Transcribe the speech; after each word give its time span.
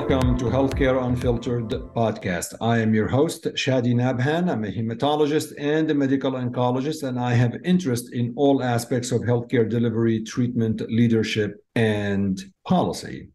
welcome 0.00 0.38
to 0.38 0.46
Healthcare 0.46 1.04
Unfiltered 1.04 1.68
podcast. 1.94 2.54
I 2.62 2.78
am 2.78 2.94
your 2.94 3.06
host, 3.06 3.44
Chadi 3.44 3.92
Nabhan. 3.94 4.50
I'm 4.50 4.64
a 4.64 4.68
hematologist 4.68 5.52
and 5.58 5.90
a 5.90 5.94
medical 5.94 6.32
oncologist, 6.32 7.02
and 7.06 7.20
I 7.20 7.34
have 7.34 7.54
interest 7.66 8.14
in 8.14 8.32
all 8.34 8.62
aspects 8.62 9.12
of 9.12 9.20
healthcare 9.20 9.68
delivery, 9.68 10.24
treatment, 10.24 10.80
leadership, 10.90 11.62
and 11.74 12.40
policy. 12.66 13.28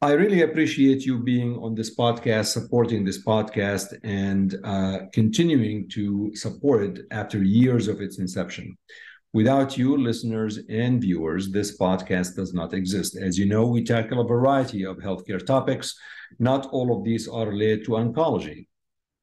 I 0.00 0.14
really 0.14 0.42
appreciate 0.42 1.06
you 1.06 1.22
being 1.22 1.54
on 1.58 1.76
this 1.76 1.94
podcast, 1.94 2.46
supporting 2.46 3.04
this 3.04 3.24
podcast, 3.24 3.96
and 4.02 4.56
uh, 4.64 5.06
continuing 5.12 5.88
to 5.90 6.34
support 6.34 6.82
it 6.82 7.06
after 7.12 7.40
years 7.44 7.86
of 7.86 8.00
its 8.00 8.18
inception. 8.18 8.76
Without 9.34 9.78
you, 9.78 9.96
listeners 9.96 10.58
and 10.68 11.00
viewers, 11.00 11.50
this 11.50 11.78
podcast 11.78 12.36
does 12.36 12.52
not 12.52 12.74
exist. 12.74 13.16
As 13.16 13.38
you 13.38 13.46
know, 13.46 13.66
we 13.66 13.82
tackle 13.82 14.20
a 14.20 14.26
variety 14.26 14.84
of 14.84 14.98
healthcare 14.98 15.44
topics. 15.44 15.98
Not 16.38 16.66
all 16.66 16.94
of 16.94 17.02
these 17.02 17.28
are 17.28 17.46
related 17.46 17.84
to 17.86 17.92
oncology. 17.92 18.66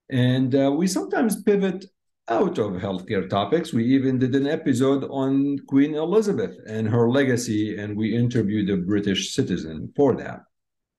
And 0.09 0.55
uh, 0.55 0.72
we 0.76 0.88
sometimes 0.88 1.44
pivot 1.44 1.85
out 2.27 2.58
of 2.58 2.73
healthcare 2.73 3.30
topics. 3.30 3.72
We 3.72 3.85
even 3.85 4.18
did 4.18 4.34
an 4.34 4.48
episode 4.48 5.04
on 5.12 5.59
Queen 5.68 5.94
Elizabeth 5.94 6.57
and 6.68 6.88
her 6.88 7.07
legacy, 7.07 7.77
and 7.77 7.96
we 7.96 8.16
interviewed 8.16 8.71
a 8.71 8.77
British 8.77 9.35
citizen 9.35 9.94
for 9.96 10.16
that. 10.16 10.41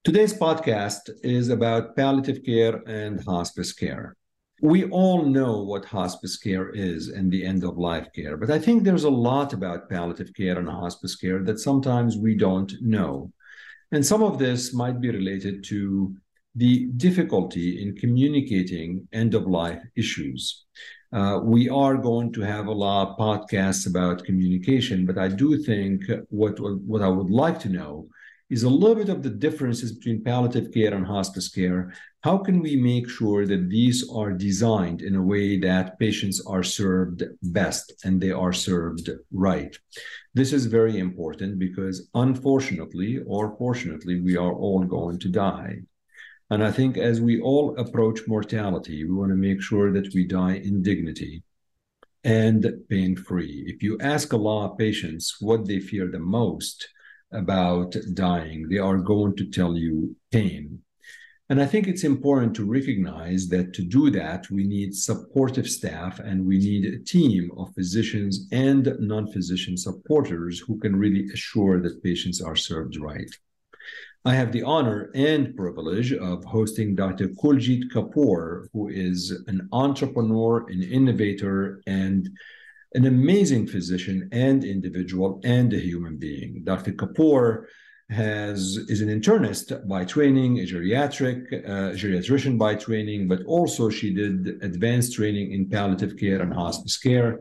Today's 0.05 0.35
podcast 0.35 1.11
is 1.25 1.49
about 1.49 1.97
palliative 1.97 2.45
care 2.45 2.81
and 2.87 3.23
hospice 3.25 3.73
care 3.73 4.17
we 4.61 4.85
all 4.91 5.25
know 5.25 5.63
what 5.63 5.85
hospice 5.85 6.37
care 6.37 6.71
is 6.71 7.09
and 7.09 7.31
the 7.31 7.45
end 7.45 7.65
of 7.65 7.79
life 7.79 8.09
care, 8.15 8.37
but 8.37 8.51
I 8.51 8.59
think 8.59 8.83
there's 8.83 9.05
a 9.05 9.11
lot 9.11 9.53
about 9.53 9.89
palliative 9.89 10.35
care 10.35 10.59
and 10.59 10.69
hospice 10.69 11.17
care 11.17 11.43
that 11.45 11.59
sometimes 11.59 12.17
we 12.17 12.35
don't 12.37 12.73
know. 12.81 13.33
And 13.93 14.05
some 14.05 14.23
of 14.23 14.39
this 14.39 14.75
might 14.75 15.01
be 15.01 15.11
related 15.11 15.65
to 15.65 16.15
the 16.55 16.87
difficulty 16.97 17.83
in 17.83 17.97
communicating 17.97 19.09
end 19.13 19.35
of 19.35 19.47
life 19.47 19.83
issues. 19.97 20.67
Uh, 21.13 21.41
we 21.43 21.69
are 21.69 21.97
going 21.97 22.33
to 22.33 22.41
have 22.41 22.67
a 22.67 22.73
lot 22.73 23.09
of 23.09 23.17
podcasts 23.17 23.89
about 23.89 24.25
communication, 24.25 25.07
but 25.07 25.19
I 25.19 25.29
do 25.29 25.59
think 25.59 26.03
what, 26.29 26.59
what 26.61 27.03
I 27.03 27.09
would 27.09 27.31
like 27.31 27.59
to 27.61 27.69
know 27.69 28.09
is 28.51 28.65
a 28.65 28.69
little 28.69 28.97
bit 28.97 29.09
of 29.09 29.23
the 29.23 29.31
differences 29.31 29.93
between 29.93 30.25
palliative 30.25 30.73
care 30.75 30.93
and 30.93 31.07
hospice 31.07 31.49
care. 31.49 31.95
How 32.23 32.37
can 32.37 32.61
we 32.61 32.75
make 32.77 33.09
sure 33.09 33.47
that 33.47 33.71
these 33.71 34.09
are 34.11 34.33
designed 34.33 35.03
in 35.03 35.15
a 35.15 35.23
way 35.23 35.59
that 35.61 35.99
patients 35.99 36.45
are 36.45 36.65
served 36.65 37.23
best 37.43 37.93
and 38.05 38.21
they 38.21 38.33
are 38.33 38.53
served 38.53 39.09
right? 39.33 39.75
This 40.35 40.53
is 40.53 40.67
very 40.67 40.99
important 40.99 41.59
because, 41.59 42.09
unfortunately 42.15 43.21
or 43.27 43.57
fortunately, 43.57 44.21
we 44.21 44.37
are 44.37 44.53
all 44.53 44.85
going 44.85 45.19
to 45.21 45.29
die. 45.29 45.79
And 46.51 46.65
I 46.65 46.73
think 46.73 46.99
as 46.99 47.21
we 47.21 47.41
all 47.41 47.79
approach 47.79 48.27
mortality, 48.27 49.05
we 49.05 49.15
want 49.15 49.31
to 49.31 49.37
make 49.37 49.63
sure 49.63 49.93
that 49.93 50.13
we 50.13 50.27
die 50.27 50.57
in 50.57 50.83
dignity 50.83 51.45
and 52.25 52.67
pain 52.89 53.17
free. 53.17 53.65
If 53.69 53.83
you 53.83 53.97
ask 54.01 54.33
a 54.33 54.37
lot 54.37 54.73
of 54.73 54.79
patients 54.79 55.37
what 55.41 55.67
they 55.67 55.79
fear 55.79 56.09
the 56.09 56.19
most, 56.19 56.89
about 57.33 57.95
dying, 58.15 58.69
they 58.69 58.79
are 58.79 58.99
going 58.99 59.37
to 59.37 59.51
tell 59.51 59.77
you 59.77 60.17
pain. 60.31 60.81
And 61.51 61.61
I 61.61 61.67
think 61.67 61.89
it's 61.89 62.05
important 62.05 62.55
to 62.57 62.65
recognize 62.65 63.49
that 63.49 63.73
to 63.75 63.83
do 63.83 64.09
that, 64.11 64.49
we 64.51 64.65
need 64.65 64.95
supportive 64.95 65.69
staff 65.69 66.21
and 66.21 66.47
we 66.47 66.59
need 66.59 66.85
a 66.85 67.01
team 67.01 67.51
of 67.57 67.75
physicians 67.75 68.47
and 68.53 68.95
non 69.01 69.27
physician 69.33 69.77
supporters 69.77 70.61
who 70.61 70.79
can 70.79 70.95
really 70.95 71.29
assure 71.35 71.81
that 71.83 72.05
patients 72.05 72.41
are 72.41 72.55
served 72.55 72.97
right. 72.97 73.31
I 74.25 74.35
have 74.35 74.53
the 74.53 74.63
honor 74.63 75.11
and 75.15 75.57
privilege 75.57 76.13
of 76.13 76.45
hosting 76.45 76.95
Dr. 76.95 77.29
Kuljit 77.29 77.91
Kapur, 77.91 78.67
who 78.73 78.89
is 78.89 79.31
an 79.49 79.69
entrepreneur, 79.73 80.69
an 80.69 80.83
innovator, 80.83 81.83
and 81.87 82.29
an 82.95 83.07
amazing 83.07 83.67
physician 83.67 84.29
and 84.33 84.65
individual 84.65 85.41
and 85.45 85.73
a 85.73 85.79
human 85.79 86.17
being. 86.17 86.63
Dr. 86.65 86.93
Kapur 86.93 87.67
has 88.11 88.77
is 88.89 89.01
an 89.01 89.09
internist 89.09 89.87
by 89.87 90.05
training, 90.05 90.59
a 90.59 90.63
geriatric 90.63 91.65
uh, 91.65 91.95
geriatrician 91.95 92.59
by 92.59 92.75
training, 92.75 93.29
but 93.29 93.45
also 93.45 93.89
she 93.89 94.13
did 94.13 94.59
advanced 94.63 95.15
training 95.15 95.53
in 95.53 95.69
palliative 95.69 96.17
care 96.19 96.43
and 96.43 96.53
hospice 96.53 96.99
care, 96.99 97.39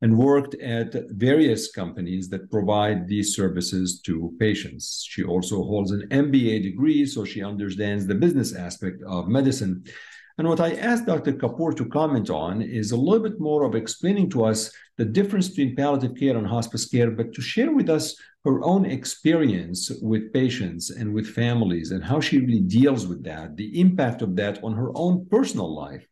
and 0.00 0.16
worked 0.16 0.54
at 0.56 0.94
various 1.10 1.72
companies 1.72 2.28
that 2.28 2.50
provide 2.50 3.08
these 3.08 3.34
services 3.34 4.00
to 4.00 4.34
patients. 4.38 5.04
She 5.08 5.24
also 5.24 5.56
holds 5.64 5.90
an 5.90 6.08
MBA 6.10 6.62
degree, 6.62 7.04
so 7.04 7.24
she 7.24 7.42
understands 7.42 8.06
the 8.06 8.14
business 8.14 8.54
aspect 8.54 9.02
of 9.02 9.28
medicine. 9.28 9.84
And 10.38 10.48
what 10.48 10.60
I 10.60 10.74
asked 10.74 11.06
Dr. 11.06 11.32
Kapur 11.34 11.76
to 11.76 11.84
comment 11.84 12.30
on 12.30 12.62
is 12.62 12.92
a 12.92 12.96
little 12.96 13.22
bit 13.22 13.38
more 13.38 13.64
of 13.64 13.74
explaining 13.74 14.30
to 14.30 14.44
us 14.44 14.72
the 14.96 15.04
difference 15.04 15.48
between 15.48 15.76
palliative 15.76 16.16
care 16.16 16.36
and 16.36 16.46
hospice 16.46 16.86
care, 16.86 17.10
but 17.10 17.32
to 17.34 17.42
share 17.42 17.72
with 17.72 17.90
us 17.90 18.16
her 18.44 18.62
own 18.64 18.84
experience 18.84 19.90
with 20.00 20.32
patients 20.32 20.90
and 20.90 21.12
with 21.12 21.26
families 21.26 21.92
and 21.92 22.02
how 22.02 22.20
she 22.20 22.38
really 22.38 22.60
deals 22.60 23.06
with 23.06 23.22
that, 23.24 23.56
the 23.56 23.80
impact 23.80 24.22
of 24.22 24.34
that 24.36 24.62
on 24.64 24.74
her 24.74 24.90
own 24.94 25.26
personal 25.26 25.72
life, 25.74 26.06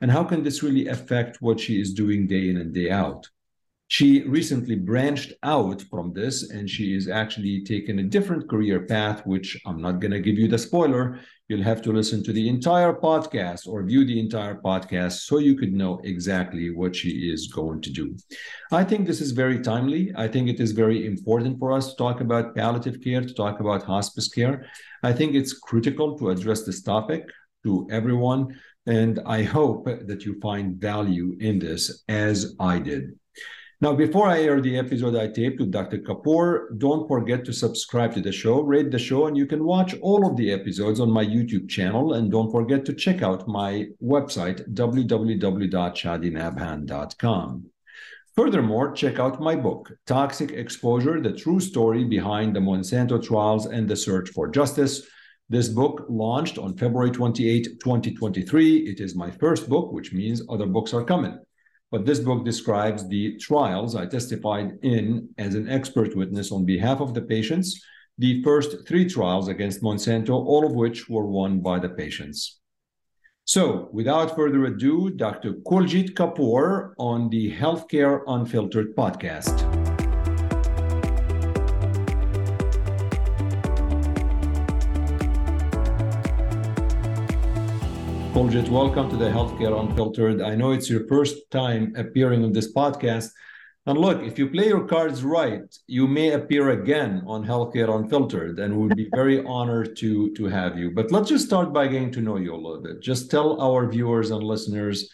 and 0.00 0.10
how 0.10 0.24
can 0.24 0.42
this 0.42 0.62
really 0.62 0.86
affect 0.88 1.42
what 1.42 1.60
she 1.60 1.80
is 1.80 1.92
doing 1.92 2.26
day 2.26 2.48
in 2.50 2.58
and 2.58 2.72
day 2.72 2.90
out. 2.90 3.28
She 3.88 4.24
recently 4.24 4.74
branched 4.74 5.32
out 5.44 5.80
from 5.82 6.12
this 6.12 6.50
and 6.50 6.68
she 6.68 6.96
is 6.96 7.08
actually 7.08 7.62
taking 7.62 8.00
a 8.00 8.02
different 8.02 8.48
career 8.48 8.84
path, 8.84 9.24
which 9.24 9.56
I'm 9.64 9.80
not 9.80 10.00
going 10.00 10.10
to 10.10 10.20
give 10.20 10.36
you 10.36 10.48
the 10.48 10.58
spoiler. 10.58 11.20
You'll 11.46 11.62
have 11.62 11.82
to 11.82 11.92
listen 11.92 12.24
to 12.24 12.32
the 12.32 12.48
entire 12.48 12.92
podcast 12.92 13.68
or 13.68 13.84
view 13.84 14.04
the 14.04 14.18
entire 14.18 14.56
podcast 14.56 15.20
so 15.20 15.38
you 15.38 15.54
could 15.54 15.72
know 15.72 16.00
exactly 16.02 16.70
what 16.70 16.96
she 16.96 17.30
is 17.32 17.46
going 17.46 17.80
to 17.82 17.90
do. 17.92 18.16
I 18.72 18.82
think 18.82 19.06
this 19.06 19.20
is 19.20 19.30
very 19.30 19.60
timely. 19.60 20.12
I 20.16 20.26
think 20.26 20.48
it 20.48 20.58
is 20.58 20.72
very 20.72 21.06
important 21.06 21.60
for 21.60 21.70
us 21.70 21.90
to 21.90 21.96
talk 21.96 22.20
about 22.20 22.56
palliative 22.56 23.00
care, 23.00 23.20
to 23.20 23.34
talk 23.34 23.60
about 23.60 23.84
hospice 23.84 24.28
care. 24.28 24.66
I 25.04 25.12
think 25.12 25.36
it's 25.36 25.52
critical 25.52 26.18
to 26.18 26.30
address 26.30 26.64
this 26.64 26.82
topic 26.82 27.30
to 27.62 27.86
everyone. 27.88 28.58
And 28.86 29.20
I 29.26 29.44
hope 29.44 29.84
that 29.84 30.24
you 30.24 30.40
find 30.40 30.74
value 30.74 31.36
in 31.38 31.60
this 31.60 32.02
as 32.08 32.56
I 32.58 32.80
did. 32.80 33.16
Now, 33.78 33.92
before 33.92 34.26
I 34.26 34.40
air 34.40 34.62
the 34.62 34.78
episode 34.78 35.16
I 35.16 35.28
taped 35.28 35.60
with 35.60 35.70
Dr. 35.70 35.98
Kapur, 35.98 36.78
don't 36.78 37.06
forget 37.06 37.44
to 37.44 37.52
subscribe 37.52 38.14
to 38.14 38.22
the 38.22 38.32
show, 38.32 38.62
rate 38.62 38.90
the 38.90 38.98
show, 38.98 39.26
and 39.26 39.36
you 39.36 39.44
can 39.44 39.64
watch 39.64 39.94
all 40.00 40.26
of 40.26 40.34
the 40.38 40.50
episodes 40.50 40.98
on 40.98 41.10
my 41.10 41.22
YouTube 41.22 41.68
channel. 41.68 42.14
And 42.14 42.30
don't 42.30 42.50
forget 42.50 42.86
to 42.86 42.94
check 42.94 43.20
out 43.20 43.46
my 43.46 43.88
website, 44.02 44.66
www.chadinabhan.com. 44.72 47.66
Furthermore, 48.34 48.92
check 48.92 49.18
out 49.18 49.42
my 49.42 49.54
book, 49.54 49.92
Toxic 50.06 50.52
Exposure 50.52 51.20
The 51.20 51.32
True 51.32 51.60
Story 51.60 52.04
Behind 52.04 52.56
the 52.56 52.60
Monsanto 52.60 53.22
Trials 53.22 53.66
and 53.66 53.86
the 53.86 53.96
Search 53.96 54.30
for 54.30 54.48
Justice. 54.48 55.06
This 55.50 55.68
book 55.68 56.06
launched 56.08 56.56
on 56.56 56.78
February 56.78 57.10
28, 57.10 57.78
2023. 57.80 58.88
It 58.88 59.00
is 59.00 59.14
my 59.14 59.30
first 59.30 59.68
book, 59.68 59.92
which 59.92 60.14
means 60.14 60.40
other 60.48 60.66
books 60.66 60.94
are 60.94 61.04
coming. 61.04 61.38
But 61.90 62.04
this 62.04 62.18
book 62.18 62.44
describes 62.44 63.08
the 63.08 63.36
trials 63.38 63.94
I 63.94 64.06
testified 64.06 64.78
in 64.82 65.28
as 65.38 65.54
an 65.54 65.68
expert 65.68 66.16
witness 66.16 66.50
on 66.50 66.64
behalf 66.64 67.00
of 67.00 67.14
the 67.14 67.22
patients, 67.22 67.80
the 68.18 68.42
first 68.42 68.86
three 68.88 69.08
trials 69.08 69.48
against 69.48 69.82
Monsanto, 69.82 70.30
all 70.30 70.66
of 70.66 70.72
which 70.72 71.08
were 71.08 71.26
won 71.26 71.60
by 71.60 71.78
the 71.78 71.90
patients. 71.90 72.58
So, 73.44 73.88
without 73.92 74.34
further 74.34 74.64
ado, 74.64 75.10
Dr. 75.10 75.52
Kuljit 75.64 76.14
Kapur 76.14 76.94
on 76.98 77.30
the 77.30 77.52
Healthcare 77.52 78.22
Unfiltered 78.26 78.96
podcast. 78.96 79.85
Kuljit, 88.36 88.68
welcome 88.68 89.08
to 89.08 89.16
the 89.16 89.30
Healthcare 89.30 89.80
Unfiltered. 89.80 90.42
I 90.42 90.54
know 90.54 90.72
it's 90.72 90.90
your 90.90 91.06
first 91.06 91.50
time 91.50 91.94
appearing 91.96 92.44
on 92.44 92.52
this 92.52 92.70
podcast. 92.70 93.30
And 93.86 93.96
look, 93.96 94.22
if 94.22 94.38
you 94.38 94.50
play 94.50 94.68
your 94.68 94.86
cards 94.86 95.24
right, 95.24 95.64
you 95.86 96.06
may 96.06 96.32
appear 96.32 96.68
again 96.68 97.22
on 97.26 97.46
Healthcare 97.46 97.88
Unfiltered, 97.88 98.58
and 98.58 98.76
we'll 98.76 98.94
be 98.94 99.08
very 99.14 99.42
honored 99.46 99.96
to, 99.96 100.34
to 100.34 100.44
have 100.48 100.76
you. 100.76 100.90
But 100.90 101.10
let's 101.10 101.30
just 101.30 101.46
start 101.46 101.72
by 101.72 101.86
getting 101.86 102.12
to 102.12 102.20
know 102.20 102.36
you 102.36 102.54
a 102.54 102.60
little 102.60 102.82
bit. 102.82 103.00
Just 103.00 103.30
tell 103.30 103.58
our 103.58 103.88
viewers 103.88 104.30
and 104.30 104.42
listeners 104.42 105.10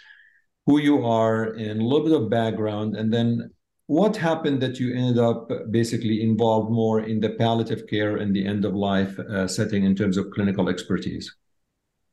who 0.67 0.81
you 0.81 1.07
are 1.07 1.45
and 1.45 1.81
a 1.81 1.85
little 1.85 2.05
bit 2.05 2.21
of 2.21 2.29
background, 2.29 2.97
and 2.97 3.15
then 3.15 3.53
what 3.87 4.17
happened 4.17 4.61
that 4.63 4.81
you 4.81 4.97
ended 4.97 5.19
up 5.19 5.49
basically 5.71 6.25
involved 6.25 6.73
more 6.73 7.03
in 7.03 7.21
the 7.21 7.31
palliative 7.31 7.87
care 7.87 8.17
and 8.17 8.35
the 8.35 8.45
end 8.45 8.65
of 8.65 8.75
life 8.75 9.17
uh, 9.21 9.47
setting 9.47 9.85
in 9.85 9.95
terms 9.95 10.17
of 10.17 10.33
clinical 10.33 10.69
expertise? 10.69 11.33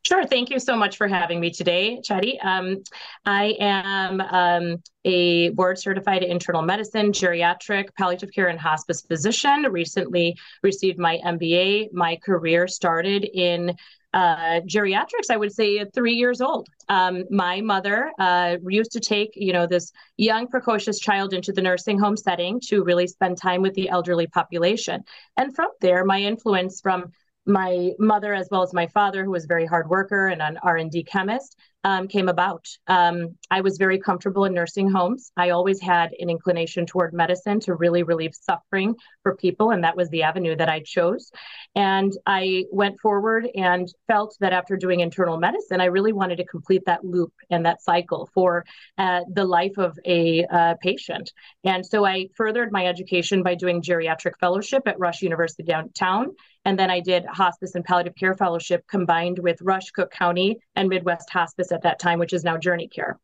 Sure. 0.05 0.25
Thank 0.25 0.49
you 0.49 0.59
so 0.59 0.75
much 0.75 0.97
for 0.97 1.07
having 1.07 1.39
me 1.39 1.51
today, 1.51 1.99
Chadi. 2.07 2.43
Um, 2.43 2.77
I 3.25 3.55
am 3.59 4.21
um, 4.21 4.77
a 5.03 5.49
board 5.49 5.77
certified 5.77 6.23
internal 6.23 6.61
medicine, 6.61 7.11
geriatric, 7.11 7.89
palliative 7.97 8.31
care, 8.33 8.47
and 8.47 8.59
hospice 8.59 9.01
physician. 9.01 9.63
Recently 9.69 10.37
received 10.63 10.97
my 10.99 11.19
MBA. 11.23 11.89
My 11.91 12.15
career 12.23 12.67
started 12.67 13.25
in 13.25 13.75
uh, 14.13 14.61
geriatrics, 14.61 15.29
I 15.29 15.37
would 15.37 15.53
say 15.53 15.85
three 15.93 16.13
years 16.15 16.41
old. 16.41 16.67
Um, 16.87 17.25
my 17.29 17.61
mother 17.61 18.11
uh, 18.17 18.57
used 18.67 18.93
to 18.93 18.99
take, 18.99 19.31
you 19.35 19.53
know, 19.53 19.67
this 19.67 19.91
young 20.17 20.47
precocious 20.47 20.99
child 20.99 21.33
into 21.33 21.51
the 21.51 21.61
nursing 21.61 21.99
home 21.99 22.17
setting 22.17 22.59
to 22.67 22.83
really 22.83 23.05
spend 23.05 23.37
time 23.37 23.61
with 23.61 23.75
the 23.75 23.89
elderly 23.89 24.25
population. 24.25 25.03
And 25.37 25.53
from 25.53 25.67
there, 25.81 26.03
my 26.05 26.21
influence 26.21 26.81
from 26.81 27.11
my 27.49 27.91
mother 27.99 28.33
as 28.33 28.47
well 28.51 28.61
as 28.61 28.73
my 28.73 28.87
father 28.87 29.25
who 29.25 29.31
was 29.31 29.43
a 29.43 29.47
very 29.47 29.65
hard 29.65 29.89
worker 29.89 30.27
and 30.27 30.41
an 30.41 30.57
r&d 30.63 31.03
chemist 31.03 31.57
um, 31.83 32.07
came 32.07 32.29
about. 32.29 32.65
Um, 32.87 33.35
i 33.51 33.61
was 33.61 33.77
very 33.77 33.99
comfortable 33.99 34.45
in 34.45 34.53
nursing 34.53 34.89
homes. 34.89 35.31
I 35.37 35.51
always 35.51 35.79
had 35.81 36.11
an 36.19 36.29
inclination 36.29 36.85
toward 36.85 37.13
medicine 37.13 37.59
to 37.61 37.75
really 37.75 38.03
relieve 38.03 38.35
suffering 38.35 38.95
for 39.23 39.35
people 39.35 39.71
and 39.71 39.83
that 39.83 39.95
was 39.95 40.09
the 40.09 40.23
avenue 40.23 40.55
that 40.55 40.69
i 40.69 40.81
chose. 40.81 41.31
And 41.75 42.13
i 42.25 42.65
went 42.71 42.99
forward 42.99 43.47
and 43.55 43.87
felt 44.07 44.35
that 44.39 44.53
after 44.53 44.75
doing 44.75 44.99
internal 44.99 45.37
medicine 45.37 45.81
i 45.81 45.85
really 45.85 46.13
wanted 46.13 46.37
to 46.37 46.45
complete 46.45 46.83
that 46.85 47.05
loop 47.05 47.33
and 47.49 47.65
that 47.65 47.81
cycle 47.81 48.29
for 48.33 48.65
uh, 48.97 49.21
the 49.33 49.45
life 49.45 49.77
of 49.77 49.97
a 50.05 50.45
uh, 50.45 50.75
patient. 50.81 51.31
And 51.63 51.85
so 51.85 52.05
i 52.05 52.27
furthered 52.35 52.71
my 52.71 52.85
education 52.85 53.43
by 53.43 53.55
doing 53.55 53.81
geriatric 53.81 54.33
fellowship 54.39 54.83
at 54.85 54.99
rush 54.99 55.21
university 55.21 55.63
downtown. 55.63 56.35
And 56.65 56.77
then 56.77 56.89
I 56.89 56.99
did 56.99 57.25
hospice 57.25 57.75
and 57.75 57.85
palliative 57.85 58.15
care 58.15 58.35
fellowship 58.35 58.85
combined 58.87 59.39
with 59.39 59.61
Rush, 59.61 59.91
Cook 59.91 60.11
County, 60.11 60.59
and 60.75 60.89
Midwest 60.89 61.29
Hospice 61.29 61.68
at 61.71 61.83
that 61.83 61.99
time, 61.99 62.19
which 62.19 62.33
is 62.33 62.43
now 62.43 62.57
Journey 62.57 62.87
Care. 62.87 63.19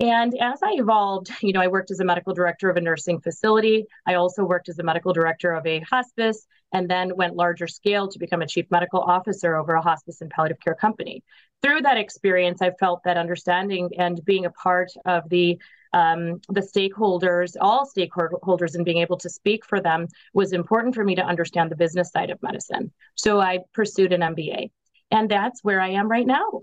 And 0.00 0.34
as 0.40 0.60
I 0.62 0.72
evolved, 0.72 1.30
you 1.42 1.52
know, 1.52 1.60
I 1.60 1.68
worked 1.68 1.90
as 1.90 2.00
a 2.00 2.04
medical 2.04 2.34
director 2.34 2.68
of 2.68 2.76
a 2.76 2.80
nursing 2.80 3.20
facility. 3.20 3.86
I 4.06 4.14
also 4.14 4.44
worked 4.44 4.68
as 4.68 4.78
a 4.78 4.82
medical 4.82 5.12
director 5.12 5.52
of 5.52 5.66
a 5.66 5.80
hospice 5.80 6.46
and 6.72 6.88
then 6.88 7.14
went 7.16 7.36
larger 7.36 7.68
scale 7.68 8.08
to 8.08 8.18
become 8.18 8.42
a 8.42 8.46
chief 8.46 8.66
medical 8.70 9.00
officer 9.00 9.56
over 9.56 9.74
a 9.74 9.82
hospice 9.82 10.20
and 10.20 10.30
palliative 10.30 10.60
care 10.60 10.74
company. 10.74 11.22
Through 11.62 11.82
that 11.82 11.98
experience, 11.98 12.60
I 12.60 12.72
felt 12.80 13.02
that 13.04 13.16
understanding 13.16 13.90
and 13.98 14.24
being 14.24 14.46
a 14.46 14.50
part 14.50 14.90
of 15.04 15.28
the 15.28 15.58
um, 15.94 16.40
the 16.48 16.62
stakeholders, 16.62 17.54
all 17.60 17.86
stakeholders, 17.86 18.74
and 18.74 18.84
being 18.84 18.96
able 18.96 19.18
to 19.18 19.28
speak 19.28 19.66
for 19.66 19.78
them 19.78 20.08
was 20.32 20.54
important 20.54 20.94
for 20.94 21.04
me 21.04 21.14
to 21.16 21.22
understand 21.22 21.70
the 21.70 21.76
business 21.76 22.10
side 22.10 22.30
of 22.30 22.42
medicine. 22.42 22.90
So 23.14 23.40
I 23.40 23.58
pursued 23.74 24.14
an 24.14 24.22
MBA, 24.22 24.70
and 25.10 25.30
that's 25.30 25.62
where 25.62 25.82
I 25.82 25.90
am 25.90 26.10
right 26.10 26.26
now. 26.26 26.62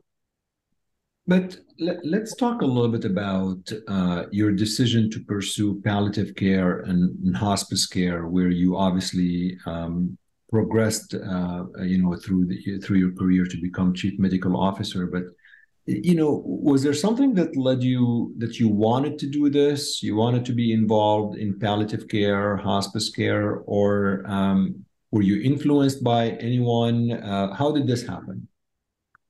But 1.30 1.58
let, 1.78 2.24
us 2.24 2.34
talk 2.34 2.64
a 2.64 2.66
little 2.66 2.90
bit 2.90 3.06
about 3.06 3.72
uh, 3.88 4.24
your 4.32 4.52
decision 4.52 5.12
to 5.12 5.20
pursue 5.20 5.80
palliative 5.82 6.34
care 6.34 6.80
and, 6.80 7.02
and 7.24 7.38
hospice 7.38 7.86
care, 7.86 8.26
where 8.26 8.50
you 8.50 8.76
obviously 8.76 9.56
um, 9.68 10.18
progressed, 10.50 11.14
uh, 11.14 11.66
you 11.84 12.02
know, 12.02 12.16
through 12.16 12.48
the, 12.48 12.80
through 12.80 12.98
your 12.98 13.14
career 13.14 13.46
to 13.46 13.62
become 13.62 13.94
chief 13.94 14.18
medical 14.18 14.58
officer. 14.58 15.06
But 15.06 15.26
you 15.86 16.14
know 16.14 16.44
was 16.46 16.84
there 16.84 16.94
something 16.94 17.34
that 17.34 17.56
led 17.56 17.82
you 17.82 18.34
that 18.38 18.60
you 18.60 18.68
wanted 18.68 19.20
to 19.20 19.28
do 19.28 19.50
this? 19.52 20.02
You 20.02 20.16
wanted 20.16 20.46
to 20.46 20.54
be 20.54 20.74
involved 20.74 21.38
in 21.38 21.60
palliative 21.60 22.08
care 22.08 22.58
hospice 22.58 23.10
care 23.10 23.58
or 23.78 24.24
um, 24.28 24.84
were 25.12 25.24
you 25.24 25.42
influenced 25.42 26.04
by 26.04 26.32
anyone? 26.50 27.12
Uh, 27.12 27.54
how 27.54 27.72
did 27.72 27.88
this 27.88 28.06
happen 28.06 28.49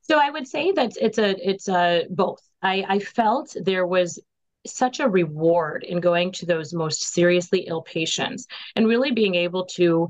so 0.09 0.17
i 0.17 0.29
would 0.29 0.47
say 0.47 0.71
that 0.71 0.93
it's 0.99 1.17
a 1.17 1.49
it's 1.49 1.69
a 1.69 2.05
both. 2.09 2.41
I 2.61 2.83
i 2.87 2.99
felt 2.99 3.55
there 3.63 3.85
was 3.85 4.19
such 4.65 4.99
a 4.99 5.07
reward 5.07 5.83
in 5.83 5.99
going 5.99 6.31
to 6.33 6.45
those 6.45 6.73
most 6.73 7.01
seriously 7.13 7.61
ill 7.61 7.81
patients 7.81 8.47
and 8.75 8.87
really 8.87 9.11
being 9.11 9.35
able 9.35 9.65
to 9.77 10.09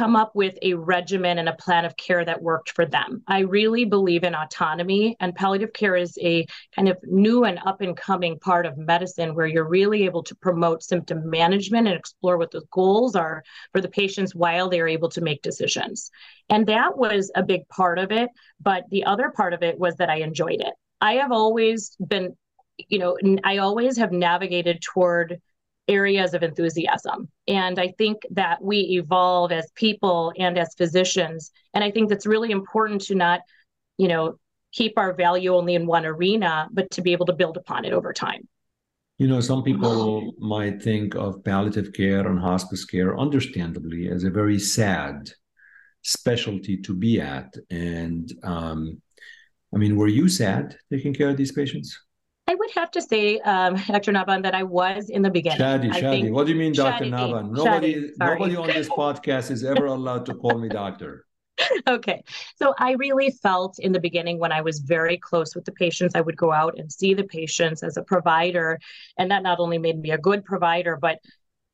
come 0.00 0.16
up 0.16 0.34
with 0.34 0.56
a 0.62 0.72
regimen 0.72 1.36
and 1.36 1.46
a 1.46 1.52
plan 1.52 1.84
of 1.84 1.94
care 1.94 2.24
that 2.24 2.40
worked 2.40 2.70
for 2.70 2.86
them. 2.86 3.22
I 3.26 3.40
really 3.40 3.84
believe 3.84 4.24
in 4.24 4.34
autonomy, 4.34 5.14
and 5.20 5.34
palliative 5.34 5.74
care 5.74 5.94
is 5.94 6.16
a 6.22 6.46
kind 6.74 6.88
of 6.88 6.96
new 7.02 7.44
and 7.44 7.58
up 7.66 7.82
and 7.82 7.94
coming 7.94 8.38
part 8.38 8.64
of 8.64 8.78
medicine 8.78 9.34
where 9.34 9.46
you're 9.46 9.68
really 9.68 10.06
able 10.06 10.22
to 10.22 10.34
promote 10.36 10.82
symptom 10.82 11.28
management 11.28 11.86
and 11.86 11.94
explore 11.94 12.38
what 12.38 12.50
the 12.50 12.62
goals 12.72 13.14
are 13.14 13.42
for 13.72 13.82
the 13.82 13.90
patients 13.90 14.34
while 14.34 14.70
they're 14.70 14.88
able 14.88 15.10
to 15.10 15.20
make 15.20 15.42
decisions. 15.42 16.10
And 16.48 16.66
that 16.68 16.96
was 16.96 17.30
a 17.34 17.42
big 17.42 17.68
part 17.68 17.98
of 17.98 18.10
it. 18.10 18.30
But 18.58 18.84
the 18.88 19.04
other 19.04 19.28
part 19.28 19.52
of 19.52 19.62
it 19.62 19.78
was 19.78 19.96
that 19.96 20.08
I 20.08 20.20
enjoyed 20.20 20.62
it. 20.62 20.72
I 21.02 21.16
have 21.16 21.30
always 21.30 21.94
been, 22.08 22.38
you 22.88 23.00
know, 23.00 23.18
I 23.44 23.58
always 23.58 23.98
have 23.98 24.12
navigated 24.12 24.80
toward 24.80 25.42
areas 25.90 26.34
of 26.34 26.42
enthusiasm. 26.42 27.28
And 27.48 27.78
I 27.78 27.88
think 27.98 28.22
that 28.30 28.62
we 28.62 28.78
evolve 29.00 29.50
as 29.52 29.70
people 29.74 30.32
and 30.38 30.56
as 30.56 30.74
physicians. 30.78 31.50
And 31.74 31.82
I 31.82 31.90
think 31.90 32.08
that's 32.08 32.26
really 32.26 32.50
important 32.52 33.00
to 33.02 33.14
not, 33.14 33.40
you 33.98 34.08
know, 34.08 34.36
keep 34.72 34.94
our 34.96 35.12
value 35.12 35.52
only 35.54 35.74
in 35.74 35.86
one 35.86 36.06
arena, 36.06 36.68
but 36.72 36.90
to 36.92 37.02
be 37.02 37.12
able 37.12 37.26
to 37.26 37.32
build 37.32 37.56
upon 37.56 37.84
it 37.84 37.92
over 37.92 38.12
time. 38.12 38.48
You 39.18 39.28
know, 39.28 39.40
some 39.40 39.62
people 39.62 40.32
might 40.38 40.80
think 40.82 41.14
of 41.14 41.44
palliative 41.44 41.92
care 41.92 42.26
and 42.26 42.38
hospice 42.38 42.84
care, 42.86 43.18
understandably, 43.18 44.08
as 44.08 44.24
a 44.24 44.30
very 44.30 44.58
sad 44.58 45.30
specialty 46.02 46.76
to 46.78 46.94
be 46.94 47.20
at. 47.20 47.52
And 47.68 48.32
um, 48.42 49.02
I 49.74 49.78
mean, 49.78 49.96
were 49.96 50.08
you 50.08 50.28
sad 50.28 50.76
taking 50.90 51.12
care 51.12 51.28
of 51.28 51.36
these 51.36 51.52
patients? 51.52 51.98
I 52.50 52.54
would 52.56 52.70
have 52.72 52.90
to 52.92 53.02
say, 53.02 53.38
um, 53.40 53.76
Dr. 53.86 54.12
Nabhan, 54.12 54.42
that 54.42 54.56
I 54.56 54.64
was 54.64 55.08
in 55.08 55.22
the 55.22 55.30
beginning. 55.30 55.60
Chadi, 55.60 55.90
Chadi. 55.92 56.32
What 56.32 56.46
do 56.46 56.52
you 56.52 56.58
mean, 56.58 56.72
Dr. 56.72 57.04
Chadi, 57.04 57.10
Nabhan? 57.10 57.50
Nobody, 57.52 57.94
Chadi, 57.94 58.18
nobody 58.18 58.56
on 58.56 58.66
this 58.66 58.88
podcast 59.02 59.52
is 59.52 59.62
ever 59.62 59.86
allowed 59.86 60.26
to 60.26 60.34
call 60.34 60.58
me 60.58 60.68
doctor. 60.68 61.26
okay. 61.88 62.24
So 62.56 62.74
I 62.76 62.92
really 62.92 63.30
felt 63.30 63.78
in 63.78 63.92
the 63.92 64.00
beginning 64.00 64.40
when 64.40 64.50
I 64.50 64.62
was 64.62 64.80
very 64.80 65.16
close 65.16 65.54
with 65.54 65.64
the 65.64 65.70
patients, 65.70 66.16
I 66.16 66.22
would 66.22 66.36
go 66.36 66.50
out 66.50 66.76
and 66.76 66.90
see 66.90 67.14
the 67.14 67.22
patients 67.22 67.84
as 67.84 67.96
a 67.96 68.02
provider. 68.02 68.80
And 69.16 69.30
that 69.30 69.44
not 69.44 69.60
only 69.60 69.78
made 69.78 70.00
me 70.00 70.10
a 70.10 70.18
good 70.18 70.44
provider, 70.44 70.98
but 71.00 71.20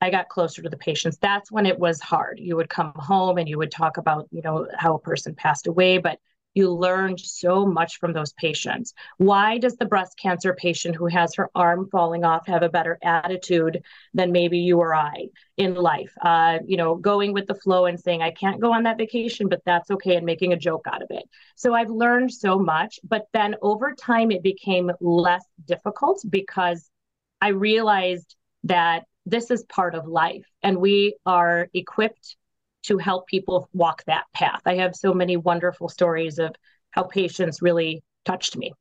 I 0.03 0.11
got 0.11 0.29
closer 0.29 0.61
to 0.61 0.69
the 0.69 0.77
patients. 0.77 1.17
That's 1.23 1.51
when 1.51 1.65
it 1.65 1.79
was 1.79 2.03
hard. 2.03 2.39
You 2.39 2.57
would 2.57 2.69
come 2.69 2.93
home 2.97 3.39
and 3.39 3.49
you 3.49 3.57
would 3.57 3.71
talk 3.71 3.97
about, 3.97 4.29
you 4.31 4.43
know, 4.43 4.67
how 4.77 4.95
a 4.95 5.01
person 5.01 5.35
passed 5.35 5.69
away, 5.69 5.97
but 5.97 6.19
you 6.57 6.73
learned 6.73 7.21
so 7.21 7.67
much 7.67 7.99
from 7.99 8.15
those 8.15 8.33
patients. 8.33 8.95
Why 9.19 9.59
does 9.59 9.77
the 9.77 9.85
breast 9.85 10.19
cancer 10.19 10.55
patient 10.55 10.97
who 10.97 11.07
has 11.07 11.35
her 11.35 11.51
arm 11.55 11.87
falling 11.93 12.25
off 12.25 12.47
have 12.47 12.63
a 12.63 12.71
better 12.71 12.99
attitude 13.03 13.85
than 14.15 14.33
maybe 14.33 14.59
you 14.59 14.79
or 14.79 14.95
I 14.95 15.27
in 15.59 15.75
life? 15.75 16.15
Uh, 16.23 16.59
you 16.67 16.79
know, 16.79 16.95
going 16.95 17.35
with 17.35 17.47
the 17.47 17.55
flow 17.55 17.85
and 17.85 18.01
saying, 18.01 18.23
I 18.23 18.31
can't 18.31 18.59
go 18.59 18.73
on 18.73 18.85
that 18.85 18.97
vacation, 18.97 19.51
but 19.51 19.61
that's 19.67 19.91
okay, 19.91 20.17
and 20.17 20.25
making 20.25 20.55
a 20.55 20.57
joke 20.57 20.87
out 20.91 21.03
of 21.03 21.09
it. 21.11 21.29
So 21.57 21.75
I've 21.75 21.91
learned 21.91 22.33
so 22.33 22.59
much, 22.59 23.01
but 23.05 23.27
then 23.35 23.57
over 23.61 23.93
time 23.93 24.31
it 24.31 24.43
became 24.43 24.91
less 24.99 25.45
difficult 25.67 26.25
because 26.31 26.91
I 27.43 27.49
realized 27.49 28.35
that 28.65 29.05
this 29.27 29.51
is 29.51 29.65
part 29.65 29.95
of 29.95 30.07
life 30.07 30.47
and 30.63 30.79
we 30.79 31.17
are 31.27 31.69
equipped 31.75 32.37
to 32.87 32.99
help 32.99 33.27
people 33.27 33.69
walk 33.73 34.05
that 34.05 34.25
path. 34.33 34.61
I 34.65 34.77
have 34.77 34.95
so 34.95 35.13
many 35.13 35.37
wonderful 35.37 35.89
stories 35.89 36.39
of 36.39 36.55
how 36.91 37.05
patients 37.05 37.61
really 37.61 38.03
touched 38.25 38.57
me. 38.57 38.73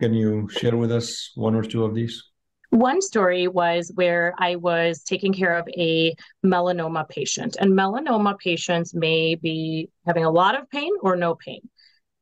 Can 0.00 0.14
you 0.14 0.48
share 0.48 0.76
with 0.76 0.92
us 0.92 1.32
one 1.34 1.54
or 1.54 1.62
two 1.62 1.84
of 1.84 1.94
these? 1.94 2.22
One 2.70 3.00
story 3.00 3.48
was 3.48 3.90
where 3.94 4.34
I 4.38 4.56
was 4.56 5.02
taking 5.02 5.32
care 5.32 5.56
of 5.56 5.66
a 5.76 6.14
melanoma 6.44 7.08
patient, 7.08 7.56
and 7.58 7.72
melanoma 7.72 8.38
patients 8.38 8.94
may 8.94 9.34
be 9.34 9.88
having 10.06 10.24
a 10.24 10.30
lot 10.30 10.56
of 10.56 10.68
pain 10.68 10.92
or 11.00 11.16
no 11.16 11.34
pain. 11.34 11.60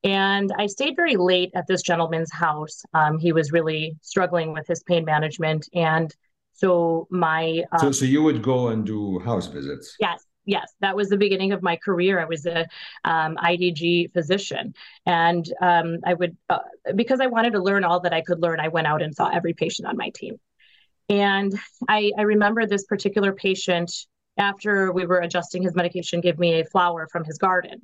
And 0.05 0.53
I 0.57 0.67
stayed 0.67 0.95
very 0.95 1.17
late 1.17 1.51
at 1.57 1.67
this 1.67 1.83
gentleman's 1.83 2.33
house. 2.33 2.83
Um, 2.95 3.19
he 3.19 3.33
was 3.33 3.51
really 3.51 3.97
struggling 4.03 4.53
with 4.53 4.67
his 4.69 4.85
pain 4.85 5.05
management. 5.05 5.69
And 5.75 6.15
so 6.53 7.09
my. 7.11 7.65
Um, 7.73 7.81
so, 7.81 7.93
so 7.93 8.05
you 8.05 8.23
would 8.23 8.41
go 8.41 8.69
and 8.69 8.87
do 8.87 9.19
house 9.19 9.49
visits? 9.49 9.97
Yes 9.99 10.25
yes, 10.47 10.73
that 10.81 10.97
was 10.97 11.09
the 11.09 11.17
beginning 11.17 11.53
of 11.53 11.63
my 11.63 11.77
career. 11.77 12.21
I 12.21 12.25
was 12.25 12.47
a 12.47 12.67
um, 13.05 13.37
IDG 13.37 14.13
physician, 14.13 14.75
and 15.05 15.47
um, 15.61 15.99
I 16.05 16.15
would 16.15 16.37
uh, 16.49 16.59
because 16.95 17.21
I 17.21 17.27
wanted 17.27 17.53
to 17.53 17.63
learn 17.63 17.85
all 17.85 18.01
that 18.01 18.15
I 18.15 18.23
could 18.23 18.41
learn. 18.41 18.61
I 18.61 18.69
went 18.69 18.87
out 18.87 19.03
and 19.03 19.15
saw 19.15 19.29
every 19.29 19.53
patient 19.53 19.87
on 19.87 19.97
my 19.97 20.11
team, 20.15 20.37
and 21.09 21.53
I, 21.89 22.13
I 22.19 22.23
remember 22.23 22.67
this 22.67 22.85
particular 22.85 23.33
patient 23.33 23.93
after 24.39 24.93
we 24.93 25.07
were 25.07 25.21
adjusting 25.21 25.63
his 25.63 25.75
medication, 25.75 26.21
gave 26.21 26.39
me 26.39 26.61
a 26.61 26.65
flower 26.65 27.09
from 27.11 27.25
his 27.25 27.39
garden. 27.39 27.81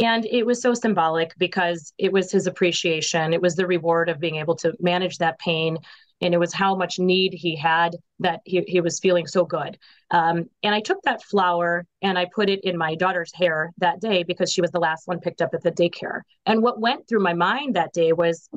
And 0.00 0.24
it 0.26 0.46
was 0.46 0.62
so 0.62 0.74
symbolic 0.74 1.32
because 1.38 1.92
it 1.98 2.12
was 2.12 2.30
his 2.30 2.46
appreciation. 2.46 3.32
It 3.32 3.42
was 3.42 3.56
the 3.56 3.66
reward 3.66 4.08
of 4.08 4.20
being 4.20 4.36
able 4.36 4.54
to 4.56 4.74
manage 4.78 5.18
that 5.18 5.40
pain 5.40 5.78
and 6.20 6.34
it 6.34 6.38
was 6.38 6.52
how 6.52 6.74
much 6.74 6.98
need 6.98 7.32
he 7.32 7.56
had 7.56 7.96
that 8.20 8.40
he, 8.44 8.62
he 8.66 8.80
was 8.80 8.98
feeling 8.98 9.26
so 9.26 9.44
good. 9.44 9.78
Um, 10.10 10.46
and 10.62 10.74
I 10.74 10.80
took 10.80 11.00
that 11.02 11.22
flower 11.22 11.86
and 12.02 12.18
I 12.18 12.26
put 12.34 12.50
it 12.50 12.60
in 12.64 12.76
my 12.76 12.94
daughter's 12.94 13.32
hair 13.34 13.72
that 13.78 14.00
day 14.00 14.24
because 14.24 14.52
she 14.52 14.60
was 14.60 14.70
the 14.70 14.80
last 14.80 15.06
one 15.06 15.20
picked 15.20 15.42
up 15.42 15.54
at 15.54 15.62
the 15.62 15.70
daycare. 15.70 16.22
And 16.46 16.62
what 16.62 16.80
went 16.80 17.08
through 17.08 17.22
my 17.22 17.34
mind 17.34 17.76
that 17.76 17.92
day 17.92 18.12
was, 18.12 18.48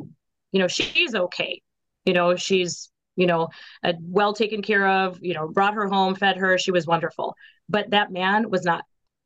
you 0.52 0.60
know, 0.60 0.68
she's 0.68 1.14
okay. 1.14 1.62
You 2.06 2.14
know, 2.14 2.36
she's, 2.36 2.90
you 3.16 3.28
know, 3.28 3.50
uh, 3.84 3.94
well 4.02 4.34
taken 4.34 4.62
care 4.64 4.88
of, 4.88 5.20
you 5.22 5.36
know, 5.36 5.48
brought 5.48 5.76
her 5.76 5.88
home, 5.88 6.16
fed 6.16 6.38
her. 6.38 6.58
She 6.58 6.72
was 6.72 6.88
wonderful. 6.88 7.36
But 7.70 7.92
that 7.92 8.12
man 8.12 8.50
was 8.50 8.64
not 8.64 8.84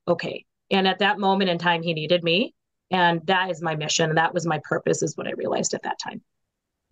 okay. 0.08 0.46
And 0.72 0.88
at 0.88 1.00
that 1.00 1.20
moment 1.20 1.50
in 1.50 1.58
time, 1.58 1.84
he 1.84 1.94
needed 1.94 2.24
me. 2.24 2.54
And 2.92 3.26
that 3.28 3.50
is 3.50 3.62
my 3.62 3.76
mission. 3.76 4.16
That 4.16 4.34
was 4.34 4.46
my 4.46 4.60
purpose, 4.64 5.02
is 5.02 5.16
what 5.16 5.28
I 5.28 5.32
realized 5.32 5.74
at 5.74 5.84
that 5.84 5.98
time. 6.04 6.22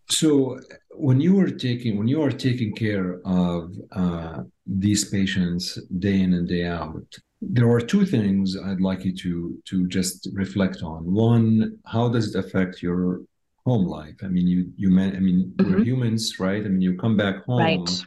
So 0.10 0.60
when 0.92 1.22
you 1.22 1.40
are 1.40 1.50
taking 1.50 1.98
when 1.98 2.08
you 2.08 2.22
are 2.22 2.32
taking 2.32 2.74
care 2.74 3.20
of 3.26 3.72
uh, 3.92 4.44
these 4.66 5.10
patients 5.10 5.80
day 6.00 6.22
in 6.22 6.34
and 6.34 6.48
day 6.48 6.66
out, 6.66 7.08
there 7.42 7.70
are 7.70 7.82
two 7.82 8.06
things 8.06 8.58
I'd 8.58 8.82
like 8.82 9.04
you 9.06 9.16
to 9.18 9.62
to 9.66 9.88
just 9.88 10.30
reflect 10.34 10.84
on. 10.84 11.12
One, 11.12 11.78
how 11.86 12.10
does 12.10 12.34
it 12.34 12.46
affect 12.46 12.82
your 12.82 13.22
home 13.66 13.86
life? 13.86 14.16
I 14.24 14.28
mean, 14.28 14.48
you 14.48 14.72
you 14.76 14.90
meant 14.90 15.16
I 15.16 15.20
mean 15.20 15.54
mm-hmm. 15.56 15.72
we're 15.72 15.84
humans, 15.84 16.40
right? 16.40 16.64
I 16.64 16.70
mean, 16.70 16.82
you 16.82 16.98
come 16.98 17.18
back 17.18 17.44
home. 17.46 17.60
Right. 17.60 18.06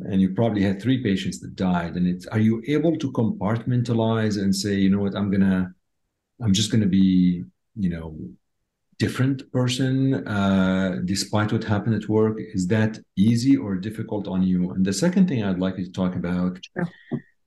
And 0.00 0.20
you 0.20 0.34
probably 0.34 0.60
had 0.60 0.82
three 0.82 1.04
patients 1.04 1.38
that 1.38 1.54
died, 1.54 1.94
and 1.94 2.04
it's 2.04 2.26
are 2.26 2.40
you 2.40 2.60
able 2.66 2.96
to 2.96 3.12
compartmentalize 3.12 4.42
and 4.42 4.52
say, 4.52 4.74
you 4.74 4.90
know 4.90 4.98
what, 4.98 5.14
I'm 5.14 5.30
gonna, 5.30 5.72
I'm 6.42 6.52
just 6.52 6.72
gonna 6.72 6.86
be, 6.86 7.44
you 7.76 7.90
know, 7.90 8.18
different 8.98 9.50
person 9.52 10.26
uh, 10.26 10.98
despite 11.04 11.52
what 11.52 11.64
happened 11.64 11.94
at 11.94 12.08
work? 12.08 12.38
Is 12.38 12.66
that 12.68 12.98
easy 13.16 13.56
or 13.56 13.76
difficult 13.76 14.28
on 14.28 14.42
you? 14.42 14.70
And 14.70 14.84
the 14.84 14.92
second 14.92 15.28
thing 15.28 15.42
I'd 15.42 15.58
like 15.58 15.78
you 15.78 15.86
to 15.86 15.92
talk 15.92 16.14
about 16.14 16.58
sure. 16.76 16.88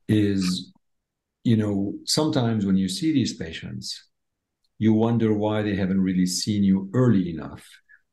is, 0.08 0.72
you 1.44 1.58
know, 1.58 1.94
sometimes 2.06 2.66
when 2.66 2.78
you 2.78 2.90
see 2.90 3.14
these 3.14 3.36
patients, 3.36 4.08
you 4.80 4.94
wonder 4.94 5.34
why 5.34 5.62
they 5.62 5.76
haven't 5.76 6.02
really 6.02 6.26
seen 6.26 6.64
you 6.64 6.90
early 6.94 7.30
enough. 7.30 7.66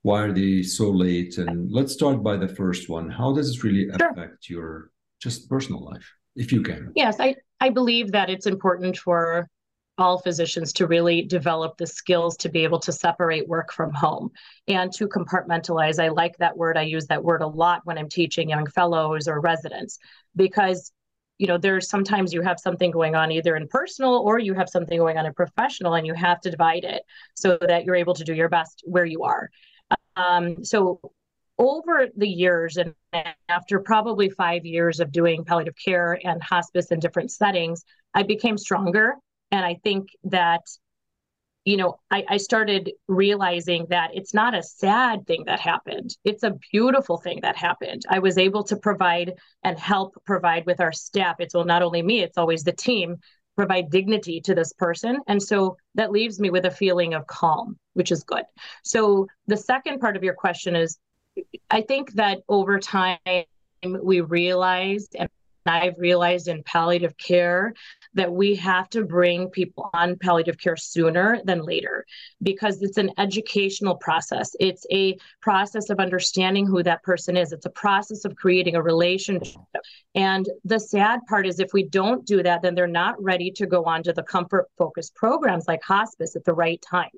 Why 0.03 0.23
are 0.23 0.33
they 0.33 0.63
so 0.63 0.91
late? 0.91 1.39
And 1.39 1.71
let's 1.73 1.93
start 1.93 2.23
by 2.23 2.37
the 2.37 2.49
first 2.49 2.89
one. 2.89 3.11
How 3.11 3.35
does 3.35 3.49
this 3.49 3.65
really 3.65 3.89
sure. 3.99 4.11
affect 4.11 4.49
your 4.49 4.91
just 5.21 5.49
personal 5.49 5.85
life, 5.85 6.11
if 6.37 6.53
you 6.53 6.63
can? 6.63 6.93
Yes, 6.95 7.17
I, 7.21 7.37
I 7.61 7.71
believe 7.71 8.13
that 8.13 8.31
it's 8.31 8.47
important 8.47 8.97
for 8.99 9.49
all 9.99 10.19
physicians 10.19 10.73
to 10.73 10.87
really 10.87 11.23
develop 11.23 11.77
the 11.77 11.87
skills 11.87 12.37
to 12.37 12.49
be 12.49 12.65
able 12.65 12.81
to 12.81 12.93
separate 12.93 13.49
work 13.49 13.73
from 13.73 13.93
home 13.93 14.31
and 14.67 14.93
to 14.93 15.07
compartmentalize. 15.07 16.03
I 16.03 16.09
like 16.09 16.37
that 16.39 16.57
word. 16.57 16.77
I 16.77 16.83
use 16.83 17.07
that 17.07 17.23
word 17.23 17.43
a 17.43 17.47
lot 17.47 17.83
when 17.85 17.99
I'm 17.99 18.09
teaching 18.09 18.49
young 18.49 18.67
fellows 18.67 19.29
or 19.29 19.41
residents 19.41 19.99
because 20.35 20.93
you 21.39 21.47
know 21.47 21.59
there's 21.59 21.89
sometimes 21.89 22.33
you 22.33 22.43
have 22.43 22.61
something 22.61 22.91
going 22.91 23.15
on 23.15 23.33
either 23.33 23.57
in 23.57 23.67
personal 23.69 24.17
or 24.19 24.39
you 24.39 24.55
have 24.55 24.69
something 24.69 24.99
going 24.99 25.19
on 25.19 25.27
in 25.27 25.35
professional 25.35 25.95
and 25.95 26.07
you 26.07 26.15
have 26.15 26.41
to 26.41 26.51
divide 26.51 26.85
it 26.85 27.03
so 27.35 27.59
that 27.61 27.85
you're 27.85 27.97
able 27.97 28.15
to 28.15 28.25
do 28.25 28.35
your 28.35 28.49
best 28.49 28.83
where 28.85 29.05
you 29.05 29.25
are 29.25 29.51
um, 30.17 30.65
so 30.65 31.01
over 31.59 32.09
the 32.17 32.29
years 32.29 32.77
and 32.77 32.95
after 33.49 33.81
probably 33.81 34.29
five 34.31 34.65
years 34.65 35.01
of 35.01 35.11
doing 35.11 35.45
palliative 35.45 35.75
care 35.83 36.19
and 36.25 36.43
hospice 36.43 36.93
in 36.93 37.01
different 37.01 37.31
settings 37.33 37.85
i 38.15 38.23
became 38.23 38.57
stronger 38.57 39.15
and 39.55 39.65
I 39.65 39.79
think 39.85 40.09
that, 40.25 40.63
you 41.65 41.77
know, 41.77 42.01
I, 42.11 42.25
I 42.29 42.37
started 42.39 42.91
realizing 43.07 43.87
that 43.89 44.11
it's 44.13 44.35
not 44.35 44.53
a 44.53 44.65
sad 44.65 45.29
thing 45.29 45.45
that 45.47 45.61
happened. 45.61 46.17
It's 46.25 46.43
a 46.43 46.59
beautiful 46.73 47.19
thing 47.19 47.39
that 47.43 47.55
happened. 47.55 48.03
I 48.11 48.19
was 48.19 48.37
able 48.37 48.65
to 48.65 48.77
provide 48.77 49.35
and 49.63 49.79
help 49.79 50.21
provide 50.27 50.67
with 50.67 50.81
our 50.81 50.93
staff. 50.93 51.37
It's 51.39 51.55
well, 51.55 51.65
not 51.65 51.83
only 51.83 52.03
me, 52.03 52.21
it's 52.21 52.37
always 52.37 52.65
the 52.65 52.73
team 52.73 53.19
provide 53.55 53.91
dignity 53.91 54.41
to 54.41 54.57
this 54.57 54.73
person. 54.73 55.19
And 55.29 55.41
so 55.41 55.77
that 55.95 56.11
leaves 56.11 56.41
me 56.41 56.51
with 56.51 56.65
a 56.65 56.73
feeling 56.73 57.15
of 57.15 57.29
calm, 57.29 57.79
which 57.93 58.11
is 58.11 58.25
good. 58.25 58.43
So 58.83 59.29
the 59.47 59.57
second 59.57 60.01
part 60.01 60.17
of 60.17 60.25
your 60.25 60.35
question 60.35 60.75
is 60.75 60.99
I 61.71 61.83
think 61.83 62.15
that 62.15 62.41
over 62.49 62.81
time 62.81 63.19
we 64.03 64.21
realized, 64.21 65.15
and 65.17 65.29
I've 65.67 65.99
realized 65.99 66.49
in 66.49 66.63
palliative 66.63 67.17
care 67.17 67.75
that 68.15 68.33
we 68.33 68.55
have 68.57 68.89
to 68.91 69.05
bring 69.05 69.49
people 69.49 69.91
on 69.95 70.17
palliative 70.17 70.59
care 70.59 70.77
sooner 70.77 71.41
than 71.45 71.63
later 71.63 72.05
because 72.43 72.83
it's 72.83 72.99
an 72.99 73.11
educational 73.19 73.97
process. 73.97 74.55
It's 74.61 74.87
a 74.93 75.17
process 75.41 75.91
of 75.91 75.99
understanding 75.99 76.67
who 76.67 76.83
that 76.83 77.03
person 77.03 77.37
is, 77.37 77.53
it's 77.53 77.67
a 77.67 77.71
process 77.71 78.25
of 78.25 78.37
creating 78.37 78.77
a 78.77 78.83
relationship. 78.83 79.61
And 80.15 80.49
the 80.65 80.79
sad 80.79 81.21
part 81.29 81.47
is, 81.47 81.59
if 81.59 81.73
we 81.73 81.89
don't 81.89 82.25
do 82.27 82.43
that, 82.43 82.63
then 82.63 82.75
they're 82.75 82.87
not 82.87 83.21
ready 83.23 83.51
to 83.53 83.67
go 83.67 83.85
on 83.85 84.03
to 84.05 84.13
the 84.13 84.23
comfort 84.23 84.69
focused 84.79 85.15
programs 85.15 85.67
like 85.67 85.83
hospice 85.83 86.37
at 86.37 86.45
the 86.45 86.55
right 86.55 86.81
time. 86.83 87.11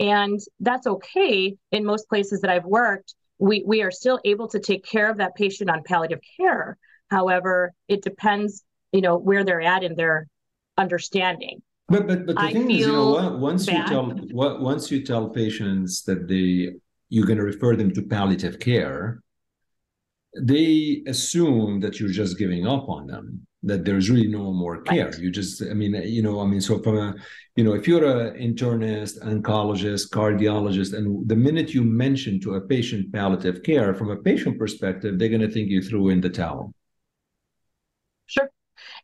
And 0.00 0.40
that's 0.60 0.86
okay 0.86 1.56
in 1.70 1.84
most 1.84 2.08
places 2.08 2.40
that 2.40 2.50
I've 2.50 2.64
worked. 2.64 3.14
We, 3.38 3.62
we 3.66 3.82
are 3.82 3.90
still 3.90 4.20
able 4.24 4.48
to 4.48 4.60
take 4.60 4.84
care 4.84 5.10
of 5.10 5.18
that 5.18 5.34
patient 5.34 5.70
on 5.70 5.82
palliative 5.84 6.20
care. 6.36 6.78
However, 7.18 7.72
it 7.94 8.00
depends 8.02 8.64
you 8.92 9.02
know 9.06 9.16
where 9.16 9.42
they're 9.44 9.66
at 9.74 9.82
in 9.88 9.94
their 9.94 10.28
understanding. 10.78 11.62
But 11.88 12.06
but 12.06 12.26
but 12.26 12.36
the 12.36 12.42
I 12.42 12.52
thing 12.52 12.70
is, 12.70 12.86
you 12.86 12.92
know, 12.92 13.36
once 13.50 13.66
bad. 13.66 13.76
you 13.76 13.84
tell 13.92 14.06
once 14.70 14.90
you 14.90 15.04
tell 15.10 15.28
patients 15.28 16.02
that 16.04 16.28
they 16.28 16.50
you're 17.08 17.26
going 17.26 17.38
to 17.38 17.44
refer 17.44 17.76
them 17.76 17.92
to 17.96 18.02
palliative 18.02 18.58
care, 18.58 19.22
they 20.40 21.02
assume 21.06 21.80
that 21.80 22.00
you're 22.00 22.16
just 22.22 22.38
giving 22.38 22.66
up 22.66 22.88
on 22.88 23.06
them 23.06 23.46
that 23.64 23.84
there's 23.84 24.10
really 24.10 24.26
no 24.26 24.52
more 24.52 24.82
care 24.82 25.10
right. 25.10 25.18
you 25.20 25.30
just 25.30 25.62
i 25.70 25.74
mean 25.74 25.94
you 26.16 26.22
know 26.22 26.40
i 26.40 26.46
mean 26.46 26.60
so 26.60 26.82
from 26.82 26.96
a 26.96 27.14
you 27.54 27.62
know 27.62 27.74
if 27.74 27.86
you're 27.86 28.04
an 28.04 28.34
internist 28.48 29.22
oncologist 29.22 30.10
cardiologist 30.10 30.94
and 30.96 31.28
the 31.28 31.36
minute 31.36 31.72
you 31.72 31.84
mention 31.84 32.40
to 32.40 32.54
a 32.54 32.60
patient 32.60 33.12
palliative 33.12 33.62
care 33.62 33.94
from 33.94 34.10
a 34.10 34.16
patient 34.16 34.58
perspective 34.58 35.16
they're 35.16 35.28
going 35.28 35.48
to 35.48 35.54
think 35.54 35.68
you 35.68 35.80
threw 35.80 36.08
in 36.08 36.20
the 36.20 36.28
towel 36.28 36.74
sure 38.32 38.50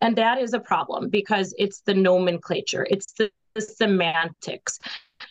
and 0.00 0.16
that 0.16 0.38
is 0.38 0.54
a 0.54 0.60
problem 0.60 1.08
because 1.08 1.54
it's 1.58 1.80
the 1.82 1.94
nomenclature, 1.94 2.86
it's 2.90 3.12
the, 3.12 3.30
the 3.54 3.60
semantics. 3.60 4.78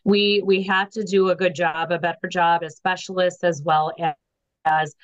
We 0.03 0.41
we 0.45 0.63
have 0.63 0.89
to 0.91 1.03
do 1.03 1.29
a 1.29 1.35
good 1.35 1.55
job, 1.55 1.91
a 1.91 1.99
better 1.99 2.27
job 2.29 2.63
as 2.63 2.75
specialists 2.75 3.43
as 3.43 3.61
well 3.63 3.93
as, 3.99 4.13
as 4.65 4.95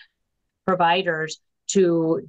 providers 0.66 1.40
to 1.68 2.22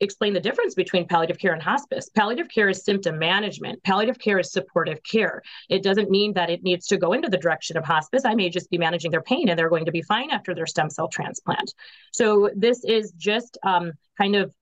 explain 0.00 0.32
the 0.32 0.40
difference 0.40 0.74
between 0.74 1.06
palliative 1.06 1.38
care 1.38 1.52
and 1.52 1.62
hospice. 1.62 2.08
Palliative 2.08 2.48
care 2.48 2.68
is 2.68 2.84
symptom 2.84 3.18
management. 3.18 3.82
Palliative 3.82 4.18
care 4.18 4.38
is 4.38 4.52
supportive 4.52 5.02
care. 5.02 5.42
It 5.68 5.82
doesn't 5.82 6.08
mean 6.08 6.32
that 6.34 6.50
it 6.50 6.62
needs 6.62 6.86
to 6.86 6.96
go 6.96 7.12
into 7.12 7.28
the 7.28 7.36
direction 7.36 7.76
of 7.76 7.84
hospice. 7.84 8.24
I 8.24 8.34
may 8.34 8.48
just 8.48 8.70
be 8.70 8.78
managing 8.78 9.10
their 9.10 9.22
pain 9.22 9.48
and 9.48 9.58
they're 9.58 9.68
going 9.68 9.86
to 9.86 9.92
be 9.92 10.02
fine 10.02 10.30
after 10.30 10.54
their 10.54 10.66
stem 10.66 10.88
cell 10.88 11.08
transplant. 11.08 11.74
So 12.12 12.48
this 12.54 12.84
is 12.84 13.12
just 13.18 13.58
um, 13.64 13.92
kind 14.16 14.36
of 14.36 14.52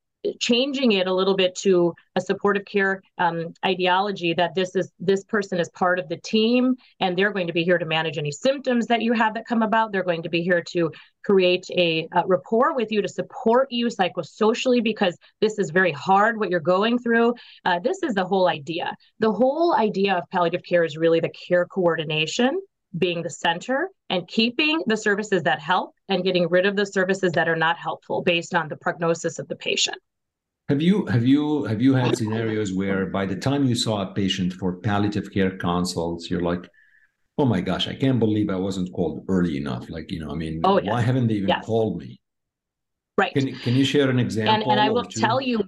changing 0.41 0.93
it 0.93 1.07
a 1.07 1.15
little 1.15 1.37
bit 1.37 1.55
to 1.55 1.95
a 2.15 2.21
supportive 2.21 2.65
care 2.65 3.03
um, 3.19 3.53
ideology 3.65 4.35
that 4.35 4.55
this 4.55 4.75
is 4.75 4.91
this 4.99 5.25
person 5.25 5.59
is 5.59 5.69
part 5.71 5.99
of 5.99 6.09
the 6.09 6.17
team 6.19 6.75
and 7.01 7.17
they're 7.17 7.33
going 7.33 7.47
to 7.47 7.53
be 7.53 7.65
here 7.65 7.79
to 7.79 7.85
manage 7.85 8.19
any 8.19 8.33
symptoms 8.33 8.87
that 8.87 9.03
you 9.03 9.13
have 9.13 9.35
that 9.35 9.47
come 9.47 9.63
about. 9.63 9.93
They're 9.93 10.03
going 10.03 10.23
to 10.23 10.29
be 10.29 10.43
here 10.43 10.63
to 10.69 10.91
create 11.25 11.69
a, 11.71 12.09
rapport 12.27 12.75
with 12.75 12.93
you 12.93 13.03
to 13.03 13.09
support 13.09 13.69
you 13.71 13.87
psychosocially 13.87 14.83
because 14.83 15.17
this 15.41 15.59
is 15.59 15.71
very 15.71 15.93
hard 15.93 16.39
what 16.39 16.51
you're 16.51 16.61
going 16.61 16.99
through. 16.99 17.35
Uh, 17.65 17.79
this 17.81 18.03
is 18.03 18.15
the 18.15 18.25
whole 18.25 18.49
idea. 18.49 18.95
The 19.19 19.33
whole 19.33 19.75
idea 19.75 20.15
of 20.15 20.31
palliative 20.31 20.63
care 20.63 20.85
is 20.85 20.97
really 20.97 21.21
the 21.21 21.31
care 21.31 21.67
coordination 21.67 22.61
being 22.99 23.23
the 23.23 23.31
center 23.31 23.91
and 24.09 24.27
keeping 24.29 24.83
the 24.87 24.97
services 24.97 25.43
that 25.43 25.61
help 25.61 25.95
and 26.09 26.25
getting 26.25 26.49
rid 26.49 26.67
of 26.67 26.77
the 26.77 26.87
services 26.87 27.33
that 27.33 27.49
are 27.49 27.57
not 27.57 27.77
helpful 27.77 28.23
based 28.23 28.55
on 28.55 28.69
the 28.69 28.77
prognosis 28.77 29.39
of 29.39 29.49
the 29.49 29.57
patient. 29.57 29.99
Have 30.69 30.83
you 30.83 31.07
have 31.07 31.25
you 31.25 31.65
have 31.65 31.81
you 31.81 31.95
had 31.95 32.17
scenarios 32.17 32.73
where 32.73 33.07
by 33.07 33.25
the 33.25 33.37
time 33.37 33.65
you 33.65 33.77
saw 33.77 34.03
a 34.03 34.13
patient 34.15 34.53
for 34.53 34.77
palliative 34.81 35.33
care 35.33 35.57
consults, 35.57 36.29
you're 36.29 36.41
like, 36.41 36.69
oh 37.39 37.45
my 37.45 37.61
gosh, 37.61 37.87
I 37.87 37.95
can't 37.95 38.19
believe 38.19 38.51
I 38.51 38.57
wasn't 38.57 38.93
called 38.93 39.25
early 39.29 39.57
enough. 39.57 39.89
Like, 39.89 40.11
you 40.11 40.19
know, 40.19 40.31
I 40.31 40.35
mean, 40.35 40.63
oh, 40.65 40.81
yes. 40.81 40.91
why 40.91 41.03
haven't 41.03 41.29
they 41.29 41.35
even 41.35 41.49
yes. 41.49 41.65
called 41.65 41.99
me? 41.99 42.21
Right. 43.17 43.33
Can 43.33 43.55
can 43.55 43.75
you 43.75 43.85
share 43.85 44.11
an 44.11 44.19
example? 44.19 44.55
And, 44.55 44.73
and 44.73 44.81
I 44.81 44.91
will 44.91 45.05
tell 45.05 45.41
you 45.41 45.63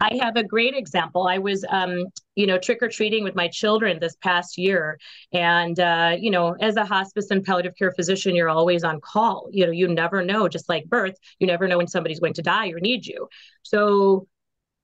I 0.00 0.18
have 0.22 0.36
a 0.36 0.42
great 0.42 0.74
example. 0.74 1.26
I 1.26 1.38
was, 1.38 1.64
um, 1.68 2.06
you 2.34 2.46
know, 2.46 2.58
trick 2.58 2.82
or 2.82 2.88
treating 2.88 3.22
with 3.22 3.34
my 3.34 3.48
children 3.48 3.98
this 4.00 4.16
past 4.16 4.56
year, 4.56 4.98
and 5.32 5.78
uh, 5.78 6.16
you 6.18 6.30
know, 6.30 6.56
as 6.60 6.76
a 6.76 6.84
hospice 6.86 7.30
and 7.30 7.44
palliative 7.44 7.76
care 7.76 7.92
physician, 7.92 8.34
you're 8.34 8.48
always 8.48 8.82
on 8.82 9.00
call. 9.00 9.48
You 9.52 9.66
know, 9.66 9.72
you 9.72 9.88
never 9.88 10.24
know. 10.24 10.48
Just 10.48 10.68
like 10.68 10.86
birth, 10.86 11.16
you 11.38 11.46
never 11.46 11.68
know 11.68 11.76
when 11.78 11.88
somebody's 11.88 12.20
going 12.20 12.34
to 12.34 12.42
die 12.42 12.68
or 12.70 12.80
need 12.80 13.06
you. 13.06 13.28
So 13.62 14.26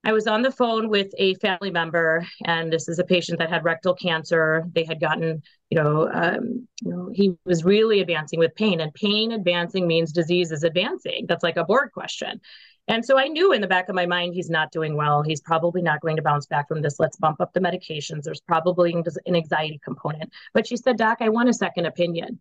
I 0.03 0.13
was 0.13 0.27
on 0.27 0.41
the 0.41 0.51
phone 0.51 0.89
with 0.89 1.11
a 1.17 1.33
family 1.35 1.71
member, 1.71 2.25
and 2.45 2.71
this 2.71 2.87
is 2.87 2.99
a 2.99 3.03
patient 3.03 3.39
that 3.39 3.49
had 3.49 3.65
rectal 3.65 3.95
cancer. 3.95 4.63
They 4.73 4.85
had 4.85 5.01
gotten, 5.01 5.41
you 5.69 5.81
know, 5.81 6.09
um, 6.13 6.67
you 6.81 6.91
know, 6.91 7.09
he 7.13 7.33
was 7.45 7.65
really 7.65 7.99
advancing 8.01 8.39
with 8.39 8.55
pain, 8.55 8.79
and 8.79 8.93
pain 8.93 9.31
advancing 9.31 9.87
means 9.87 10.13
disease 10.13 10.51
is 10.51 10.63
advancing. 10.63 11.25
That's 11.27 11.43
like 11.43 11.57
a 11.57 11.65
board 11.65 11.91
question. 11.91 12.39
And 12.87 13.03
so 13.03 13.17
I 13.17 13.27
knew 13.27 13.51
in 13.51 13.61
the 13.61 13.67
back 13.67 13.89
of 13.89 13.95
my 13.95 14.05
mind 14.05 14.33
he's 14.33 14.49
not 14.49 14.71
doing 14.71 14.95
well. 14.95 15.21
He's 15.21 15.41
probably 15.41 15.81
not 15.81 15.99
going 16.01 16.15
to 16.15 16.21
bounce 16.21 16.45
back 16.45 16.67
from 16.69 16.81
this. 16.81 16.99
Let's 16.99 17.17
bump 17.17 17.41
up 17.41 17.53
the 17.53 17.59
medications. 17.59 18.23
There's 18.23 18.41
probably 18.41 18.93
an 18.93 19.35
anxiety 19.35 19.79
component. 19.83 20.31
But 20.53 20.67
she 20.67 20.77
said, 20.77 20.97
Doc, 20.97 21.17
I 21.19 21.29
want 21.29 21.49
a 21.49 21.53
second 21.53 21.85
opinion. 21.85 22.39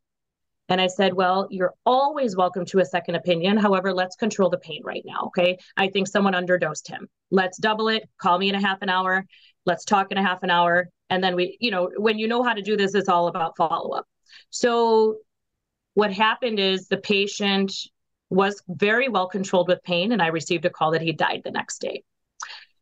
And 0.69 0.81
I 0.81 0.87
said, 0.87 1.15
Well, 1.15 1.49
you're 1.51 1.75
always 1.85 2.37
welcome 2.37 2.65
to 2.67 2.81
a 2.81 2.85
second 2.85 3.17
opinion. 3.17 3.57
However, 3.57 3.93
let's 3.93 4.17
control 4.17 4.51
the 4.51 4.59
pain 4.59 4.83
right 4.85 5.03
now. 5.05 5.25
Okay. 5.27 5.59
I 5.77 5.89
think 5.89 6.09
someone 6.09 6.35
underdosed 6.35 6.89
him. 6.89 7.09
Let's 7.31 7.59
double 7.59 7.89
it. 7.89 8.09
Call 8.19 8.39
me 8.39 8.49
in 8.49 8.55
a 8.55 8.61
half 8.61 8.83
an 8.83 8.89
hour. 8.89 9.27
Let's 9.65 9.85
talk 9.85 10.13
in 10.13 10.19
a 10.19 10.23
half 10.23 10.43
an 10.43 10.51
hour. 10.51 10.89
And 11.11 11.23
then 11.23 11.37
we, 11.37 11.57
you 11.61 11.71
know, 11.71 11.91
when 11.97 12.19
you 12.19 12.29
know 12.29 12.43
how 12.43 12.53
to 12.53 12.63
do 12.63 12.77
this, 12.77 12.95
it's 12.95 13.09
all 13.09 13.29
about 13.29 13.57
follow 13.57 13.91
up. 13.97 14.07
So 14.51 15.19
what 15.95 16.13
happened 16.13 16.59
is 16.59 16.89
the 16.89 16.99
patient 16.99 17.73
was 18.31 18.63
very 18.69 19.09
well 19.09 19.29
controlled 19.29 19.69
with 19.69 19.83
pain. 19.83 20.13
And 20.13 20.23
I 20.23 20.29
received 20.29 20.65
a 20.65 20.71
call 20.71 20.93
that 20.93 21.03
he 21.03 21.13
died 21.13 21.43
the 21.45 21.51
next 21.51 21.79
day. 21.79 22.03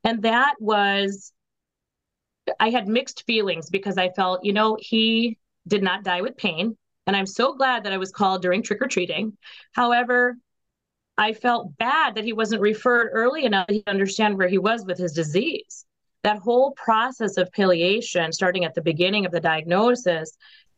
And 0.03 0.23
that 0.23 0.55
was, 0.61 1.33
I 2.61 2.71
had 2.71 2.89
mixed 2.89 3.25
feelings 3.27 3.71
because 3.71 3.99
I 3.99 4.11
felt, 4.11 4.45
you 4.45 4.53
know, 4.53 4.77
he 4.81 5.39
did 5.67 5.83
not 5.83 6.05
die 6.05 6.21
with 6.21 6.37
pain 6.37 6.77
and 7.07 7.17
I'm 7.17 7.27
so 7.27 7.55
glad 7.55 7.85
that 7.85 7.93
I 7.93 7.99
was 7.99 8.11
called 8.11 8.43
during 8.43 8.63
trick 8.63 8.81
or 8.81 8.89
treating. 8.89 9.37
However, 9.73 10.37
I 11.19 11.33
felt 11.33 11.77
bad 11.77 12.15
that 12.15 12.25
he 12.25 12.33
wasn't 12.33 12.63
referred 12.63 13.11
early 13.13 13.45
enough 13.45 13.69
to 13.69 13.83
understand 13.87 14.37
where 14.37 14.49
he 14.49 14.59
was 14.59 14.85
with 14.85 14.99
his 14.99 15.13
disease. 15.13 15.85
That 16.23 16.39
whole 16.39 16.73
process 16.73 17.37
of 17.37 17.53
palliation, 17.53 18.33
starting 18.33 18.65
at 18.65 18.75
the 18.75 18.83
beginning 18.83 19.27
of 19.27 19.33
the 19.33 19.41
diagnosis, 19.41 20.37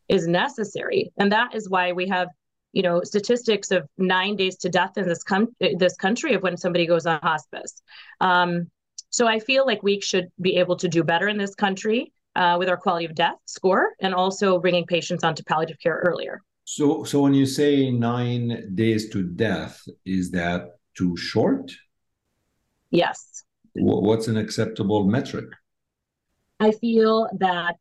is 0.09 0.27
necessary. 0.27 1.13
And 1.17 1.33
that 1.33 1.55
is 1.55 1.69
why 1.69 1.93
we 1.93 2.09
have, 2.09 2.29
you 2.73 2.83
know, 2.83 3.03
statistics 3.03 3.71
of 3.71 3.89
nine 3.97 4.37
days 4.37 4.57
to 4.57 4.69
death 4.69 4.99
in 4.99 5.09
this, 5.09 5.23
com- 5.23 5.55
this 5.79 5.97
country 5.97 6.35
of 6.35 6.43
when 6.43 6.57
somebody 6.57 6.87
goes 6.87 7.07
on 7.07 7.21
hospice. 7.23 7.83
Um, 8.21 8.71
so 9.11 9.27
I 9.27 9.39
feel 9.39 9.67
like 9.67 9.83
we 9.83 10.01
should 10.01 10.29
be 10.41 10.57
able 10.57 10.77
to 10.77 10.89
do 10.89 11.03
better 11.03 11.29
in 11.29 11.39
this 11.39 11.55
country 11.55 12.13
uh, 12.35 12.57
with 12.59 12.69
our 12.69 12.77
quality 12.77 13.07
of 13.07 13.15
death 13.15 13.37
score 13.47 13.93
and 14.01 14.15
also 14.15 14.59
bringing 14.59 14.85
patients 14.87 15.25
onto 15.25 15.43
palliative 15.45 15.79
care 15.79 16.03
earlier. 16.05 16.43
So, 16.65 17.05
so 17.05 17.21
when 17.21 17.33
you 17.33 17.47
say 17.47 17.91
nine 17.91 18.73
days 18.75 19.09
to 19.11 19.23
death, 19.23 19.81
is 20.05 20.31
that 20.33 20.79
too 20.95 21.17
short? 21.17 21.73
Yes. 22.91 23.45
What's 23.75 24.29
an 24.29 24.37
acceptable 24.37 25.05
metric? 25.05 25.47
I 26.61 26.73
feel 26.73 27.29
that 27.39 27.77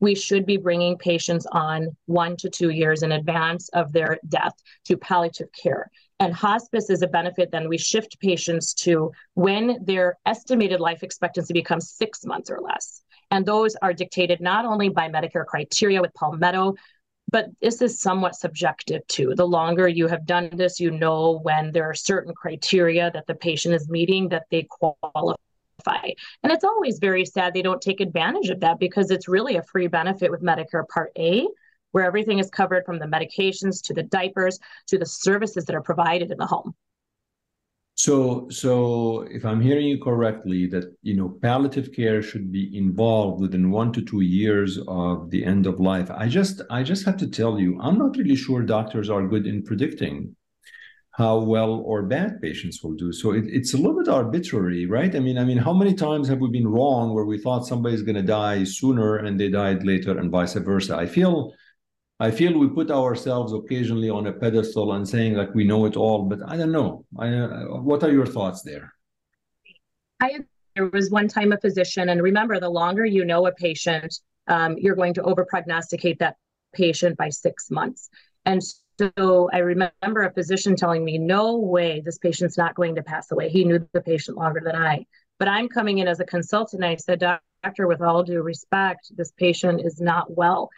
we 0.00 0.14
should 0.14 0.46
be 0.46 0.56
bringing 0.56 0.96
patients 0.96 1.46
on 1.52 1.96
one 2.06 2.36
to 2.38 2.50
two 2.50 2.70
years 2.70 3.02
in 3.02 3.12
advance 3.12 3.68
of 3.70 3.92
their 3.92 4.18
death 4.28 4.54
to 4.86 4.96
palliative 4.96 5.48
care. 5.52 5.90
And 6.18 6.34
hospice 6.34 6.90
is 6.90 7.02
a 7.02 7.06
benefit, 7.06 7.50
then 7.50 7.68
we 7.68 7.78
shift 7.78 8.18
patients 8.20 8.74
to 8.74 9.12
when 9.34 9.78
their 9.84 10.18
estimated 10.26 10.80
life 10.80 11.02
expectancy 11.02 11.54
becomes 11.54 11.90
six 11.90 12.24
months 12.24 12.50
or 12.50 12.60
less. 12.60 13.02
And 13.30 13.46
those 13.46 13.76
are 13.76 13.92
dictated 13.92 14.40
not 14.40 14.64
only 14.64 14.88
by 14.88 15.08
Medicare 15.08 15.46
criteria 15.46 16.00
with 16.00 16.12
Palmetto, 16.14 16.74
but 17.30 17.46
this 17.60 17.80
is 17.80 18.00
somewhat 18.00 18.34
subjective 18.34 19.06
too. 19.06 19.34
The 19.36 19.46
longer 19.46 19.86
you 19.86 20.08
have 20.08 20.26
done 20.26 20.50
this, 20.52 20.80
you 20.80 20.90
know 20.90 21.38
when 21.42 21.70
there 21.72 21.88
are 21.88 21.94
certain 21.94 22.34
criteria 22.34 23.10
that 23.12 23.26
the 23.26 23.34
patient 23.34 23.74
is 23.74 23.88
meeting 23.88 24.28
that 24.30 24.46
they 24.50 24.66
qualify. 24.68 25.36
And 25.86 26.52
it's 26.52 26.64
always 26.64 26.98
very 26.98 27.24
sad 27.24 27.54
they 27.54 27.62
don't 27.62 27.80
take 27.80 28.00
advantage 28.00 28.50
of 28.50 28.60
that 28.60 28.78
because 28.78 29.10
it's 29.10 29.28
really 29.28 29.56
a 29.56 29.62
free 29.62 29.86
benefit 29.86 30.30
with 30.30 30.42
Medicare 30.42 30.86
Part 30.88 31.12
A, 31.18 31.46
where 31.92 32.04
everything 32.04 32.38
is 32.38 32.50
covered 32.50 32.84
from 32.84 32.98
the 32.98 33.06
medications 33.06 33.82
to 33.84 33.94
the 33.94 34.02
diapers 34.02 34.58
to 34.88 34.98
the 34.98 35.06
services 35.06 35.64
that 35.64 35.74
are 35.74 35.82
provided 35.82 36.30
in 36.30 36.38
the 36.38 36.46
home. 36.46 36.74
So, 37.94 38.48
so 38.48 39.26
if 39.30 39.44
I'm 39.44 39.60
hearing 39.60 39.86
you 39.86 40.02
correctly, 40.02 40.66
that 40.68 40.96
you 41.02 41.16
know 41.16 41.28
palliative 41.42 41.92
care 41.92 42.22
should 42.22 42.50
be 42.50 42.74
involved 42.74 43.42
within 43.42 43.70
one 43.70 43.92
to 43.92 44.00
two 44.00 44.22
years 44.22 44.78
of 44.88 45.28
the 45.28 45.44
end 45.44 45.66
of 45.66 45.80
life. 45.80 46.10
I 46.10 46.26
just, 46.26 46.62
I 46.70 46.82
just 46.82 47.04
have 47.04 47.18
to 47.18 47.26
tell 47.26 47.58
you, 47.58 47.78
I'm 47.78 47.98
not 47.98 48.16
really 48.16 48.36
sure 48.36 48.62
doctors 48.62 49.10
are 49.10 49.28
good 49.28 49.46
in 49.46 49.62
predicting 49.62 50.34
how 51.12 51.38
well 51.38 51.82
or 51.84 52.02
bad 52.02 52.40
patients 52.40 52.82
will 52.82 52.94
do. 52.94 53.12
So 53.12 53.32
it, 53.32 53.44
it's 53.46 53.74
a 53.74 53.76
little 53.76 53.98
bit 53.98 54.08
arbitrary, 54.08 54.86
right? 54.86 55.14
I 55.14 55.18
mean, 55.18 55.38
I 55.38 55.44
mean, 55.44 55.58
how 55.58 55.72
many 55.72 55.94
times 55.94 56.28
have 56.28 56.38
we 56.38 56.48
been 56.48 56.68
wrong 56.68 57.12
where 57.12 57.24
we 57.24 57.38
thought 57.38 57.66
somebody's 57.66 58.02
going 58.02 58.16
to 58.16 58.22
die 58.22 58.64
sooner 58.64 59.16
and 59.16 59.38
they 59.38 59.48
died 59.48 59.84
later, 59.84 60.18
and 60.18 60.30
vice 60.30 60.54
versa? 60.54 60.96
I 60.96 61.06
feel 61.06 61.52
I 62.20 62.30
feel 62.30 62.58
we 62.58 62.68
put 62.68 62.90
ourselves 62.90 63.52
occasionally 63.52 64.10
on 64.10 64.26
a 64.26 64.32
pedestal 64.32 64.92
and 64.92 65.08
saying 65.08 65.34
like 65.34 65.54
we 65.54 65.64
know 65.64 65.86
it 65.86 65.96
all, 65.96 66.24
but 66.24 66.38
I 66.46 66.56
don't 66.56 66.72
know. 66.72 67.04
I, 67.18 67.28
uh, 67.28 67.64
what 67.80 68.04
are 68.04 68.12
your 68.12 68.26
thoughts 68.26 68.62
there? 68.62 68.92
I 70.20 70.40
there 70.76 70.86
was 70.86 71.10
one 71.10 71.28
time 71.28 71.52
a 71.52 71.58
physician, 71.58 72.10
and 72.10 72.22
remember, 72.22 72.60
the 72.60 72.68
longer 72.68 73.04
you 73.04 73.24
know 73.24 73.46
a 73.46 73.52
patient, 73.52 74.20
um, 74.46 74.76
you're 74.78 74.94
going 74.94 75.14
to 75.14 75.22
over 75.22 75.44
prognosticate 75.44 76.18
that 76.20 76.36
patient 76.72 77.16
by 77.16 77.30
six 77.30 77.70
months. 77.70 78.08
And 78.44 78.62
so 78.62 78.76
I 79.00 79.58
remember 79.58 80.22
a 80.22 80.32
physician 80.32 80.76
telling 80.76 81.04
me, 81.04 81.18
"No 81.18 81.56
way, 81.58 82.00
this 82.00 82.18
patient's 82.18 82.58
not 82.58 82.74
going 82.74 82.94
to 82.96 83.02
pass 83.02 83.30
away." 83.30 83.48
He 83.48 83.64
knew 83.64 83.86
the 83.92 84.00
patient 84.00 84.36
longer 84.36 84.60
than 84.62 84.76
I. 84.76 85.06
But 85.38 85.48
I'm 85.48 85.68
coming 85.68 85.98
in 85.98 86.08
as 86.08 86.20
a 86.20 86.24
consultant. 86.24 86.82
And 86.82 86.92
I 86.92 86.96
said, 86.96 87.20
"Doctor, 87.20 87.86
with 87.86 88.02
all 88.02 88.22
due 88.22 88.42
respect, 88.42 89.12
this 89.16 89.32
patient 89.32 89.82
is 89.84 90.00
not 90.00 90.36
well." 90.36 90.70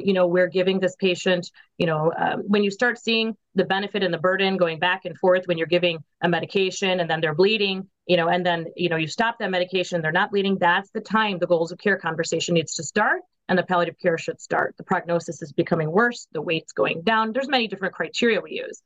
you 0.00 0.12
know 0.12 0.26
we're 0.26 0.48
giving 0.48 0.80
this 0.80 0.96
patient 0.96 1.50
you 1.78 1.86
know 1.86 2.12
um, 2.16 2.42
when 2.46 2.64
you 2.64 2.70
start 2.70 2.98
seeing 2.98 3.36
the 3.54 3.64
benefit 3.64 4.02
and 4.02 4.12
the 4.12 4.18
burden 4.18 4.56
going 4.56 4.78
back 4.78 5.04
and 5.04 5.16
forth 5.18 5.46
when 5.46 5.58
you're 5.58 5.66
giving 5.66 5.98
a 6.22 6.28
medication 6.28 7.00
and 7.00 7.08
then 7.08 7.20
they're 7.20 7.34
bleeding 7.34 7.88
you 8.06 8.16
know 8.16 8.28
and 8.28 8.44
then 8.44 8.66
you 8.76 8.88
know 8.88 8.96
you 8.96 9.06
stop 9.06 9.38
that 9.38 9.50
medication 9.50 10.02
they're 10.02 10.12
not 10.12 10.30
bleeding 10.30 10.58
that's 10.58 10.90
the 10.90 11.00
time 11.00 11.38
the 11.38 11.46
goals 11.46 11.72
of 11.72 11.78
care 11.78 11.96
conversation 11.96 12.54
needs 12.54 12.74
to 12.74 12.82
start 12.82 13.20
and 13.48 13.58
the 13.58 13.62
palliative 13.62 13.98
care 14.00 14.18
should 14.18 14.40
start. 14.40 14.74
The 14.76 14.84
prognosis 14.84 15.42
is 15.42 15.52
becoming 15.52 15.90
worse. 15.90 16.26
The 16.32 16.42
weight's 16.42 16.72
going 16.72 17.02
down. 17.02 17.32
There's 17.32 17.48
many 17.48 17.68
different 17.68 17.94
criteria 17.94 18.40
we 18.40 18.52
use. 18.52 18.82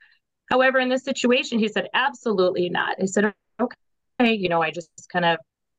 However 0.51 0.79
in 0.79 0.89
this 0.89 1.05
situation 1.05 1.59
he 1.59 1.69
said 1.69 1.89
absolutely 1.95 2.69
not. 2.69 2.97
I 3.01 3.07
said 3.07 3.33
okay 3.61 3.77
you 4.23 4.49
know 4.49 4.61
i 4.61 4.71
just 4.71 4.91
kind 5.11 5.25
of 5.25 5.39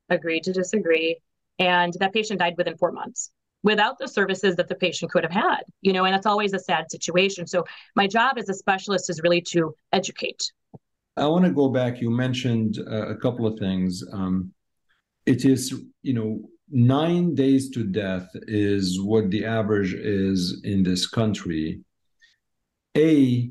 agreed 0.09 0.43
to 0.43 0.53
disagree 0.53 1.19
and 1.59 1.93
that 1.99 2.11
patient 2.13 2.39
died 2.39 2.55
within 2.57 2.75
four 2.77 2.91
months 2.91 3.31
without 3.63 3.99
the 3.99 4.07
services 4.07 4.55
that 4.55 4.67
the 4.67 4.75
patient 4.75 5.11
could 5.11 5.23
have 5.23 5.31
had 5.31 5.61
you 5.81 5.93
know 5.93 6.05
and 6.05 6.13
that's 6.13 6.25
always 6.25 6.53
a 6.53 6.59
sad 6.59 6.89
situation. 6.89 7.45
So 7.45 7.63
my 7.95 8.07
job 8.07 8.37
as 8.37 8.49
a 8.49 8.53
specialist 8.53 9.09
is 9.09 9.21
really 9.21 9.41
to 9.53 9.75
educate. 9.93 10.51
I 11.17 11.27
want 11.27 11.45
to 11.45 11.51
go 11.51 11.69
back. 11.69 12.01
You 12.01 12.09
mentioned 12.09 12.79
uh, 12.79 13.09
a 13.09 13.15
couple 13.17 13.45
of 13.45 13.59
things. 13.59 14.03
Um, 14.11 14.53
it 15.25 15.45
is 15.45 15.83
you 16.01 16.13
know 16.13 16.39
nine 16.71 17.35
days 17.35 17.69
to 17.71 17.83
death 17.83 18.27
is 18.47 19.01
what 19.01 19.29
the 19.29 19.45
average 19.45 19.93
is 19.93 20.61
in 20.63 20.83
this 20.83 21.07
country 21.07 21.81
a 22.97 23.49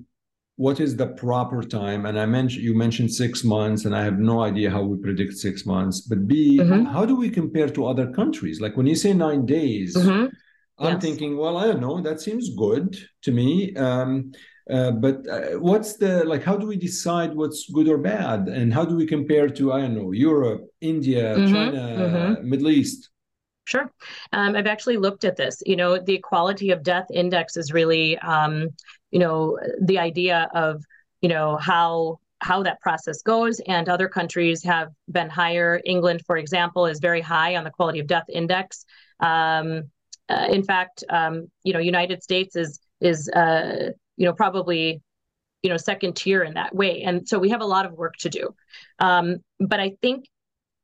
what 0.56 0.80
is 0.80 0.96
the 0.96 1.06
proper 1.06 1.62
time 1.62 2.06
and 2.06 2.18
i 2.18 2.26
mentioned 2.26 2.62
you 2.62 2.74
mentioned 2.74 3.12
six 3.12 3.44
months 3.44 3.84
and 3.84 3.94
i 3.96 4.02
have 4.02 4.18
no 4.18 4.42
idea 4.42 4.70
how 4.70 4.82
we 4.82 4.96
predict 4.98 5.34
six 5.34 5.64
months 5.64 6.02
but 6.02 6.26
b 6.26 6.58
mm-hmm. 6.58 6.84
how 6.84 7.04
do 7.04 7.16
we 7.16 7.30
compare 7.30 7.68
to 7.68 7.86
other 7.86 8.10
countries 8.12 8.60
like 8.60 8.76
when 8.76 8.86
you 8.86 8.94
say 8.94 9.12
nine 9.12 9.46
days 9.46 9.96
mm-hmm. 9.96 10.26
i'm 10.78 10.94
yes. 10.94 11.02
thinking 11.02 11.36
well 11.36 11.56
i 11.56 11.66
don't 11.66 11.80
know 11.80 12.00
that 12.00 12.20
seems 12.20 12.54
good 12.56 12.96
to 13.22 13.32
me 13.32 13.74
um, 13.76 14.32
uh, 14.70 14.90
but 14.90 15.26
uh, 15.28 15.58
what's 15.58 15.96
the 15.96 16.24
like 16.24 16.42
how 16.42 16.56
do 16.56 16.66
we 16.66 16.76
decide 16.76 17.34
what's 17.34 17.70
good 17.70 17.88
or 17.88 17.98
bad 17.98 18.48
and 18.48 18.72
how 18.72 18.84
do 18.84 18.96
we 18.96 19.06
compare 19.06 19.48
to 19.48 19.72
i 19.72 19.80
don't 19.80 19.94
know 19.94 20.12
europe 20.12 20.62
india 20.80 21.34
mm-hmm. 21.34 21.52
china 21.52 21.78
mm-hmm. 21.78 22.48
middle 22.48 22.70
east 22.70 23.10
Sure. 23.66 23.88
Um, 24.32 24.56
I've 24.56 24.66
actually 24.66 24.96
looked 24.96 25.24
at 25.24 25.36
this. 25.36 25.62
You 25.64 25.76
know, 25.76 25.96
the 25.96 26.18
quality 26.18 26.72
of 26.72 26.82
death 26.82 27.06
index 27.12 27.56
is 27.56 27.72
really 27.72 28.18
um, 28.18 28.70
you 29.10 29.18
know 29.18 29.58
the 29.82 29.98
idea 29.98 30.48
of 30.54 30.82
you 31.20 31.28
know 31.28 31.56
how 31.56 32.18
how 32.40 32.62
that 32.62 32.80
process 32.80 33.22
goes 33.22 33.60
and 33.66 33.88
other 33.88 34.08
countries 34.08 34.62
have 34.64 34.88
been 35.10 35.28
higher 35.28 35.80
england 35.84 36.22
for 36.26 36.36
example 36.36 36.86
is 36.86 36.98
very 37.00 37.20
high 37.20 37.56
on 37.56 37.64
the 37.64 37.70
quality 37.70 37.98
of 37.98 38.06
death 38.06 38.24
index 38.28 38.84
um, 39.20 39.82
uh, 40.28 40.46
in 40.50 40.62
fact 40.62 41.04
um, 41.10 41.50
you 41.64 41.72
know 41.72 41.78
united 41.78 42.22
states 42.22 42.56
is 42.56 42.80
is 43.00 43.28
uh, 43.30 43.90
you 44.20 44.26
know 44.26 44.34
probably 44.34 45.00
you 45.62 45.70
know 45.70 45.76
second 45.76 46.14
tier 46.14 46.42
in 46.44 46.54
that 46.54 46.74
way 46.74 47.02
and 47.02 47.26
so 47.26 47.38
we 47.38 47.48
have 47.48 47.62
a 47.62 47.66
lot 47.66 47.86
of 47.86 47.92
work 47.92 48.14
to 48.16 48.28
do 48.28 48.54
um, 49.00 49.38
but 49.58 49.80
i 49.80 49.92
think 50.02 50.26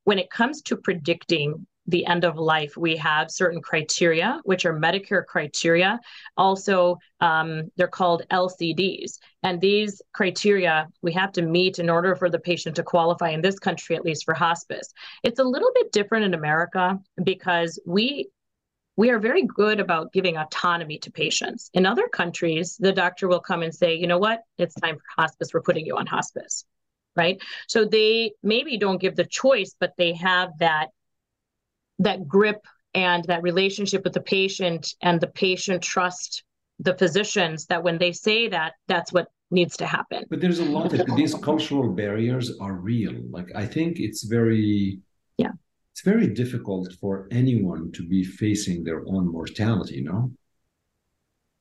when 0.05 0.19
it 0.19 0.31
comes 0.31 0.63
to 0.63 0.77
predicting 0.77 1.67
the 1.89 2.07
end 2.07 2.25
of 2.25 2.37
life, 2.37 2.77
we 2.77 2.97
have 2.97 3.31
certain 3.31 3.63
criteria, 3.63 4.41
which 4.45 4.65
are 4.65 4.79
Medicare 4.79 5.25
criteria. 5.25 6.01
Also, 6.37 6.99
um, 7.21 7.71
they're 7.77 7.87
called 7.87 8.23
LCDs. 8.31 9.19
And 9.43 9.61
these 9.61 10.03
criteria 10.13 10.89
we 11.03 11.13
have 11.13 11.33
to 11.33 11.43
meet 11.43 11.79
in 11.79 11.89
order 11.89 12.17
for 12.17 12.29
the 12.29 12.39
patient 12.39 12.77
to 12.77 12.83
qualify 12.83 13.31
in 13.31 13.41
this 13.41 13.59
country, 13.59 13.95
at 13.97 14.05
least 14.05 14.25
for 14.25 14.35
hospice. 14.35 14.93
It's 15.23 15.39
a 15.39 15.45
little 15.45 15.71
bit 15.75 15.93
different 15.93 16.25
in 16.25 16.35
America 16.35 16.99
because 17.23 17.79
we 17.87 18.31
we 18.97 19.11
are 19.11 19.19
very 19.19 19.43
good 19.43 19.79
about 19.79 20.13
giving 20.13 20.37
autonomy 20.37 20.99
to 20.99 21.11
patients. 21.13 21.71
In 21.75 21.85
other 21.85 22.09
countries, 22.09 22.77
the 22.79 22.93
doctor 22.93 23.29
will 23.29 23.41
come 23.41 23.63
and 23.63 23.75
say, 23.75 23.95
you 23.95 24.07
know 24.07 24.19
what, 24.19 24.41
it's 24.59 24.75
time 24.75 24.97
for 24.97 25.23
hospice, 25.23 25.51
we're 25.53 25.63
putting 25.63 25.85
you 25.85 25.97
on 25.97 26.07
hospice, 26.07 26.65
right? 27.15 27.41
So 27.69 27.85
they 27.85 28.33
maybe 28.43 28.79
don't 28.79 29.01
give 29.01 29.15
the 29.15 29.27
choice, 29.27 29.75
but 29.79 29.93
they 29.99 30.15
have 30.15 30.51
that 30.61 30.89
that 31.99 32.29
grip 32.29 32.67
and 32.95 33.25
that 33.25 33.43
relationship 33.43 34.05
with 34.05 34.13
the 34.13 34.21
patient 34.21 34.95
and 35.01 35.21
the 35.21 35.27
patient 35.27 35.83
trust 35.83 36.45
the 36.79 36.95
physicians 36.95 37.67
that 37.67 37.83
when 37.83 37.97
they 37.97 38.13
say 38.13 38.49
that 38.49 38.75
that's 38.87 39.13
what 39.13 39.29
needs 39.51 39.79
to 39.79 39.87
happen. 39.87 40.25
But 40.29 40.41
there's 40.43 40.59
a 40.59 40.65
lot 40.65 40.93
of 40.93 41.17
these 41.17 41.35
cultural 41.35 41.91
barriers 41.91 42.59
are 42.61 42.75
real. 42.75 43.15
Like 43.31 43.49
i 43.55 43.65
think 43.65 43.99
it's 43.99 44.25
very 44.25 45.01
it's 45.97 46.05
very 46.05 46.27
difficult 46.27 46.93
for 47.01 47.27
anyone 47.31 47.91
to 47.93 48.07
be 48.07 48.23
facing 48.23 48.85
their 48.85 49.01
own 49.07 49.33
mortality, 49.33 50.03
no? 50.03 50.31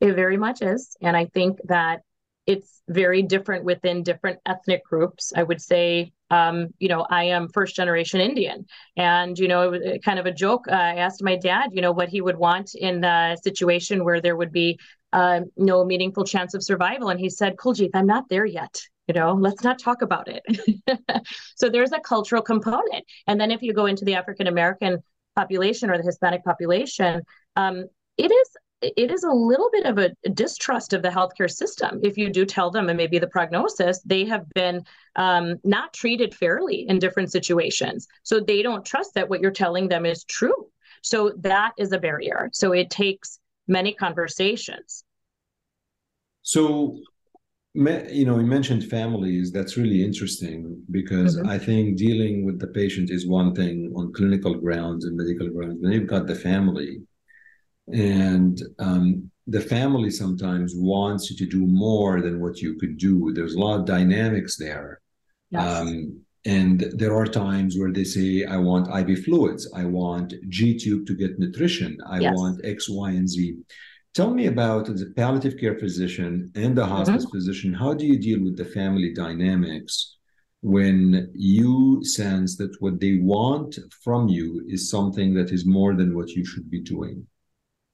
It 0.01 0.11
very 0.13 0.35
much 0.35 0.61
is. 0.61 0.97
And 1.01 1.15
I 1.15 1.27
think 1.27 1.57
that 1.69 2.01
it's 2.45 2.81
very 2.89 3.21
different 3.21 3.63
within 3.63 4.03
different 4.03 4.39
ethnic 4.45 4.83
groups. 4.83 5.31
I 5.33 5.43
would 5.43 5.61
say, 5.61 6.11
um, 6.31 6.67
you 6.79 6.89
know, 6.89 7.07
I 7.09 7.23
am 7.23 7.47
first 7.47 7.77
generation 7.77 8.19
Indian. 8.19 8.65
And, 8.97 9.39
you 9.39 9.47
know, 9.47 9.61
it 9.61 9.71
was 9.71 9.99
kind 10.03 10.19
of 10.19 10.25
a 10.25 10.33
joke. 10.33 10.65
Uh, 10.67 10.73
I 10.73 10.95
asked 10.95 11.23
my 11.23 11.37
dad, 11.37 11.69
you 11.71 11.81
know, 11.81 11.93
what 11.93 12.09
he 12.09 12.19
would 12.19 12.35
want 12.35 12.75
in 12.75 13.05
a 13.05 13.37
situation 13.41 14.03
where 14.03 14.19
there 14.19 14.35
would 14.35 14.51
be 14.51 14.77
uh, 15.13 15.41
no 15.55 15.85
meaningful 15.85 16.25
chance 16.25 16.53
of 16.53 16.61
survival. 16.61 17.07
And 17.07 17.21
he 17.21 17.29
said, 17.29 17.55
Kuljit, 17.55 17.91
I'm 17.93 18.05
not 18.05 18.27
there 18.27 18.45
yet 18.45 18.81
you 19.07 19.13
know 19.13 19.33
let's 19.33 19.63
not 19.63 19.79
talk 19.79 20.01
about 20.01 20.27
it. 20.27 20.43
So 21.55 21.69
there's 21.69 21.93
a 21.93 21.99
cultural 21.99 22.41
component. 22.41 23.05
And 23.27 23.39
then 23.39 23.49
if 23.49 23.61
you 23.61 23.73
go 23.73 23.85
into 23.85 24.05
the 24.05 24.15
african 24.15 24.47
american 24.47 24.99
population 25.35 25.89
or 25.89 25.97
the 25.97 26.03
hispanic 26.03 26.43
population 26.43 27.21
um, 27.55 27.85
it 28.17 28.31
is 28.31 28.49
it 28.81 29.11
is 29.11 29.23
a 29.23 29.31
little 29.31 29.69
bit 29.71 29.85
of 29.85 29.97
a 29.97 30.13
distrust 30.29 30.93
of 30.93 31.01
the 31.01 31.09
healthcare 31.09 31.49
system. 31.49 31.99
If 32.03 32.17
you 32.17 32.29
do 32.29 32.45
tell 32.45 32.71
them 32.71 32.89
and 32.89 32.97
maybe 32.97 33.19
the 33.19 33.27
prognosis 33.27 34.01
they 34.05 34.25
have 34.25 34.47
been 34.49 34.83
um, 35.15 35.55
not 35.63 35.93
treated 35.93 36.35
fairly 36.35 36.85
in 36.87 36.99
different 36.99 37.31
situations. 37.31 38.07
So 38.23 38.39
they 38.39 38.61
don't 38.61 38.85
trust 38.85 39.13
that 39.15 39.29
what 39.29 39.41
you're 39.41 39.51
telling 39.51 39.87
them 39.87 40.05
is 40.05 40.23
true. 40.25 40.67
So 41.01 41.33
that 41.39 41.71
is 41.77 41.91
a 41.91 41.99
barrier. 41.99 42.49
So 42.53 42.73
it 42.73 42.89
takes 42.89 43.39
many 43.67 43.93
conversations. 43.93 45.03
So 46.41 46.99
you 47.75 48.25
know 48.25 48.39
you 48.39 48.45
mentioned 48.45 48.85
families. 48.85 49.51
That's 49.51 49.75
really 49.77 50.03
interesting 50.03 50.81
because 50.91 51.37
mm-hmm. 51.37 51.49
i 51.49 51.57
think 51.57 51.97
dealing 51.97 52.45
with 52.45 52.59
the 52.59 52.67
patient 52.67 53.09
is 53.11 53.27
one 53.27 53.53
thing 53.53 53.91
on 53.95 54.13
clinical 54.13 54.55
grounds 54.55 55.05
and 55.05 55.17
medical 55.17 55.49
grounds. 55.49 55.81
Then 55.81 55.91
you've 55.91 56.07
got 56.07 56.27
the 56.27 56.35
family. 56.35 57.01
And 57.93 58.59
um, 58.79 59.29
the 59.45 59.61
family 59.61 60.09
sometimes 60.09 60.73
wants 60.75 61.29
you 61.29 61.37
to 61.37 61.45
do 61.45 61.67
more 61.67 62.19
than 62.21 62.41
what 62.41 62.59
you 62.59 62.75
could 62.79 62.97
do. 62.97 63.31
There's 63.31 63.53
a 63.53 63.59
lot 63.59 63.79
of 63.79 63.85
dynamics 63.85 64.57
there. 64.57 65.01
Yes. 65.51 65.81
um, 65.81 66.19
and 66.45 66.85
there 66.93 67.15
are 67.15 67.25
times 67.25 67.77
where 67.77 67.91
they 67.91 68.03
say 68.03 68.45
i 68.45 68.57
want 68.57 68.87
iv 68.99 69.23
fluids. 69.25 69.63
I 69.75 69.85
want 69.85 70.33
g 70.49 70.77
tube 70.77 71.05
to 71.07 71.15
get 71.15 71.39
nutrition. 71.39 71.97
I 72.07 72.19
yes. 72.19 72.33
want 72.35 72.61
x 72.63 72.89
y 72.89 73.11
and 73.11 73.29
z 73.29 73.57
Tell 74.15 74.33
me 74.33 74.45
about 74.47 74.85
the 74.85 75.11
palliative 75.17 75.59
care 75.59 75.77
physician 75.77 76.49
and 76.55 76.75
the 76.75 76.85
hospice 76.85 77.25
mm-hmm. 77.25 77.37
physician. 77.37 77.73
How 77.73 77.93
do 77.93 78.05
you 78.05 78.17
deal 78.17 78.41
with 78.41 78.55
the 78.55 78.63
family 78.63 79.13
dynamics 79.13 80.15
when 80.61 81.29
you 81.35 81.99
sense 82.03 82.55
that 82.57 82.73
what 82.79 83.01
they 83.01 83.19
want 83.21 83.77
from 84.03 84.29
you 84.29 84.63
is 84.69 84.89
something 84.89 85.33
that 85.33 85.51
is 85.51 85.65
more 85.65 85.93
than 85.95 86.15
what 86.15 86.29
you 86.29 86.45
should 86.45 86.71
be 86.71 86.79
doing? 86.79 87.27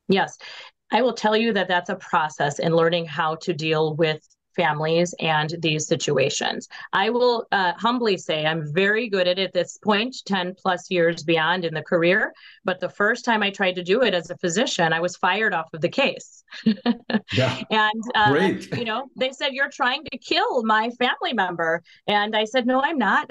Yes. 0.09 0.37
I 0.91 1.01
will 1.01 1.13
tell 1.13 1.35
you 1.35 1.53
that 1.53 1.67
that's 1.67 1.89
a 1.89 1.95
process 1.95 2.59
in 2.59 2.75
learning 2.75 3.07
how 3.07 3.35
to 3.37 3.53
deal 3.53 3.95
with 3.95 4.21
families 4.55 5.13
and 5.19 5.55
these 5.59 5.87
situations. 5.87 6.67
I 6.93 7.09
will 7.09 7.47
uh, 7.51 7.73
humbly 7.77 8.17
say 8.17 8.45
I'm 8.45 8.71
very 8.73 9.09
good 9.09 9.27
at 9.27 9.39
it 9.39 9.51
at 9.51 9.53
this 9.53 9.77
point, 9.77 10.15
10 10.25 10.55
plus 10.55 10.89
years 10.89 11.23
beyond 11.23 11.65
in 11.65 11.73
the 11.73 11.81
career. 11.81 12.33
But 12.63 12.79
the 12.79 12.89
first 12.89 13.25
time 13.25 13.43
I 13.43 13.49
tried 13.49 13.75
to 13.75 13.83
do 13.83 14.03
it 14.03 14.13
as 14.13 14.29
a 14.29 14.37
physician, 14.37 14.93
I 14.93 14.99
was 14.99 15.17
fired 15.17 15.53
off 15.53 15.73
of 15.73 15.81
the 15.81 15.89
case. 15.89 16.43
yeah. 17.33 17.61
And, 17.69 18.03
uh, 18.15 18.31
Great. 18.31 18.77
you 18.77 18.85
know, 18.85 19.09
they 19.17 19.31
said, 19.31 19.53
You're 19.53 19.69
trying 19.69 20.03
to 20.05 20.17
kill 20.17 20.63
my 20.63 20.89
family 20.91 21.33
member. 21.33 21.81
And 22.07 22.35
I 22.35 22.45
said, 22.45 22.65
No, 22.65 22.81
I'm 22.81 22.97
not. 22.97 23.29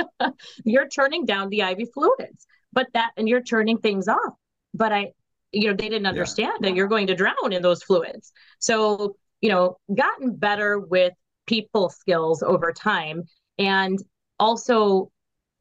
you're 0.64 0.88
turning 0.88 1.26
down 1.26 1.48
the 1.48 1.60
IV 1.60 1.88
fluids, 1.94 2.46
but 2.72 2.86
that, 2.94 3.12
and 3.16 3.28
you're 3.28 3.42
turning 3.42 3.78
things 3.78 4.08
off. 4.08 4.34
But 4.74 4.92
I, 4.92 5.12
you 5.52 5.68
know, 5.68 5.74
they 5.74 5.88
didn't 5.88 6.06
understand 6.06 6.54
yeah. 6.60 6.68
that 6.68 6.76
you're 6.76 6.88
going 6.88 7.08
to 7.08 7.14
drown 7.14 7.52
in 7.52 7.62
those 7.62 7.82
fluids. 7.82 8.32
So 8.58 9.16
you 9.42 9.50
know, 9.50 9.76
gotten 9.94 10.34
better 10.34 10.78
with 10.78 11.12
people 11.46 11.90
skills 11.90 12.42
over 12.42 12.72
time 12.72 13.24
and 13.58 13.98
also 14.38 15.10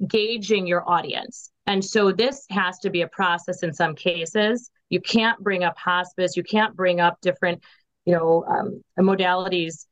gauging 0.07 0.65
your 0.65 0.89
audience. 0.89 1.51
And 1.67 1.83
so 1.83 2.11
this 2.11 2.45
has 2.49 2.79
to 2.79 2.89
be 2.89 3.01
a 3.01 3.07
process 3.07 3.63
in 3.63 3.73
some 3.73 3.95
cases. 3.95 4.71
You 4.89 5.01
can't 5.01 5.39
bring 5.39 5.63
up 5.63 5.77
hospice, 5.77 6.37
you 6.37 6.43
can't 6.43 6.75
bring 6.75 6.99
up 7.01 7.17
different, 7.21 7.63
you 8.05 8.13
know, 8.13 8.45
um, 8.47 8.83
modalities 8.99 9.85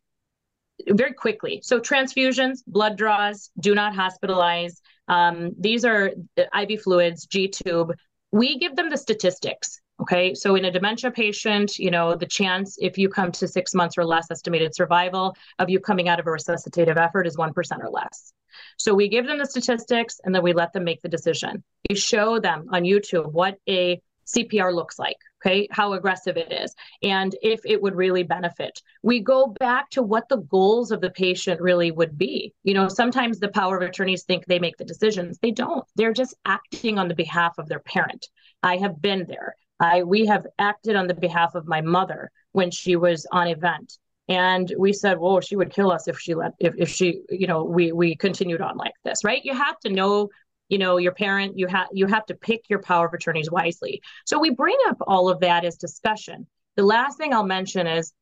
very 0.88 1.14
quickly. 1.14 1.60
So 1.64 1.80
transfusions, 1.80 2.60
blood 2.66 2.98
draws, 2.98 3.50
do 3.60 3.76
not 3.76 3.94
hospitalize. 3.94 4.74
Um, 5.08 5.52
these 5.60 5.84
are 5.84 6.12
IV 6.38 6.82
fluids, 6.82 7.26
G 7.26 7.48
tube. 7.48 7.94
We 8.32 8.60
give 8.60 8.76
them 8.76 8.90
the 8.90 8.98
statistics. 8.98 9.82
Okay, 10.02 10.34
so 10.34 10.56
in 10.56 10.64
a 10.64 10.72
dementia 10.72 11.12
patient, 11.12 11.78
you 11.78 11.92
know, 11.92 12.16
the 12.16 12.26
chance 12.26 12.78
if 12.80 12.98
you 12.98 13.10
come 13.10 13.34
to 13.34 13.48
six 13.48 13.74
months 13.74 13.98
or 13.98 14.06
less 14.06 14.32
estimated 14.32 14.74
survival 14.74 15.36
of 15.60 15.70
you 15.70 15.80
coming 15.80 16.08
out 16.08 16.22
of 16.22 16.28
a 16.28 16.30
resuscitative 16.30 16.96
effort 16.96 17.28
is 17.28 17.36
1% 17.36 17.54
or 17.82 17.90
less. 17.90 18.32
So 18.78 18.94
we 18.94 19.10
give 19.10 19.28
them 19.28 19.40
the 19.40 19.46
statistics 19.46 20.22
and 20.24 20.34
then 20.34 20.42
we 20.42 20.54
let 20.54 20.72
them 20.72 20.86
make 20.86 21.02
the 21.02 21.10
decision. 21.10 21.64
We 21.90 21.96
show 21.96 22.40
them 22.40 22.68
on 22.72 22.84
YouTube 22.84 23.32
what 23.34 23.58
a 23.68 24.02
CPR 24.26 24.74
looks 24.74 25.00
like, 25.00 25.18
okay, 25.42 25.68
how 25.72 25.94
aggressive 25.94 26.38
it 26.38 26.52
is, 26.52 26.76
and 27.02 27.36
if 27.42 27.62
it 27.66 27.82
would 27.82 27.96
really 27.96 28.24
benefit. 28.24 28.80
We 29.02 29.20
go 29.22 29.48
back 29.60 29.90
to 29.92 30.04
what 30.04 30.30
the 30.30 30.38
goals 30.38 30.92
of 30.92 31.02
the 31.02 31.10
patient 31.10 31.60
really 31.60 31.92
would 31.92 32.18
be. 32.18 32.54
You 32.64 32.76
know, 32.76 32.88
sometimes 32.88 33.40
the 33.40 33.48
power 33.50 33.78
of 33.78 33.82
attorneys 33.82 34.24
think 34.24 34.46
they 34.46 34.60
make 34.60 34.78
the 34.78 34.86
decisions. 34.86 35.40
They 35.40 35.52
don't. 35.52 35.84
They're 35.96 36.14
just 36.14 36.36
acting 36.46 37.00
on 37.00 37.08
the 37.08 37.16
behalf 37.16 37.58
of 37.58 37.68
their 37.68 37.80
parent. 37.80 38.28
I 38.62 38.78
have 38.78 39.02
been 39.02 39.26
there. 39.28 39.56
I 39.80 40.04
we 40.04 40.26
have 40.26 40.46
acted 40.58 40.96
on 40.96 41.08
the 41.08 41.14
behalf 41.14 41.56
of 41.56 41.68
my 41.68 41.82
mother 41.82 42.32
when 42.52 42.72
she 42.72 42.96
was 42.96 43.26
on 43.32 43.48
event. 43.48 43.98
And 44.28 44.72
we 44.78 44.94
said, 44.94 45.18
"Whoa, 45.18 45.40
she 45.40 45.56
would 45.56 45.74
kill 45.74 45.92
us 45.92 46.08
if 46.08 46.20
she 46.20 46.36
let 46.36 46.54
if, 46.60 46.76
if 46.78 46.90
she, 46.90 47.22
you 47.30 47.48
know, 47.48 47.64
we 47.64 47.92
we 47.92 48.16
continued 48.16 48.62
on 48.62 48.78
like 48.78 48.94
this, 49.04 49.24
right? 49.24 49.44
You 49.44 49.56
have 49.56 49.80
to 49.80 49.90
know, 49.90 50.30
you 50.68 50.78
know, 50.78 50.98
your 50.98 51.14
parent. 51.14 51.58
You 51.58 51.68
have 51.68 51.88
you 51.92 52.06
have 52.06 52.26
to 52.28 52.36
pick 52.36 52.70
your 52.70 52.80
power 52.80 53.08
of 53.08 53.14
attorneys 53.14 53.50
wisely. 53.50 54.02
So 54.26 54.38
we 54.40 54.52
bring 54.52 54.78
up 54.88 54.98
all 55.08 55.30
of 55.30 55.40
that 55.40 55.66
as 55.66 55.78
discussion. 55.78 56.46
The 56.76 56.84
last 56.84 57.18
thing 57.18 57.34
I'll 57.34 57.44
mention 57.44 57.88
is, 57.88 58.14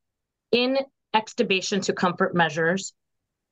in 0.52 0.78
extubation 1.14 1.84
to 1.84 1.94
comfort 1.94 2.34
measures, 2.34 2.94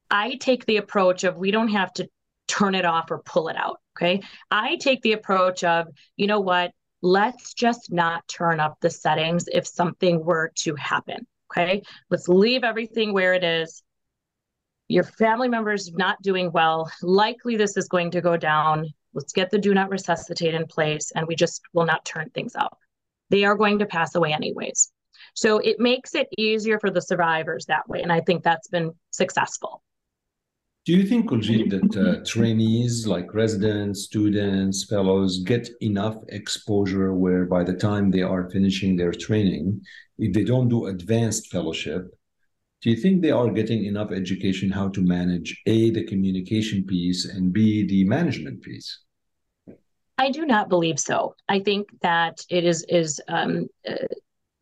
I 0.09 0.35
take 0.35 0.65
the 0.65 0.77
approach 0.77 1.25
of 1.25 1.35
we 1.35 1.51
don't 1.51 1.69
have 1.69 1.91
to 1.93 2.07
turn 2.47 2.73
it 2.75 2.85
off 2.85 3.11
or 3.11 3.19
pull 3.19 3.49
it 3.49 3.57
out. 3.57 3.81
Okay, 3.97 4.21
I 4.49 4.77
take 4.77 5.01
the 5.01 5.13
approach 5.13 5.65
of, 5.65 5.87
you 6.15 6.27
know 6.27 6.39
what, 6.39 6.71
let's 7.01 7.53
just 7.53 7.91
not 7.91 8.27
turn 8.27 8.59
up 8.59 8.77
the 8.81 8.89
settings 8.89 9.47
if 9.51 9.67
something 9.67 10.23
were 10.23 10.51
to 10.55 10.75
happen. 10.75 11.25
Okay. 11.51 11.83
Let's 12.09 12.27
leave 12.27 12.63
everything 12.63 13.13
where 13.13 13.33
it 13.33 13.43
is. 13.43 13.83
Your 14.87 15.03
family 15.03 15.47
members 15.47 15.91
not 15.93 16.21
doing 16.21 16.51
well. 16.51 16.91
Likely 17.01 17.55
this 17.55 17.77
is 17.77 17.87
going 17.87 18.11
to 18.11 18.21
go 18.21 18.37
down. 18.37 18.87
Let's 19.13 19.33
get 19.33 19.49
the 19.49 19.57
do 19.57 19.73
not 19.73 19.89
resuscitate 19.89 20.53
in 20.53 20.67
place 20.67 21.11
and 21.15 21.27
we 21.27 21.35
just 21.35 21.61
will 21.73 21.85
not 21.85 22.05
turn 22.05 22.29
things 22.31 22.55
up. 22.55 22.77
They 23.29 23.45
are 23.45 23.55
going 23.55 23.79
to 23.79 23.85
pass 23.85 24.15
away 24.15 24.33
anyways. 24.33 24.91
So 25.33 25.59
it 25.59 25.79
makes 25.79 26.13
it 26.13 26.27
easier 26.37 26.79
for 26.79 26.91
the 26.91 27.01
survivors 27.01 27.65
that 27.65 27.87
way. 27.87 28.01
And 28.01 28.11
I 28.11 28.21
think 28.21 28.43
that's 28.43 28.67
been 28.67 28.93
successful. 29.11 29.81
Do 30.85 30.93
you 30.93 31.07
think, 31.07 31.27
Kuljit, 31.27 31.71
that 31.71 31.97
uh, 31.97 32.23
trainees 32.23 33.07
like 33.07 33.33
residents, 33.33 34.03
students, 34.03 34.85
fellows 34.85 35.39
get 35.39 35.67
enough 35.81 36.17
exposure 36.29 37.11
where 37.15 37.45
by 37.45 37.63
the 37.63 37.73
time 37.73 38.11
they 38.11 38.21
are 38.21 38.51
finishing 38.51 38.95
their 38.95 39.11
training, 39.11 39.81
if 40.19 40.31
they 40.31 40.43
don't 40.43 40.69
do 40.69 40.85
advanced 40.85 41.51
fellowship, 41.51 42.15
do 42.81 42.91
you 42.91 42.97
think 42.97 43.23
they 43.23 43.31
are 43.31 43.49
getting 43.49 43.85
enough 43.85 44.11
education 44.11 44.69
how 44.69 44.89
to 44.89 45.01
manage 45.01 45.59
A, 45.65 45.89
the 45.89 46.05
communication 46.05 46.85
piece, 46.85 47.25
and 47.25 47.51
B, 47.51 47.87
the 47.87 48.03
management 48.03 48.61
piece? 48.61 48.99
I 50.19 50.29
do 50.29 50.45
not 50.45 50.69
believe 50.69 50.99
so. 50.99 51.33
I 51.49 51.61
think 51.61 51.87
that 52.01 52.45
it 52.49 52.63
is 52.63 52.85
is 52.89 53.19
um, 53.27 53.67
uh, 53.89 53.95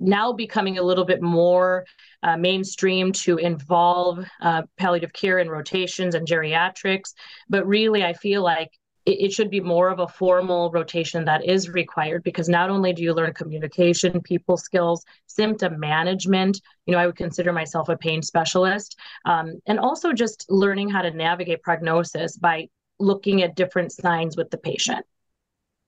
now 0.03 0.33
becoming 0.33 0.77
a 0.77 0.83
little 0.83 1.05
bit 1.05 1.21
more 1.21 1.85
uh, 2.21 2.37
mainstream 2.37 3.11
to 3.11 3.37
involve 3.37 4.25
uh, 4.41 4.63
palliative 4.77 5.13
care 5.13 5.39
and 5.39 5.49
rotations 5.49 6.15
and 6.15 6.27
geriatrics. 6.27 7.13
But 7.49 7.67
really, 7.67 8.03
I 8.03 8.13
feel 8.13 8.43
like 8.43 8.71
it, 9.05 9.19
it, 9.19 9.33
should 9.33 9.49
be 9.49 9.59
more 9.59 9.89
of 9.89 9.99
a 9.99 10.07
formal 10.07 10.71
rotation 10.71 11.25
that 11.25 11.45
is 11.45 11.69
required 11.69 12.23
because 12.23 12.47
not 12.47 12.69
only 12.69 12.93
do 12.93 13.03
you 13.03 13.13
learn 13.13 13.33
communication, 13.33 14.21
people 14.21 14.57
skills, 14.57 15.03
symptom 15.27 15.79
management, 15.79 16.61
you 16.85 16.93
know, 16.93 16.99
I 16.99 17.05
would 17.05 17.17
consider 17.17 17.51
myself 17.51 17.89
a 17.89 17.97
pain 17.97 18.21
specialist, 18.21 18.97
um, 19.25 19.59
and 19.65 19.79
also 19.79 20.13
just 20.13 20.45
learning 20.49 20.89
how 20.89 21.01
to 21.01 21.11
navigate 21.11 21.61
prognosis 21.61 22.37
by 22.37 22.67
looking 22.99 23.41
at 23.41 23.55
different 23.55 23.91
signs 23.91 24.37
with 24.37 24.49
the 24.49 24.57
patient. 24.57 25.05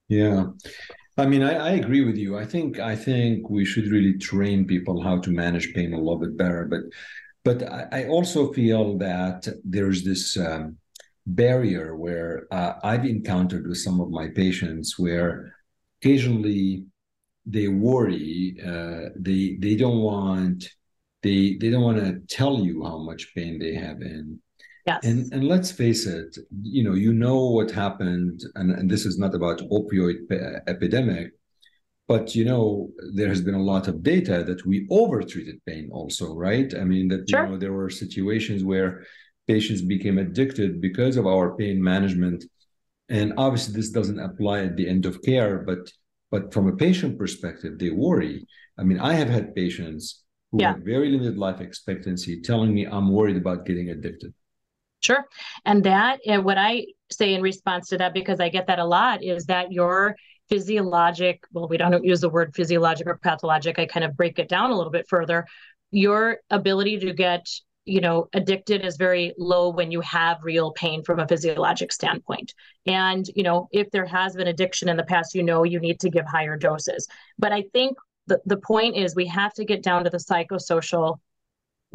Yeah. 0.07 0.47
I 1.17 1.25
mean, 1.25 1.43
I, 1.43 1.53
I, 1.53 1.69
agree 1.71 2.03
with 2.03 2.17
you. 2.17 2.37
I 2.37 2.45
think 2.45 2.77
I 2.79 2.95
think 2.95 3.49
we 3.49 3.63
should 3.63 3.87
really 3.87 4.17
train 4.17 4.65
people 4.65 5.01
how 5.01 5.19
to 5.19 5.29
manage 5.31 5.73
pain 5.73 5.93
a 5.93 5.97
little 5.97 6.19
bit 6.19 6.37
better. 6.37 6.65
But 6.65 6.81
but 7.43 7.71
I, 7.71 7.87
I 7.91 8.07
also 8.07 8.51
feel 8.51 8.97
that 8.97 9.47
there's 9.63 10.03
this 10.03 10.37
um, 10.37 10.77
barrier 11.25 11.95
where 11.95 12.47
uh, 12.51 12.73
I've 12.83 13.05
encountered 13.05 13.67
with 13.67 13.77
some 13.77 14.01
of 14.01 14.09
my 14.09 14.27
patients 14.27 14.99
where 14.99 15.55
occasionally 16.01 16.85
they 17.45 17.69
worry, 17.69 18.57
uh, 18.65 19.09
they 19.17 19.57
they 19.59 19.75
don't 19.75 19.99
want 19.99 20.69
they 21.23 21.57
they 21.61 21.69
don't 21.69 21.83
want 21.83 21.99
to 21.99 22.19
tell 22.27 22.59
you 22.59 22.83
how 22.83 22.97
much 22.97 23.33
pain 23.33 23.57
they 23.57 23.73
have 23.75 24.01
in 24.01 24.39
Yes. 24.85 25.03
And 25.03 25.33
and 25.33 25.47
let's 25.47 25.71
face 25.71 26.05
it, 26.05 26.37
you 26.61 26.83
know, 26.83 26.93
you 26.93 27.11
know 27.11 27.49
what 27.49 27.71
happened, 27.71 28.41
and, 28.55 28.71
and 28.71 28.89
this 28.89 29.05
is 29.05 29.17
not 29.17 29.33
about 29.33 29.59
opioid 29.71 30.29
pe- 30.29 30.59
epidemic, 30.67 31.31
but 32.07 32.35
you 32.35 32.45
know, 32.45 32.89
there 33.15 33.29
has 33.29 33.41
been 33.41 33.55
a 33.55 33.63
lot 33.63 33.87
of 33.87 34.03
data 34.03 34.43
that 34.43 34.65
we 34.65 34.87
overtreated 34.91 35.59
pain 35.65 35.89
also, 35.91 36.35
right? 36.35 36.71
I 36.75 36.83
mean, 36.83 37.07
that 37.07 37.27
sure. 37.27 37.45
you 37.45 37.51
know, 37.51 37.57
there 37.57 37.73
were 37.73 37.89
situations 37.89 38.63
where 38.63 39.03
patients 39.47 39.81
became 39.81 40.17
addicted 40.17 40.81
because 40.81 41.17
of 41.17 41.25
our 41.25 41.55
pain 41.55 41.81
management. 41.81 42.43
And 43.09 43.33
obviously 43.37 43.75
this 43.75 43.91
doesn't 43.91 44.19
apply 44.19 44.61
at 44.61 44.75
the 44.75 44.87
end 44.87 45.05
of 45.05 45.21
care, 45.21 45.59
but 45.59 45.91
but 46.31 46.53
from 46.53 46.67
a 46.67 46.75
patient 46.75 47.17
perspective, 47.17 47.77
they 47.77 47.91
worry. 47.91 48.45
I 48.77 48.83
mean, 48.83 48.99
I 48.99 49.13
have 49.13 49.29
had 49.29 49.55
patients 49.55 50.23
who 50.51 50.61
yeah. 50.61 50.73
have 50.73 50.81
very 50.83 51.09
limited 51.09 51.37
life 51.37 51.61
expectancy 51.61 52.41
telling 52.41 52.73
me 52.73 52.85
I'm 52.85 53.11
worried 53.11 53.37
about 53.37 53.65
getting 53.65 53.89
addicted. 53.89 54.33
Sure. 55.05 55.23
And 55.65 55.83
that, 55.83 56.19
what 56.25 56.57
I 56.57 56.87
say 57.11 57.35
in 57.35 57.41
response 57.41 57.89
to 57.89 57.97
that, 57.99 58.13
because 58.13 58.39
I 58.39 58.49
get 58.49 58.65
that 58.67 58.79
a 58.79 58.85
lot, 58.85 59.23
is 59.23 59.45
that 59.45 59.71
your 59.71 60.15
physiologic, 60.49 61.43
well, 61.53 61.67
we 61.67 61.77
don't 61.77 62.03
use 62.03 62.21
the 62.21 62.29
word 62.29 62.55
physiologic 62.55 63.05
or 63.05 63.17
pathologic, 63.17 63.77
I 63.77 63.85
kind 63.85 64.03
of 64.03 64.17
break 64.17 64.39
it 64.39 64.49
down 64.49 64.71
a 64.71 64.75
little 64.75 64.91
bit 64.91 65.07
further. 65.07 65.45
Your 65.91 66.39
ability 66.49 66.99
to 66.99 67.13
get 67.13 67.45
you 67.85 68.01
know 68.01 68.27
addicted 68.33 68.83
is 68.83 68.97
very 68.97 69.31
low 69.37 69.69
when 69.69 69.91
you 69.91 70.01
have 70.01 70.37
real 70.41 70.71
pain 70.71 71.03
from 71.03 71.19
a 71.19 71.27
physiologic 71.27 71.93
standpoint 71.93 72.51
and 72.87 73.27
you 73.35 73.43
know 73.43 73.67
if 73.71 73.91
there 73.91 74.07
has 74.07 74.35
been 74.35 74.47
addiction 74.47 74.89
in 74.89 74.97
the 74.97 75.03
past 75.03 75.35
you 75.35 75.43
know 75.43 75.61
you 75.61 75.79
need 75.79 75.99
to 75.99 76.09
give 76.09 76.25
higher 76.25 76.57
doses 76.57 77.07
but 77.37 77.51
i 77.51 77.63
think 77.73 77.95
the, 78.25 78.39
the 78.47 78.57
point 78.57 78.95
is 78.95 79.13
we 79.15 79.27
have 79.27 79.53
to 79.53 79.63
get 79.63 79.83
down 79.83 80.03
to 80.03 80.09
the 80.09 80.17
psychosocial 80.17 81.19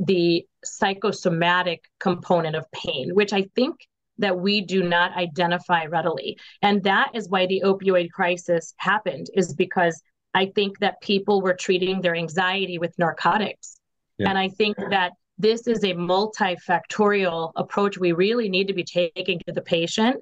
the 0.04 0.46
psychosomatic 0.64 1.84
component 1.98 2.56
of 2.56 2.70
pain, 2.72 3.14
which 3.14 3.32
I 3.32 3.42
think 3.54 3.76
that 4.18 4.38
we 4.38 4.60
do 4.60 4.82
not 4.82 5.16
identify 5.16 5.86
readily. 5.86 6.38
And 6.62 6.82
that 6.84 7.10
is 7.14 7.28
why 7.28 7.46
the 7.46 7.62
opioid 7.64 8.10
crisis 8.10 8.74
happened, 8.76 9.28
is 9.34 9.54
because 9.54 10.02
I 10.34 10.46
think 10.54 10.78
that 10.80 11.00
people 11.00 11.40
were 11.40 11.54
treating 11.54 12.00
their 12.00 12.14
anxiety 12.14 12.78
with 12.78 12.98
narcotics. 12.98 13.78
Yeah. 14.18 14.28
And 14.28 14.38
I 14.38 14.48
think 14.48 14.76
that 14.90 15.12
this 15.38 15.66
is 15.66 15.82
a 15.84 15.94
multifactorial 15.94 17.52
approach 17.56 17.96
we 17.98 18.12
really 18.12 18.50
need 18.50 18.68
to 18.68 18.74
be 18.74 18.84
taking 18.84 19.40
to 19.46 19.52
the 19.52 19.62
patient. 19.62 20.16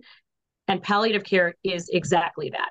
And 0.68 0.82
palliative 0.82 1.24
care 1.24 1.54
is 1.64 1.88
exactly 1.88 2.50
that. 2.50 2.70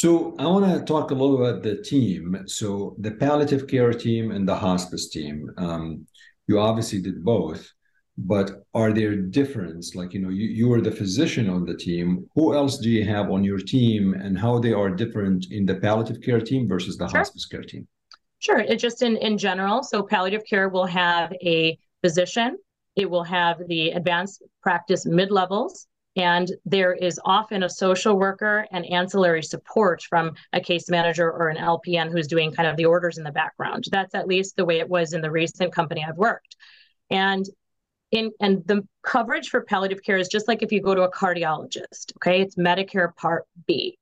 So 0.00 0.34
I 0.38 0.46
want 0.46 0.64
to 0.64 0.82
talk 0.82 1.10
a 1.10 1.14
little 1.14 1.44
about 1.44 1.62
the 1.62 1.76
team. 1.82 2.44
So 2.46 2.96
the 3.00 3.10
palliative 3.10 3.68
care 3.68 3.92
team 3.92 4.30
and 4.30 4.48
the 4.48 4.54
hospice 4.54 5.10
team. 5.10 5.50
Um, 5.58 6.06
you 6.48 6.58
obviously 6.58 7.02
did 7.02 7.22
both, 7.22 7.70
but 8.16 8.64
are 8.72 8.94
there 8.94 9.14
difference? 9.14 9.94
Like 9.94 10.14
you 10.14 10.20
know, 10.20 10.30
you, 10.30 10.46
you 10.46 10.72
are 10.72 10.80
the 10.80 10.90
physician 10.90 11.50
on 11.50 11.66
the 11.66 11.76
team. 11.76 12.26
Who 12.34 12.54
else 12.54 12.78
do 12.78 12.88
you 12.88 13.04
have 13.04 13.30
on 13.30 13.44
your 13.44 13.58
team, 13.58 14.14
and 14.14 14.38
how 14.38 14.58
they 14.58 14.72
are 14.72 14.88
different 14.88 15.48
in 15.50 15.66
the 15.66 15.74
palliative 15.74 16.22
care 16.22 16.40
team 16.40 16.66
versus 16.66 16.96
the 16.96 17.06
sure. 17.06 17.18
hospice 17.18 17.44
care 17.44 17.62
team? 17.62 17.86
Sure. 18.38 18.60
It 18.60 18.76
just 18.76 19.02
in 19.02 19.18
in 19.18 19.36
general. 19.36 19.82
So 19.82 20.02
palliative 20.02 20.46
care 20.48 20.70
will 20.70 20.86
have 20.86 21.30
a 21.42 21.78
physician. 22.02 22.56
It 22.96 23.10
will 23.10 23.24
have 23.24 23.58
the 23.68 23.90
advanced 23.90 24.44
practice 24.62 25.04
mid 25.04 25.30
levels 25.30 25.86
and 26.16 26.50
there 26.64 26.92
is 26.92 27.20
often 27.24 27.62
a 27.62 27.70
social 27.70 28.18
worker 28.18 28.66
and 28.72 28.84
ancillary 28.86 29.42
support 29.42 30.02
from 30.02 30.32
a 30.52 30.60
case 30.60 30.88
manager 30.88 31.30
or 31.30 31.48
an 31.48 31.56
LPN 31.56 32.10
who's 32.10 32.26
doing 32.26 32.52
kind 32.52 32.68
of 32.68 32.76
the 32.76 32.84
orders 32.84 33.18
in 33.18 33.24
the 33.24 33.30
background. 33.30 33.84
That's 33.90 34.14
at 34.14 34.26
least 34.26 34.56
the 34.56 34.64
way 34.64 34.80
it 34.80 34.88
was 34.88 35.12
in 35.12 35.20
the 35.20 35.30
recent 35.30 35.72
company 35.72 36.04
I've 36.06 36.16
worked. 36.16 36.56
And 37.10 37.46
in 38.10 38.32
and 38.40 38.66
the 38.66 38.86
coverage 39.04 39.50
for 39.50 39.62
palliative 39.62 40.02
care 40.02 40.18
is 40.18 40.28
just 40.28 40.48
like 40.48 40.62
if 40.62 40.72
you 40.72 40.82
go 40.82 40.96
to 40.96 41.02
a 41.02 41.12
cardiologist, 41.12 42.12
okay? 42.16 42.40
It's 42.40 42.56
Medicare 42.56 43.14
Part 43.14 43.44
B. 43.68 43.96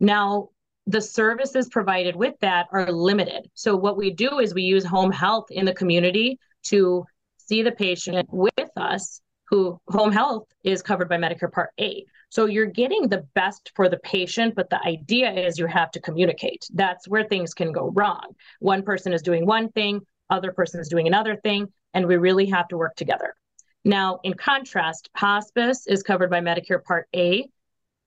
Now, 0.00 0.48
the 0.86 1.02
services 1.02 1.68
provided 1.68 2.16
with 2.16 2.34
that 2.40 2.66
are 2.72 2.90
limited. 2.90 3.48
So 3.54 3.76
what 3.76 3.96
we 3.96 4.10
do 4.10 4.40
is 4.40 4.54
we 4.54 4.62
use 4.62 4.84
home 4.84 5.12
health 5.12 5.46
in 5.50 5.66
the 5.66 5.74
community 5.74 6.38
to 6.64 7.04
see 7.36 7.62
the 7.62 7.72
patient 7.72 8.26
with 8.32 8.70
us 8.76 9.20
who 9.52 9.78
home 9.88 10.10
health 10.10 10.48
is 10.64 10.80
covered 10.80 11.10
by 11.10 11.18
Medicare 11.18 11.52
Part 11.52 11.72
A. 11.78 12.06
So 12.30 12.46
you're 12.46 12.64
getting 12.64 13.06
the 13.06 13.26
best 13.34 13.70
for 13.76 13.90
the 13.90 13.98
patient, 13.98 14.54
but 14.54 14.70
the 14.70 14.82
idea 14.82 15.30
is 15.30 15.58
you 15.58 15.66
have 15.66 15.90
to 15.90 16.00
communicate. 16.00 16.66
That's 16.72 17.06
where 17.06 17.24
things 17.24 17.52
can 17.52 17.70
go 17.70 17.92
wrong. 17.94 18.34
One 18.60 18.82
person 18.82 19.12
is 19.12 19.20
doing 19.20 19.44
one 19.44 19.68
thing, 19.72 20.00
other 20.30 20.52
person 20.52 20.80
is 20.80 20.88
doing 20.88 21.06
another 21.06 21.36
thing, 21.36 21.70
and 21.92 22.06
we 22.06 22.16
really 22.16 22.46
have 22.46 22.66
to 22.68 22.78
work 22.78 22.96
together. 22.96 23.34
Now, 23.84 24.20
in 24.22 24.32
contrast, 24.32 25.10
hospice 25.14 25.86
is 25.86 26.02
covered 26.02 26.30
by 26.30 26.40
Medicare 26.40 26.82
Part 26.82 27.06
A. 27.14 27.46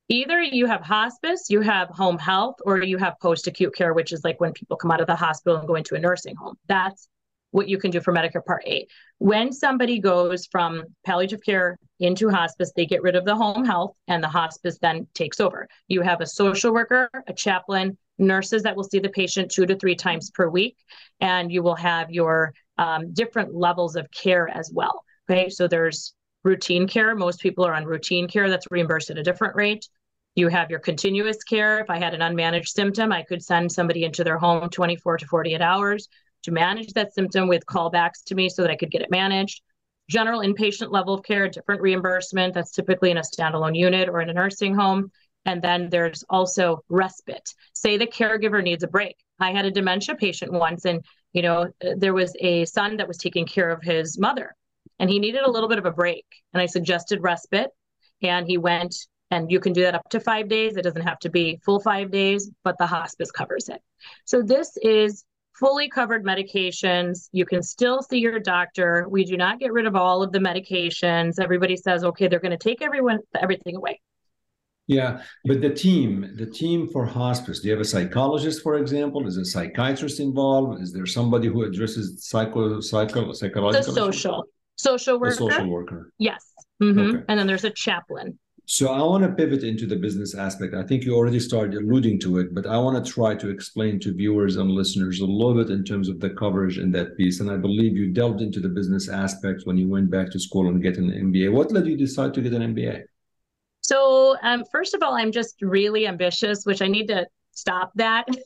Either 0.09 0.41
you 0.41 0.65
have 0.65 0.81
hospice, 0.81 1.51
you 1.51 1.61
have 1.61 1.89
home 1.89 2.17
health, 2.17 2.55
or 2.65 2.81
you 2.81 2.97
have 2.97 3.19
post 3.21 3.45
acute 3.45 3.75
care, 3.75 3.93
which 3.93 4.13
is 4.13 4.23
like 4.23 4.39
when 4.39 4.53
people 4.53 4.77
come 4.77 4.89
out 4.89 5.01
of 5.01 5.05
the 5.05 5.15
hospital 5.15 5.59
and 5.59 5.67
go 5.67 5.75
into 5.75 5.93
a 5.93 5.99
nursing 5.99 6.35
home. 6.35 6.55
That's 6.67 7.07
what 7.55 7.69
you 7.69 7.77
can 7.77 7.89
do 7.89 8.01
for 8.01 8.13
Medicare 8.13 8.45
Part 8.45 8.63
A. 8.67 8.85
When 9.19 9.53
somebody 9.53 9.99
goes 9.99 10.45
from 10.45 10.83
palliative 11.05 11.39
care 11.41 11.77
into 12.01 12.29
hospice, 12.29 12.73
they 12.75 12.85
get 12.85 13.01
rid 13.01 13.15
of 13.15 13.23
the 13.23 13.33
home 13.33 13.63
health 13.63 13.95
and 14.09 14.21
the 14.21 14.27
hospice 14.27 14.77
then 14.81 15.07
takes 15.13 15.39
over. 15.39 15.69
You 15.87 16.01
have 16.01 16.19
a 16.19 16.27
social 16.27 16.73
worker, 16.73 17.09
a 17.27 17.33
chaplain, 17.33 17.97
nurses 18.17 18.63
that 18.63 18.75
will 18.75 18.83
see 18.83 18.99
the 18.99 19.07
patient 19.07 19.51
two 19.51 19.65
to 19.65 19.77
three 19.77 19.95
times 19.95 20.31
per 20.31 20.49
week, 20.49 20.75
and 21.21 21.49
you 21.49 21.63
will 21.63 21.75
have 21.75 22.11
your 22.11 22.53
um, 22.77 23.13
different 23.13 23.55
levels 23.55 23.95
of 23.95 24.11
care 24.11 24.49
as 24.49 24.69
well. 24.73 25.03
Okay, 25.29 25.49
so 25.49 25.65
there's 25.65 26.13
routine 26.43 26.89
care. 26.89 27.15
Most 27.15 27.39
people 27.39 27.65
are 27.65 27.73
on 27.73 27.85
routine 27.85 28.27
care 28.27 28.49
that's 28.49 28.67
reimbursed 28.69 29.11
at 29.11 29.17
a 29.17 29.23
different 29.23 29.55
rate. 29.55 29.87
You 30.35 30.49
have 30.49 30.69
your 30.69 30.79
continuous 30.79 31.41
care. 31.43 31.79
If 31.79 31.89
I 31.89 31.99
had 31.99 32.13
an 32.13 32.19
unmanaged 32.19 32.67
symptom, 32.67 33.13
I 33.13 33.23
could 33.23 33.41
send 33.41 33.71
somebody 33.71 34.03
into 34.03 34.25
their 34.25 34.37
home 34.37 34.69
24 34.69 35.19
to 35.19 35.27
48 35.27 35.61
hours 35.61 36.09
to 36.45 36.51
manage 36.51 36.93
that 36.93 37.13
symptom 37.13 37.47
with 37.47 37.65
callbacks 37.65 38.23
to 38.25 38.35
me 38.35 38.49
so 38.49 38.61
that 38.63 38.71
I 38.71 38.75
could 38.75 38.91
get 38.91 39.01
it 39.01 39.11
managed. 39.11 39.61
General 40.09 40.41
inpatient 40.41 40.91
level 40.91 41.13
of 41.13 41.23
care, 41.23 41.49
different 41.49 41.81
reimbursement 41.81 42.53
that's 42.53 42.71
typically 42.71 43.11
in 43.11 43.17
a 43.17 43.21
standalone 43.21 43.75
unit 43.75 44.07
or 44.09 44.21
in 44.21 44.29
a 44.29 44.33
nursing 44.33 44.73
home. 44.73 45.11
And 45.45 45.61
then 45.61 45.89
there's 45.89 46.23
also 46.29 46.83
respite. 46.89 47.53
Say 47.73 47.97
the 47.97 48.07
caregiver 48.07 48.63
needs 48.63 48.83
a 48.83 48.87
break. 48.87 49.15
I 49.39 49.51
had 49.51 49.65
a 49.65 49.71
dementia 49.71 50.15
patient 50.15 50.51
once, 50.51 50.85
and 50.85 51.03
you 51.33 51.41
know 51.41 51.67
there 51.97 52.13
was 52.13 52.33
a 52.39 52.65
son 52.65 52.97
that 52.97 53.07
was 53.07 53.17
taking 53.17 53.45
care 53.45 53.69
of 53.69 53.83
his 53.83 54.17
mother, 54.17 54.55
and 54.97 55.09
he 55.09 55.19
needed 55.19 55.41
a 55.41 55.51
little 55.51 55.69
bit 55.69 55.77
of 55.77 55.85
a 55.85 55.91
break. 55.91 56.25
And 56.53 56.61
I 56.61 56.65
suggested 56.65 57.21
respite, 57.21 57.69
and 58.21 58.47
he 58.47 58.57
went. 58.57 58.95
And 59.31 59.51
you 59.51 59.59
can 59.59 59.73
do 59.73 59.81
that 59.81 59.95
up 59.95 60.07
to 60.11 60.19
five 60.19 60.47
days. 60.47 60.77
It 60.77 60.83
doesn't 60.83 61.01
have 61.01 61.19
to 61.19 61.29
be 61.29 61.59
full 61.65 61.79
five 61.79 62.11
days, 62.11 62.49
but 62.63 62.77
the 62.77 62.85
hospice 62.85 63.31
covers 63.31 63.69
it. 63.69 63.81
So 64.23 64.41
this 64.41 64.77
is 64.81 65.25
fully 65.59 65.89
covered 65.89 66.25
medications. 66.25 67.29
You 67.31 67.45
can 67.45 67.61
still 67.63 68.01
see 68.01 68.19
your 68.19 68.39
doctor. 68.39 69.07
We 69.09 69.25
do 69.25 69.37
not 69.37 69.59
get 69.59 69.73
rid 69.73 69.85
of 69.85 69.95
all 69.95 70.21
of 70.21 70.31
the 70.31 70.39
medications. 70.39 71.39
Everybody 71.39 71.77
says, 71.77 72.03
okay, 72.03 72.27
they're 72.27 72.39
going 72.39 72.51
to 72.51 72.57
take 72.57 72.81
everyone 72.81 73.19
everything 73.41 73.75
away. 73.75 74.01
Yeah, 74.87 75.23
but 75.45 75.61
the 75.61 75.71
team, 75.71 76.33
the 76.35 76.45
team 76.45 76.87
for 76.87 77.07
hospice, 77.07 77.61
do 77.61 77.69
you 77.69 77.73
have 77.73 77.81
a 77.81 77.85
psychologist, 77.85 78.61
for 78.61 78.75
example? 78.75 79.25
Is 79.25 79.37
a 79.37 79.45
psychiatrist 79.45 80.19
involved? 80.19 80.79
Is 80.79 80.93
there 80.93 81.07
somebody 81.07 81.47
who 81.47 81.63
addresses 81.63 82.23
psycho, 82.27 82.79
psycho, 82.81 83.31
psychological? 83.31 83.93
The 83.93 83.99
social, 83.99 84.43
social 84.75 85.19
worker. 85.19 85.35
social 85.35 85.69
worker. 85.69 86.11
Yes. 86.19 86.45
Mm-hmm. 86.83 86.99
Okay. 86.99 87.23
And 87.27 87.39
then 87.39 87.47
there's 87.47 87.63
a 87.63 87.71
chaplain. 87.71 88.37
So 88.67 88.91
I 88.91 89.01
want 89.01 89.23
to 89.23 89.31
pivot 89.31 89.63
into 89.63 89.85
the 89.85 89.95
business 89.95 90.33
aspect. 90.33 90.73
I 90.73 90.83
think 90.83 91.03
you 91.03 91.15
already 91.15 91.39
started 91.39 91.75
alluding 91.75 92.19
to 92.21 92.39
it, 92.39 92.53
but 92.53 92.65
I 92.65 92.77
want 92.77 93.03
to 93.03 93.11
try 93.11 93.35
to 93.35 93.49
explain 93.49 93.99
to 93.99 94.13
viewers 94.13 94.57
and 94.57 94.71
listeners 94.71 95.19
a 95.19 95.25
little 95.25 95.53
bit 95.53 95.71
in 95.71 95.83
terms 95.83 96.09
of 96.09 96.19
the 96.19 96.31
coverage 96.31 96.79
in 96.79 96.91
that 96.91 97.15
piece. 97.15 97.39
And 97.39 97.51
I 97.51 97.57
believe 97.57 97.95
you 97.95 98.11
delved 98.11 98.41
into 98.41 98.59
the 98.59 98.69
business 98.69 99.07
aspect 99.07 99.61
when 99.65 99.77
you 99.77 99.87
went 99.87 100.09
back 100.09 100.31
to 100.31 100.39
school 100.39 100.67
and 100.67 100.81
get 100.81 100.97
an 100.97 101.11
MBA. 101.11 101.51
What 101.51 101.71
led 101.71 101.85
you 101.85 101.95
decide 101.95 102.33
to 102.33 102.41
get 102.41 102.53
an 102.53 102.73
MBA? 102.73 103.03
So, 103.81 104.35
um, 104.41 104.63
first 104.71 104.95
of 104.95 105.03
all, 105.03 105.13
I'm 105.13 105.31
just 105.31 105.61
really 105.61 106.07
ambitious, 106.07 106.65
which 106.65 106.81
I 106.81 106.87
need 106.87 107.07
to 107.07 107.27
stop 107.51 107.91
that. 107.95 108.25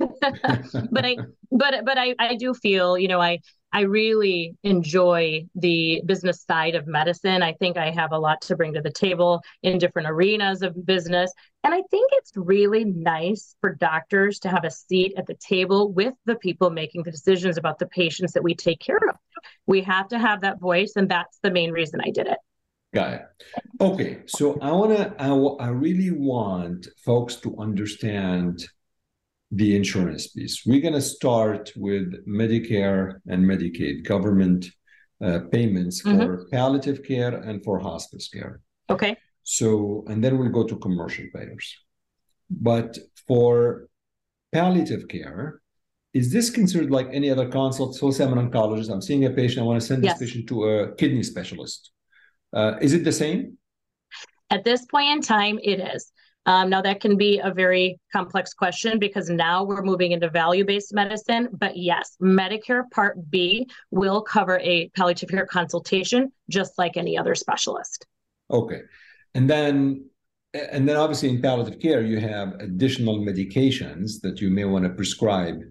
but 0.92 1.06
I, 1.06 1.18
but 1.50 1.86
but 1.86 1.98
I, 1.98 2.14
I 2.20 2.36
do 2.36 2.54
feel, 2.54 2.98
you 2.98 3.08
know, 3.08 3.22
I 3.22 3.40
I 3.72 3.82
really 3.82 4.56
enjoy 4.64 5.46
the 5.56 6.02
business 6.06 6.44
side 6.44 6.76
of 6.76 6.88
medicine. 6.88 7.44
I 7.44 7.54
think 7.54 7.78
I 7.78 7.92
have 7.92 8.12
a 8.12 8.18
lot 8.18 8.42
to 8.44 8.56
bring 8.56 8.74
to 8.74 8.82
the 8.82 8.92
table 8.92 9.42
in 9.62 9.78
different 9.78 10.10
arenas 10.10 10.62
of 10.62 10.86
business. 10.86 11.32
And 11.64 11.74
I 11.74 11.84
think 11.92 12.10
it's 12.14 12.32
really 12.36 12.86
nice 12.86 13.56
for 13.62 13.76
doctors 13.76 14.40
to 14.40 14.50
have 14.50 14.64
a 14.64 14.72
seat 14.72 15.14
at 15.18 15.28
the 15.28 15.36
table 15.36 15.92
with 15.92 16.14
the 16.26 16.36
people 16.36 16.70
making 16.70 17.04
the 17.04 17.12
decisions 17.12 17.58
about 17.58 17.78
the 17.80 17.88
patients 17.88 18.34
that 18.34 18.44
we 18.44 18.56
take 18.56 18.80
care 18.80 19.00
of. 19.10 19.16
We 19.68 19.82
have 19.82 20.08
to 20.10 20.20
have 20.20 20.42
that 20.42 20.60
voice, 20.60 20.94
and 20.96 21.10
that's 21.10 21.38
the 21.44 21.52
main 21.52 21.72
reason 21.72 22.02
I 22.04 22.10
did 22.10 22.28
it. 22.28 22.38
Got 22.94 23.14
it. 23.14 23.22
Okay, 23.80 24.20
so 24.26 24.58
I 24.62 24.72
want 24.72 24.98
to, 24.98 25.14
I, 25.22 25.28
I 25.28 25.70
really 25.70 26.12
want 26.12 26.88
folks 27.06 27.36
to 27.38 27.56
understand 27.60 28.64
the 29.52 29.76
insurance 29.76 30.28
piece. 30.28 30.64
We're 30.66 30.82
going 30.82 30.94
to 30.94 31.02
start 31.02 31.72
with 31.76 32.26
Medicare 32.28 33.20
and 33.28 33.44
Medicaid 33.44 34.06
government 34.06 34.68
uh, 35.24 35.40
payments 35.52 36.04
mm-hmm. 36.04 36.20
for 36.20 36.48
palliative 36.52 37.04
care 37.04 37.36
and 37.36 37.64
for 37.64 37.80
hospice 37.80 38.30
care. 38.30 38.62
Okay. 38.90 39.18
So, 39.44 40.04
and 40.08 40.24
then 40.24 40.38
we'll 40.38 40.50
go 40.50 40.64
to 40.64 40.76
commercial 40.78 41.26
payers. 41.34 41.76
But 42.50 42.98
for 43.28 43.88
palliative 44.52 45.08
care, 45.08 45.62
is 46.14 46.32
this 46.32 46.50
considered 46.50 46.92
like 46.92 47.08
any 47.12 47.30
other 47.30 47.48
consult? 47.50 47.96
So, 47.96 48.12
say 48.12 48.24
I'm 48.24 48.38
an 48.38 48.50
oncologist, 48.50 48.92
I'm 48.92 49.02
seeing 49.02 49.26
a 49.26 49.30
patient, 49.30 49.62
I 49.62 49.64
want 49.64 49.82
to 49.82 49.86
send 49.86 50.04
yes. 50.04 50.18
this 50.20 50.30
patient 50.30 50.48
to 50.50 50.64
a 50.66 50.96
kidney 50.96 51.24
specialist. 51.24 51.92
Uh, 52.54 52.74
is 52.82 52.94
it 52.94 53.04
the 53.04 53.12
same? 53.12 53.58
At 54.50 54.64
this 54.64 54.86
point 54.86 55.10
in 55.10 55.22
time, 55.22 55.60
it 55.64 55.80
is. 55.80 56.12
Um, 56.45 56.69
now, 56.69 56.82
that 56.82 56.99
can 56.99 57.17
be 57.17 57.39
a 57.39 57.54
very 57.54 57.99
complex 58.12 58.54
question 58.54 58.97
because 58.97 59.30
now 59.30 59.63
we're 59.63 59.84
moving 59.84 60.13
into 60.13 60.30
value 60.30 60.65
based 60.65 60.93
medicine. 60.93 61.49
But 61.52 61.78
yes, 61.78 62.15
Medicare 62.21 62.89
Part 62.91 63.30
B 63.30 63.67
will 63.91 64.21
cover 64.21 64.60
a 64.60 64.89
palliative 64.89 65.30
care 65.30 65.45
consultation 65.45 66.32
just 66.49 66.78
like 66.78 66.97
any 66.97 67.17
other 67.17 67.36
specialist. 67.36 68.06
Okay. 68.52 68.82
And 69.36 69.49
then 69.49 70.10
and 70.54 70.88
then 70.88 70.95
obviously 70.95 71.30
in 71.30 71.41
palliative 71.41 71.80
care 71.80 72.02
you 72.02 72.19
have 72.19 72.54
additional 72.60 73.19
medications 73.19 74.19
that 74.21 74.41
you 74.41 74.49
may 74.49 74.65
want 74.65 74.84
to 74.84 74.89
prescribe 74.89 75.62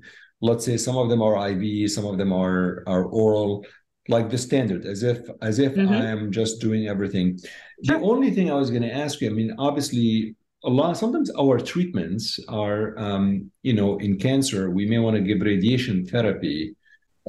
let's 0.40 0.64
say 0.64 0.76
some 0.76 0.96
of 0.96 1.08
them 1.08 1.20
are 1.20 1.48
iv 1.48 1.90
some 1.90 2.06
of 2.06 2.16
them 2.16 2.32
are 2.32 2.84
are 2.86 3.04
oral 3.06 3.64
like 4.08 4.30
the 4.30 4.38
standard 4.38 4.86
as 4.86 5.02
if 5.02 5.18
as 5.42 5.58
if 5.58 5.74
mm-hmm. 5.74 5.92
i 5.92 6.06
am 6.06 6.30
just 6.30 6.60
doing 6.60 6.86
everything 6.86 7.36
sure. 7.84 7.98
the 7.98 8.04
only 8.04 8.30
thing 8.30 8.50
i 8.50 8.54
was 8.54 8.70
going 8.70 8.82
to 8.82 8.92
ask 8.92 9.20
you 9.20 9.28
i 9.28 9.32
mean 9.32 9.52
obviously 9.58 10.36
a 10.68 10.72
lot 10.80 10.96
sometimes 10.96 11.30
our 11.44 11.56
treatments 11.72 12.24
are 12.64 12.98
um, 13.06 13.50
you 13.68 13.74
know 13.78 13.90
in 14.06 14.12
cancer 14.26 14.70
we 14.78 14.84
may 14.92 14.98
want 15.04 15.14
to 15.16 15.22
give 15.28 15.40
radiation 15.40 15.96
therapy 16.12 16.58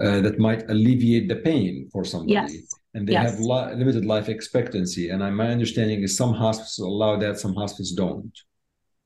uh, 0.04 0.20
that 0.26 0.36
might 0.48 0.62
alleviate 0.74 1.28
the 1.28 1.40
pain 1.50 1.74
for 1.92 2.04
somebody 2.14 2.34
yes. 2.34 2.76
and 2.94 3.08
they 3.08 3.14
yes. 3.14 3.32
have 3.32 3.40
li- 3.52 3.72
limited 3.82 4.04
life 4.06 4.28
expectancy 4.30 5.10
and 5.12 5.20
I, 5.24 5.30
my 5.30 5.50
understanding 5.58 6.00
is 6.04 6.18
some 6.22 6.34
hospitals 6.34 6.80
allow 6.80 7.14
that 7.24 7.40
some 7.40 7.54
hospitals 7.62 7.94
don't 8.04 8.36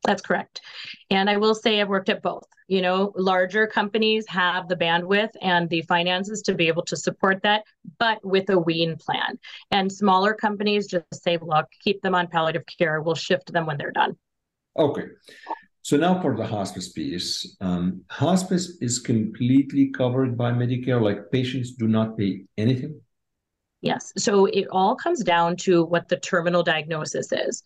that's 0.03 0.21
correct. 0.21 0.61
And 1.09 1.29
I 1.29 1.37
will 1.37 1.55
say 1.55 1.79
I've 1.79 1.87
worked 1.87 2.09
at 2.09 2.21
both. 2.21 2.45
You 2.73 2.81
know, 2.81 3.13
larger 3.15 3.67
companies 3.67 4.25
have 4.29 4.67
the 4.67 4.75
bandwidth 4.75 5.29
and 5.43 5.69
the 5.69 5.83
finances 5.83 6.41
to 6.41 6.55
be 6.55 6.67
able 6.67 6.81
to 6.86 6.95
support 6.95 7.43
that, 7.43 7.65
but 7.99 8.17
with 8.25 8.49
a 8.49 8.57
wean 8.57 8.95
plan. 8.97 9.38
And 9.69 9.91
smaller 9.91 10.33
companies 10.33 10.88
just 10.88 11.05
say, 11.13 11.38
look, 11.39 11.67
keep 11.83 12.01
them 12.01 12.15
on 12.15 12.25
palliative 12.25 12.63
care. 12.65 12.99
We'll 12.99 13.13
shift 13.13 13.53
them 13.53 13.67
when 13.67 13.77
they're 13.77 13.91
done. 13.91 14.17
Okay. 14.75 15.03
So 15.83 15.97
now 15.97 16.19
for 16.19 16.36
the 16.36 16.47
hospice 16.47 16.91
piece, 16.91 17.55
um, 17.62 18.01
hospice 18.09 18.77
is 18.81 18.97
completely 18.97 19.91
covered 19.91 20.36
by 20.36 20.49
Medicare. 20.49 20.99
Like 20.99 21.29
patients 21.31 21.73
do 21.73 21.88
not 21.88 22.17
pay 22.17 22.45
anything. 22.57 22.99
Yes. 23.81 24.13
So 24.17 24.45
it 24.45 24.65
all 24.71 24.95
comes 24.95 25.23
down 25.23 25.57
to 25.57 25.83
what 25.83 26.07
the 26.07 26.17
terminal 26.17 26.63
diagnosis 26.63 27.31
is. 27.33 27.62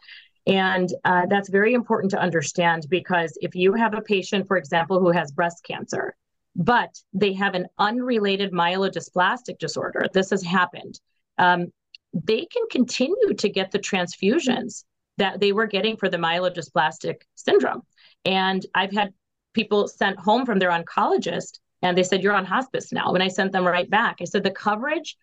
And 0.47 0.89
uh, 1.03 1.25
that's 1.29 1.49
very 1.49 1.73
important 1.73 2.11
to 2.11 2.19
understand 2.19 2.87
because 2.89 3.37
if 3.41 3.53
you 3.53 3.73
have 3.73 3.93
a 3.93 4.01
patient, 4.01 4.47
for 4.47 4.55
example, 4.55 4.99
who 4.99 5.11
has 5.11 5.31
breast 5.31 5.63
cancer, 5.67 6.15
but 6.55 6.95
they 7.13 7.33
have 7.33 7.53
an 7.53 7.67
unrelated 7.77 8.53
myelodysplastic 8.53 9.59
disorder, 9.59 10.05
this 10.13 10.29
has 10.29 10.41
happened, 10.41 10.99
um, 11.37 11.67
they 12.13 12.45
can 12.45 12.63
continue 12.71 13.33
to 13.37 13.49
get 13.49 13.71
the 13.71 13.79
transfusions 13.79 14.85
that 15.17 15.39
they 15.41 15.51
were 15.51 15.67
getting 15.67 15.97
for 15.97 16.07
the 16.07 16.17
myelodysplastic 16.17 17.21
syndrome. 17.35 17.81
And 18.23 18.65
I've 18.73 18.93
had 18.93 19.13
people 19.53 19.87
sent 19.89 20.17
home 20.17 20.45
from 20.45 20.59
their 20.59 20.69
oncologist 20.69 21.59
and 21.81 21.97
they 21.97 22.03
said, 22.03 22.23
You're 22.23 22.33
on 22.33 22.45
hospice 22.45 22.93
now. 22.93 23.13
And 23.13 23.21
I 23.21 23.27
sent 23.27 23.51
them 23.51 23.67
right 23.67 23.89
back. 23.89 24.17
I 24.21 24.25
said, 24.25 24.43
The 24.43 24.51
coverage 24.51 25.17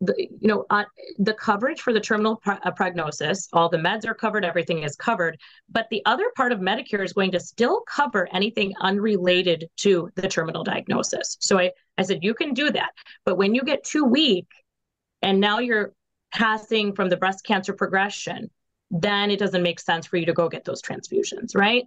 the, 0.00 0.14
you 0.18 0.48
know, 0.48 0.66
uh, 0.70 0.84
the 1.18 1.32
coverage 1.32 1.80
for 1.80 1.92
the 1.92 2.00
terminal 2.00 2.36
pro- 2.36 2.56
uh, 2.56 2.70
prognosis, 2.70 3.48
all 3.52 3.68
the 3.68 3.78
meds 3.78 4.06
are 4.06 4.14
covered, 4.14 4.44
everything 4.44 4.82
is 4.82 4.94
covered. 4.96 5.38
But 5.70 5.86
the 5.90 6.02
other 6.04 6.30
part 6.36 6.52
of 6.52 6.58
Medicare 6.58 7.04
is 7.04 7.12
going 7.12 7.30
to 7.32 7.40
still 7.40 7.82
cover 7.88 8.28
anything 8.32 8.74
unrelated 8.80 9.68
to 9.78 10.10
the 10.14 10.28
terminal 10.28 10.64
diagnosis. 10.64 11.36
So 11.40 11.58
I, 11.58 11.72
I 11.96 12.02
said, 12.02 12.22
you 12.22 12.34
can 12.34 12.52
do 12.52 12.70
that. 12.70 12.90
But 13.24 13.38
when 13.38 13.54
you 13.54 13.62
get 13.62 13.84
too 13.84 14.04
weak 14.04 14.46
and 15.22 15.40
now 15.40 15.60
you're 15.60 15.92
passing 16.32 16.94
from 16.94 17.08
the 17.08 17.16
breast 17.16 17.44
cancer 17.44 17.72
progression, 17.72 18.50
then 18.90 19.30
it 19.30 19.38
doesn't 19.38 19.62
make 19.62 19.80
sense 19.80 20.06
for 20.06 20.16
you 20.16 20.26
to 20.26 20.32
go 20.32 20.48
get 20.48 20.64
those 20.64 20.82
transfusions, 20.82 21.56
right? 21.56 21.84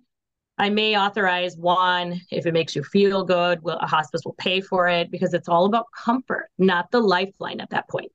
I 0.59 0.69
may 0.69 0.97
authorize 0.97 1.55
one 1.55 2.19
if 2.31 2.45
it 2.45 2.53
makes 2.53 2.75
you 2.75 2.83
feel 2.83 3.23
good. 3.23 3.63
Will 3.63 3.77
a 3.77 3.87
hospice 3.87 4.21
will 4.25 4.35
pay 4.37 4.59
for 4.59 4.89
it 4.89 5.09
because 5.09 5.33
it's 5.33 5.47
all 5.47 5.65
about 5.65 5.85
comfort, 5.95 6.49
not 6.57 6.91
the 6.91 6.99
lifeline 6.99 7.61
at 7.61 7.69
that 7.69 7.87
point. 7.87 8.11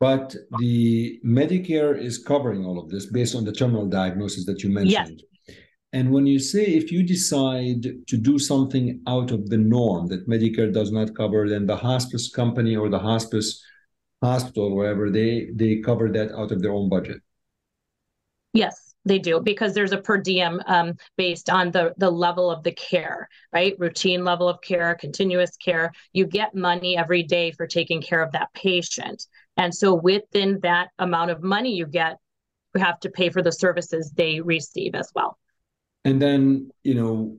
But 0.00 0.34
the 0.58 1.20
Medicare 1.24 1.96
is 1.96 2.18
covering 2.18 2.64
all 2.64 2.80
of 2.80 2.88
this 2.88 3.06
based 3.06 3.36
on 3.36 3.44
the 3.44 3.52
terminal 3.52 3.86
diagnosis 3.86 4.44
that 4.46 4.64
you 4.64 4.70
mentioned. 4.70 5.22
Yes. 5.22 5.56
And 5.92 6.10
when 6.10 6.26
you 6.26 6.40
say 6.40 6.64
if 6.64 6.90
you 6.90 7.04
decide 7.04 7.82
to 7.82 8.16
do 8.16 8.38
something 8.38 9.00
out 9.06 9.30
of 9.30 9.50
the 9.50 9.58
norm 9.58 10.08
that 10.08 10.28
Medicare 10.28 10.72
does 10.72 10.90
not 10.90 11.14
cover, 11.14 11.48
then 11.48 11.66
the 11.66 11.76
hospice 11.76 12.28
company 12.28 12.74
or 12.76 12.88
the 12.88 12.98
hospice 12.98 13.62
hospital, 14.20 14.74
wherever 14.74 15.10
they 15.10 15.50
they 15.54 15.76
cover 15.76 16.10
that 16.10 16.32
out 16.32 16.50
of 16.50 16.60
their 16.60 16.72
own 16.72 16.88
budget. 16.88 17.20
Yes 18.52 18.89
they 19.04 19.18
do 19.18 19.40
because 19.40 19.74
there's 19.74 19.92
a 19.92 19.98
per 19.98 20.18
diem 20.18 20.60
um, 20.66 20.94
based 21.16 21.48
on 21.48 21.70
the 21.70 21.94
the 21.96 22.10
level 22.10 22.50
of 22.50 22.62
the 22.62 22.72
care 22.72 23.28
right? 23.52 23.74
Routine 23.78 24.24
level 24.24 24.48
of 24.48 24.60
care 24.60 24.94
continuous 24.94 25.56
care. 25.56 25.92
You 26.12 26.26
get 26.26 26.54
money 26.54 26.96
every 26.96 27.22
day 27.22 27.52
for 27.52 27.66
taking 27.66 28.00
care 28.00 28.22
of 28.22 28.32
that 28.32 28.52
patient. 28.54 29.26
And 29.56 29.74
so 29.74 29.94
within 29.94 30.60
that 30.62 30.88
amount 30.98 31.30
of 31.30 31.42
money 31.42 31.74
you 31.74 31.86
get 31.86 32.18
you 32.74 32.80
have 32.80 33.00
to 33.00 33.10
pay 33.10 33.30
for 33.30 33.42
the 33.42 33.50
services 33.50 34.12
they 34.14 34.40
receive 34.40 34.94
as 34.94 35.10
well. 35.14 35.38
And 36.04 36.20
then 36.20 36.70
you 36.84 36.94
know 36.94 37.38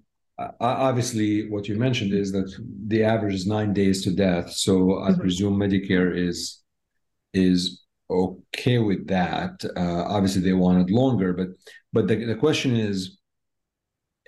obviously 0.60 1.50
what 1.50 1.68
you 1.68 1.76
mentioned 1.76 2.14
is 2.14 2.32
that 2.32 2.52
the 2.88 3.04
average 3.04 3.36
is 3.36 3.46
nine 3.46 3.74
days 3.74 4.04
to 4.04 4.12
death. 4.12 4.52
So 4.52 5.00
i 5.04 5.12
mm-hmm. 5.12 5.22
presume 5.22 5.58
medicare 5.58 6.16
is 6.16 6.62
is 7.34 7.81
okay 8.12 8.80
with 8.80 9.08
that. 9.08 9.64
Uh, 9.76 10.04
obviously, 10.08 10.42
they 10.42 10.54
wanted 10.54 10.90
longer, 10.90 11.34
but 11.34 11.48
but 11.94 12.08
the, 12.08 12.26
the 12.26 12.36
question 12.36 12.76
is, 12.76 13.20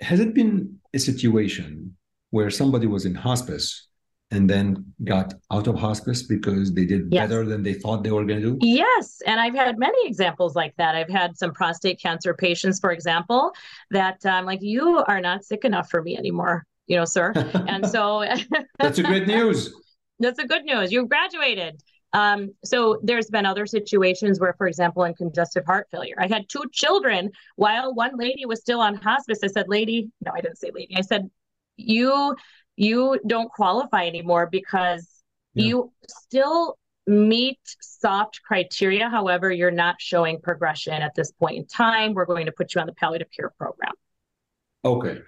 has 0.00 0.20
it 0.20 0.34
been 0.34 0.78
a 0.94 0.98
situation 0.98 1.96
where 2.30 2.50
somebody 2.50 2.86
was 2.86 3.06
in 3.06 3.14
hospice 3.14 3.88
and 4.30 4.50
then 4.50 4.84
got 5.04 5.34
out 5.52 5.66
of 5.66 5.76
hospice 5.76 6.22
because 6.22 6.74
they 6.74 6.84
did 6.84 7.06
yes. 7.10 7.28
better 7.28 7.44
than 7.46 7.62
they 7.62 7.74
thought 7.74 8.02
they 8.02 8.10
were 8.10 8.24
going 8.24 8.40
to 8.40 8.56
do? 8.56 8.58
Yes. 8.60 9.20
And 9.26 9.38
I've 9.38 9.54
had 9.54 9.78
many 9.78 10.06
examples 10.06 10.56
like 10.56 10.74
that. 10.76 10.94
I've 10.94 11.08
had 11.08 11.38
some 11.38 11.52
prostate 11.52 12.00
cancer 12.00 12.34
patients, 12.34 12.80
for 12.80 12.90
example, 12.90 13.52
that 13.90 14.18
I'm 14.24 14.40
um, 14.40 14.46
like, 14.46 14.62
you 14.62 15.04
are 15.06 15.20
not 15.20 15.44
sick 15.44 15.64
enough 15.64 15.88
for 15.90 16.02
me 16.02 16.16
anymore, 16.16 16.66
you 16.86 16.96
know, 16.96 17.04
sir. 17.04 17.32
and 17.68 17.86
so 17.88 18.24
that's 18.78 18.98
a 18.98 19.02
good 19.02 19.28
news. 19.28 19.72
That's 20.20 20.38
a 20.38 20.46
good 20.46 20.64
news. 20.64 20.92
You 20.92 21.08
graduated. 21.08 21.82
Um, 22.14 22.54
so 22.64 23.00
there's 23.02 23.28
been 23.28 23.44
other 23.44 23.66
situations 23.66 24.40
where, 24.40 24.54
for 24.56 24.66
example, 24.66 25.04
in 25.04 25.14
congestive 25.14 25.66
heart 25.66 25.88
failure, 25.90 26.14
I 26.18 26.28
had 26.28 26.48
two 26.48 26.64
children 26.72 27.30
while 27.56 27.92
one 27.92 28.16
lady 28.16 28.46
was 28.46 28.60
still 28.60 28.80
on 28.80 28.94
hospice. 28.94 29.40
I 29.42 29.48
said, 29.48 29.66
"Lady, 29.68 30.10
no, 30.24 30.32
I 30.34 30.40
didn't 30.40 30.58
say 30.58 30.70
lady. 30.72 30.96
I 30.96 31.02
said, 31.02 31.28
you 31.76 32.36
you 32.76 33.20
don't 33.26 33.50
qualify 33.50 34.06
anymore 34.06 34.48
because 34.50 35.08
yeah. 35.54 35.64
you 35.66 35.92
still 36.08 36.76
meet 37.06 37.60
soft 37.80 38.42
criteria. 38.42 39.08
However, 39.08 39.52
you're 39.52 39.70
not 39.70 39.96
showing 40.00 40.40
progression 40.40 40.94
at 40.94 41.14
this 41.14 41.32
point 41.32 41.56
in 41.56 41.66
time. 41.66 42.14
We're 42.14 42.24
going 42.24 42.46
to 42.46 42.52
put 42.52 42.74
you 42.74 42.80
on 42.80 42.86
the 42.86 42.94
palliative 42.94 43.28
care 43.30 43.52
program. 43.58 43.92
Okay. 44.84 45.20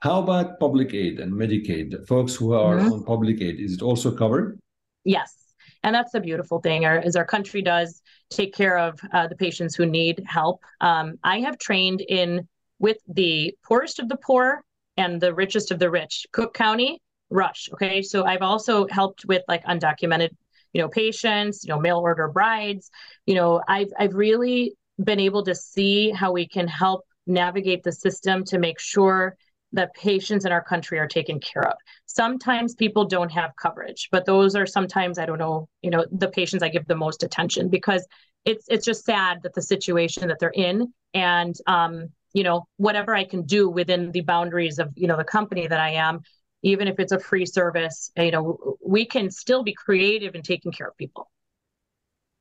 How 0.00 0.22
about 0.22 0.60
public 0.60 0.92
aid 0.94 1.18
and 1.18 1.32
Medicaid? 1.32 2.06
Folks 2.06 2.34
who 2.34 2.52
are 2.52 2.76
mm-hmm. 2.76 2.92
on 2.92 3.04
public 3.04 3.40
aid, 3.40 3.58
is 3.58 3.74
it 3.74 3.82
also 3.82 4.14
covered? 4.14 4.58
Yes. 5.04 5.43
And 5.84 5.94
that's 5.94 6.12
the 6.12 6.20
beautiful 6.20 6.60
thing, 6.60 6.84
our, 6.84 6.98
as 6.98 7.14
our 7.14 7.24
country 7.24 7.62
does 7.62 8.02
take 8.30 8.54
care 8.54 8.78
of 8.78 8.98
uh, 9.12 9.28
the 9.28 9.36
patients 9.36 9.76
who 9.76 9.86
need 9.86 10.24
help. 10.26 10.64
Um, 10.80 11.18
I 11.22 11.40
have 11.40 11.58
trained 11.58 12.00
in 12.00 12.48
with 12.78 12.96
the 13.06 13.54
poorest 13.64 14.00
of 14.00 14.08
the 14.08 14.16
poor 14.16 14.64
and 14.96 15.20
the 15.20 15.34
richest 15.34 15.70
of 15.70 15.78
the 15.78 15.90
rich, 15.90 16.26
Cook 16.32 16.54
County, 16.54 17.00
Rush. 17.30 17.68
Okay. 17.72 18.02
So 18.02 18.24
I've 18.24 18.42
also 18.42 18.86
helped 18.88 19.24
with 19.26 19.42
like 19.46 19.64
undocumented 19.64 20.30
you 20.72 20.82
know 20.82 20.88
patients 20.88 21.64
you 21.64 21.68
know 21.68 21.80
mail 21.80 21.98
order 21.98 22.28
brides 22.28 22.90
you 23.26 23.34
know 23.34 23.62
i've 23.68 23.90
i've 23.98 24.12
really 24.14 24.74
been 25.02 25.20
able 25.20 25.44
to 25.44 25.54
see 25.54 26.10
how 26.10 26.32
we 26.32 26.46
can 26.46 26.68
help 26.68 27.06
navigate 27.26 27.82
the 27.82 27.92
system 27.92 28.44
to 28.44 28.58
make 28.58 28.78
sure 28.78 29.36
that 29.74 29.94
patients 29.94 30.44
in 30.44 30.52
our 30.52 30.62
country 30.62 30.98
are 30.98 31.06
taken 31.06 31.38
care 31.40 31.66
of 31.66 31.74
sometimes 32.06 32.74
people 32.74 33.04
don't 33.04 33.30
have 33.30 33.52
coverage 33.60 34.08
but 34.10 34.24
those 34.24 34.54
are 34.54 34.66
sometimes 34.66 35.18
i 35.18 35.26
don't 35.26 35.38
know 35.38 35.68
you 35.82 35.90
know 35.90 36.04
the 36.12 36.28
patients 36.28 36.62
i 36.62 36.68
give 36.68 36.86
the 36.86 36.94
most 36.94 37.22
attention 37.22 37.68
because 37.68 38.06
it's 38.44 38.66
it's 38.68 38.84
just 38.84 39.04
sad 39.04 39.42
that 39.42 39.54
the 39.54 39.62
situation 39.62 40.28
that 40.28 40.38
they're 40.38 40.50
in 40.54 40.92
and 41.12 41.56
um 41.66 42.08
you 42.32 42.42
know 42.42 42.66
whatever 42.76 43.14
i 43.14 43.24
can 43.24 43.42
do 43.42 43.68
within 43.68 44.10
the 44.12 44.20
boundaries 44.22 44.78
of 44.78 44.90
you 44.96 45.06
know 45.06 45.16
the 45.16 45.24
company 45.24 45.66
that 45.66 45.80
i 45.80 45.90
am 45.90 46.20
even 46.64 46.88
if 46.88 46.98
it's 46.98 47.12
a 47.12 47.18
free 47.18 47.44
service, 47.44 48.10
you 48.16 48.30
know, 48.30 48.76
we 48.84 49.04
can 49.04 49.30
still 49.30 49.62
be 49.62 49.74
creative 49.74 50.34
in 50.34 50.42
taking 50.42 50.72
care 50.72 50.88
of 50.88 50.96
people. 50.96 51.30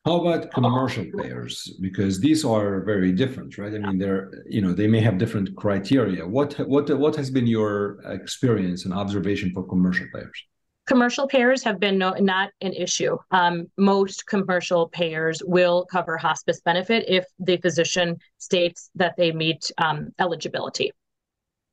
How 0.06 0.20
about 0.20 0.52
commercial 0.52 1.06
payers? 1.18 1.78
Because 1.80 2.20
these 2.20 2.44
are 2.44 2.82
very 2.82 3.14
different, 3.14 3.58
right? 3.58 3.74
I 3.74 3.78
mean, 3.78 3.98
they're 3.98 4.30
you 4.46 4.62
know 4.62 4.74
they 4.74 4.88
may 4.88 5.00
have 5.00 5.18
different 5.18 5.56
criteria. 5.56 6.28
What 6.28 6.56
what 6.68 6.90
what 7.00 7.16
has 7.16 7.32
been 7.32 7.48
your 7.48 8.02
experience 8.12 8.84
and 8.84 8.94
observation 8.94 9.52
for 9.54 9.64
commercial 9.64 10.08
payers? 10.14 10.44
Commercial 10.86 11.26
payers 11.28 11.64
have 11.64 11.80
been 11.80 11.98
no, 11.98 12.12
not 12.16 12.50
an 12.60 12.74
issue. 12.74 13.18
Um, 13.32 13.68
most 13.78 14.28
commercial 14.28 14.90
payers 14.90 15.42
will 15.46 15.86
cover 15.90 16.18
hospice 16.18 16.60
benefit 16.60 17.06
if 17.08 17.24
the 17.40 17.56
physician 17.56 18.18
states 18.38 18.90
that 18.96 19.16
they 19.16 19.32
meet 19.32 19.72
um, 19.78 20.10
eligibility. 20.20 20.92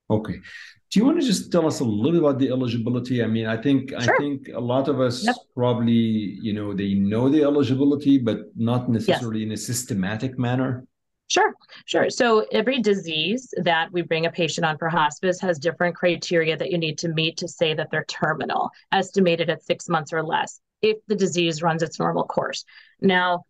Okay. 0.08 0.38
Do 0.90 0.98
you 0.98 1.06
want 1.06 1.20
to 1.20 1.26
just 1.26 1.52
tell 1.52 1.66
us 1.66 1.78
a 1.78 1.84
little 1.84 2.12
bit 2.12 2.18
about 2.20 2.38
the 2.40 2.50
eligibility? 2.50 3.22
I 3.22 3.26
mean, 3.28 3.46
I 3.46 3.56
think 3.56 3.90
sure. 3.90 4.14
I 4.14 4.18
think 4.18 4.48
a 4.48 4.58
lot 4.58 4.88
of 4.88 5.00
us 5.00 5.24
yep. 5.24 5.36
probably, 5.54 5.92
you 6.42 6.52
know, 6.52 6.74
they 6.74 6.94
know 6.94 7.28
the 7.28 7.44
eligibility, 7.44 8.18
but 8.18 8.38
not 8.56 8.88
necessarily 8.88 9.40
yes. 9.40 9.46
in 9.46 9.52
a 9.52 9.56
systematic 9.56 10.36
manner. 10.36 10.84
Sure, 11.28 11.54
sure. 11.84 12.10
So 12.10 12.44
every 12.50 12.80
disease 12.80 13.54
that 13.62 13.92
we 13.92 14.02
bring 14.02 14.26
a 14.26 14.32
patient 14.32 14.64
on 14.64 14.78
for 14.78 14.88
hospice 14.88 15.40
has 15.40 15.60
different 15.60 15.94
criteria 15.94 16.56
that 16.56 16.72
you 16.72 16.78
need 16.78 16.98
to 16.98 17.08
meet 17.08 17.36
to 17.36 17.46
say 17.46 17.72
that 17.72 17.88
they're 17.92 18.04
terminal, 18.08 18.68
estimated 18.90 19.48
at 19.48 19.62
six 19.62 19.88
months 19.88 20.12
or 20.12 20.24
less, 20.24 20.58
if 20.82 20.96
the 21.06 21.14
disease 21.14 21.62
runs 21.62 21.84
its 21.84 22.00
normal 22.00 22.24
course. 22.24 22.64
Now, 23.00 23.44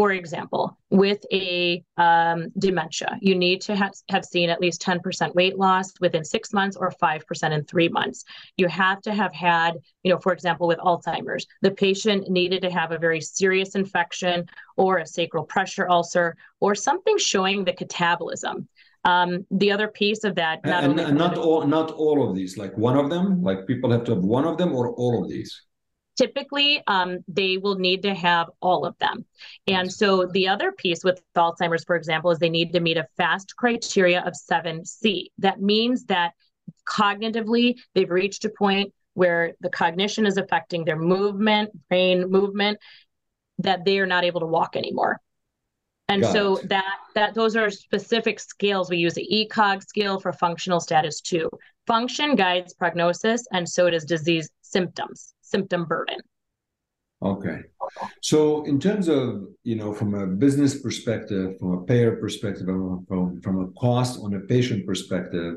for 0.00 0.12
example, 0.12 0.78
with 0.88 1.22
a 1.30 1.84
um, 1.98 2.48
dementia, 2.58 3.18
you 3.20 3.34
need 3.34 3.60
to 3.60 3.76
have, 3.76 3.92
have 4.08 4.24
seen 4.24 4.48
at 4.48 4.58
least 4.58 4.80
10% 4.80 5.34
weight 5.34 5.58
loss 5.58 5.92
within 6.00 6.24
six 6.24 6.54
months 6.54 6.74
or 6.74 6.90
5% 6.90 7.52
in 7.52 7.64
three 7.64 7.90
months. 7.90 8.24
You 8.56 8.66
have 8.68 9.02
to 9.02 9.12
have 9.12 9.34
had, 9.34 9.74
you 10.02 10.10
know, 10.10 10.18
for 10.18 10.32
example, 10.32 10.66
with 10.66 10.78
Alzheimer's, 10.78 11.46
the 11.60 11.72
patient 11.72 12.30
needed 12.30 12.62
to 12.62 12.70
have 12.70 12.92
a 12.92 12.98
very 12.98 13.20
serious 13.20 13.74
infection 13.74 14.46
or 14.78 15.00
a 15.00 15.06
sacral 15.06 15.44
pressure 15.44 15.86
ulcer 15.90 16.34
or 16.60 16.74
something 16.74 17.18
showing 17.18 17.66
the 17.66 17.74
catabolism. 17.74 18.68
Um, 19.04 19.44
the 19.50 19.70
other 19.70 19.88
piece 19.88 20.24
of 20.24 20.34
that, 20.36 20.64
not 20.64 20.82
and, 20.82 20.98
and 20.98 21.18
not 21.18 21.36
all, 21.36 21.66
not 21.66 21.90
all 21.90 22.26
of 22.26 22.34
these, 22.34 22.56
like 22.56 22.74
one 22.78 22.96
of 22.96 23.10
them, 23.10 23.42
like 23.42 23.66
people 23.66 23.90
have 23.90 24.04
to 24.04 24.14
have 24.14 24.24
one 24.24 24.46
of 24.46 24.56
them 24.56 24.74
or 24.74 24.92
all 24.92 25.22
of 25.22 25.28
these 25.28 25.60
typically 26.20 26.82
um, 26.86 27.24
they 27.28 27.56
will 27.56 27.76
need 27.76 28.02
to 28.02 28.14
have 28.14 28.50
all 28.60 28.84
of 28.84 28.96
them. 28.98 29.24
And 29.66 29.90
so 29.90 30.26
the 30.26 30.48
other 30.48 30.70
piece 30.70 31.02
with 31.02 31.22
Alzheimer's, 31.34 31.84
for 31.84 31.96
example, 31.96 32.30
is 32.30 32.38
they 32.38 32.50
need 32.50 32.74
to 32.74 32.80
meet 32.80 32.98
a 32.98 33.06
FAST 33.16 33.56
criteria 33.56 34.20
of 34.20 34.34
7C. 34.34 35.28
That 35.38 35.62
means 35.62 36.04
that 36.06 36.32
cognitively 36.86 37.76
they've 37.94 38.10
reached 38.10 38.44
a 38.44 38.50
point 38.50 38.92
where 39.14 39.54
the 39.60 39.70
cognition 39.70 40.26
is 40.26 40.36
affecting 40.36 40.84
their 40.84 40.98
movement, 40.98 41.70
brain 41.88 42.30
movement, 42.30 42.78
that 43.58 43.86
they 43.86 43.98
are 43.98 44.06
not 44.06 44.24
able 44.24 44.40
to 44.40 44.46
walk 44.46 44.76
anymore. 44.76 45.20
And 46.08 46.20
Got 46.22 46.32
so 46.32 46.56
it. 46.56 46.68
that 46.68 46.96
that 47.14 47.34
those 47.34 47.56
are 47.56 47.70
specific 47.70 48.40
scales. 48.40 48.90
We 48.90 48.98
use 48.98 49.14
the 49.14 49.28
ECOG 49.32 49.82
scale 49.84 50.18
for 50.20 50.32
functional 50.32 50.80
status 50.80 51.20
two. 51.20 51.48
Function 51.86 52.34
guides 52.34 52.74
prognosis, 52.74 53.46
and 53.52 53.66
so 53.68 53.88
does 53.88 54.04
disease 54.04 54.50
symptoms 54.60 55.34
symptom 55.50 55.84
burden. 55.84 56.20
Okay. 57.22 57.58
So 58.22 58.64
in 58.64 58.80
terms 58.80 59.08
of, 59.08 59.22
you 59.62 59.76
know, 59.76 59.92
from 59.92 60.14
a 60.14 60.26
business 60.26 60.80
perspective, 60.80 61.58
from 61.58 61.72
a 61.72 61.82
payer 61.84 62.16
perspective, 62.16 62.66
from, 62.66 63.40
from 63.42 63.64
a 63.64 63.68
cost 63.78 64.20
on 64.24 64.34
a 64.34 64.40
patient 64.40 64.86
perspective, 64.86 65.56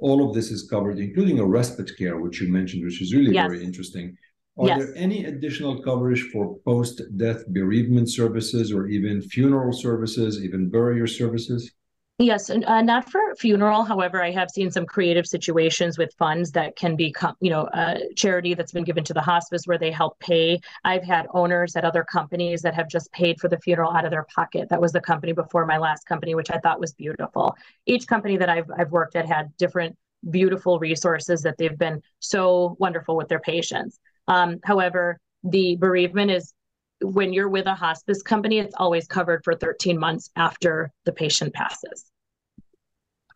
all 0.00 0.28
of 0.28 0.34
this 0.34 0.50
is 0.50 0.68
covered, 0.68 0.98
including 0.98 1.38
a 1.38 1.46
respite 1.46 1.90
care, 1.96 2.20
which 2.20 2.40
you 2.40 2.48
mentioned, 2.52 2.84
which 2.84 3.00
is 3.00 3.14
really 3.14 3.34
yes. 3.34 3.48
very 3.48 3.64
interesting. 3.64 4.16
Are 4.58 4.66
yes. 4.66 4.78
there 4.78 4.92
any 4.96 5.24
additional 5.24 5.82
coverage 5.82 6.22
for 6.32 6.58
post-death 6.64 7.46
bereavement 7.48 8.10
services 8.10 8.72
or 8.72 8.88
even 8.88 9.22
funeral 9.22 9.72
services, 9.72 10.44
even 10.44 10.68
burial 10.68 11.06
services? 11.06 11.72
Yes, 12.20 12.50
uh, 12.50 12.82
not 12.82 13.08
for 13.08 13.20
funeral. 13.36 13.84
However, 13.84 14.20
I 14.20 14.32
have 14.32 14.50
seen 14.50 14.72
some 14.72 14.84
creative 14.86 15.24
situations 15.24 15.98
with 15.98 16.12
funds 16.18 16.50
that 16.50 16.74
can 16.74 16.96
be, 16.96 17.14
you 17.40 17.48
know, 17.48 17.68
a 17.72 18.12
charity 18.16 18.54
that's 18.54 18.72
been 18.72 18.82
given 18.82 19.04
to 19.04 19.14
the 19.14 19.20
hospice 19.20 19.62
where 19.66 19.78
they 19.78 19.92
help 19.92 20.18
pay. 20.18 20.58
I've 20.84 21.04
had 21.04 21.28
owners 21.32 21.76
at 21.76 21.84
other 21.84 22.02
companies 22.02 22.60
that 22.62 22.74
have 22.74 22.88
just 22.88 23.12
paid 23.12 23.38
for 23.40 23.46
the 23.46 23.58
funeral 23.58 23.92
out 23.92 24.04
of 24.04 24.10
their 24.10 24.26
pocket. 24.34 24.68
That 24.68 24.80
was 24.80 24.90
the 24.90 25.00
company 25.00 25.32
before 25.32 25.64
my 25.64 25.78
last 25.78 26.06
company, 26.06 26.34
which 26.34 26.50
I 26.50 26.58
thought 26.58 26.80
was 26.80 26.92
beautiful. 26.92 27.54
Each 27.86 28.04
company 28.08 28.36
that 28.36 28.48
I've 28.48 28.68
I've 28.76 28.90
worked 28.90 29.14
at 29.14 29.26
had 29.26 29.56
different 29.56 29.96
beautiful 30.28 30.80
resources 30.80 31.42
that 31.42 31.56
they've 31.56 31.78
been 31.78 32.02
so 32.18 32.76
wonderful 32.80 33.16
with 33.16 33.28
their 33.28 33.38
patients. 33.38 34.00
Um, 34.26 34.58
however, 34.64 35.20
the 35.44 35.76
bereavement 35.76 36.32
is 36.32 36.52
when 37.00 37.32
you're 37.32 37.48
with 37.48 37.66
a 37.66 37.74
hospice 37.74 38.22
company, 38.22 38.58
it's 38.58 38.74
always 38.76 39.06
covered 39.06 39.44
for 39.44 39.54
13 39.54 39.98
months 39.98 40.30
after 40.36 40.92
the 41.04 41.12
patient 41.12 41.54
passes. 41.54 42.10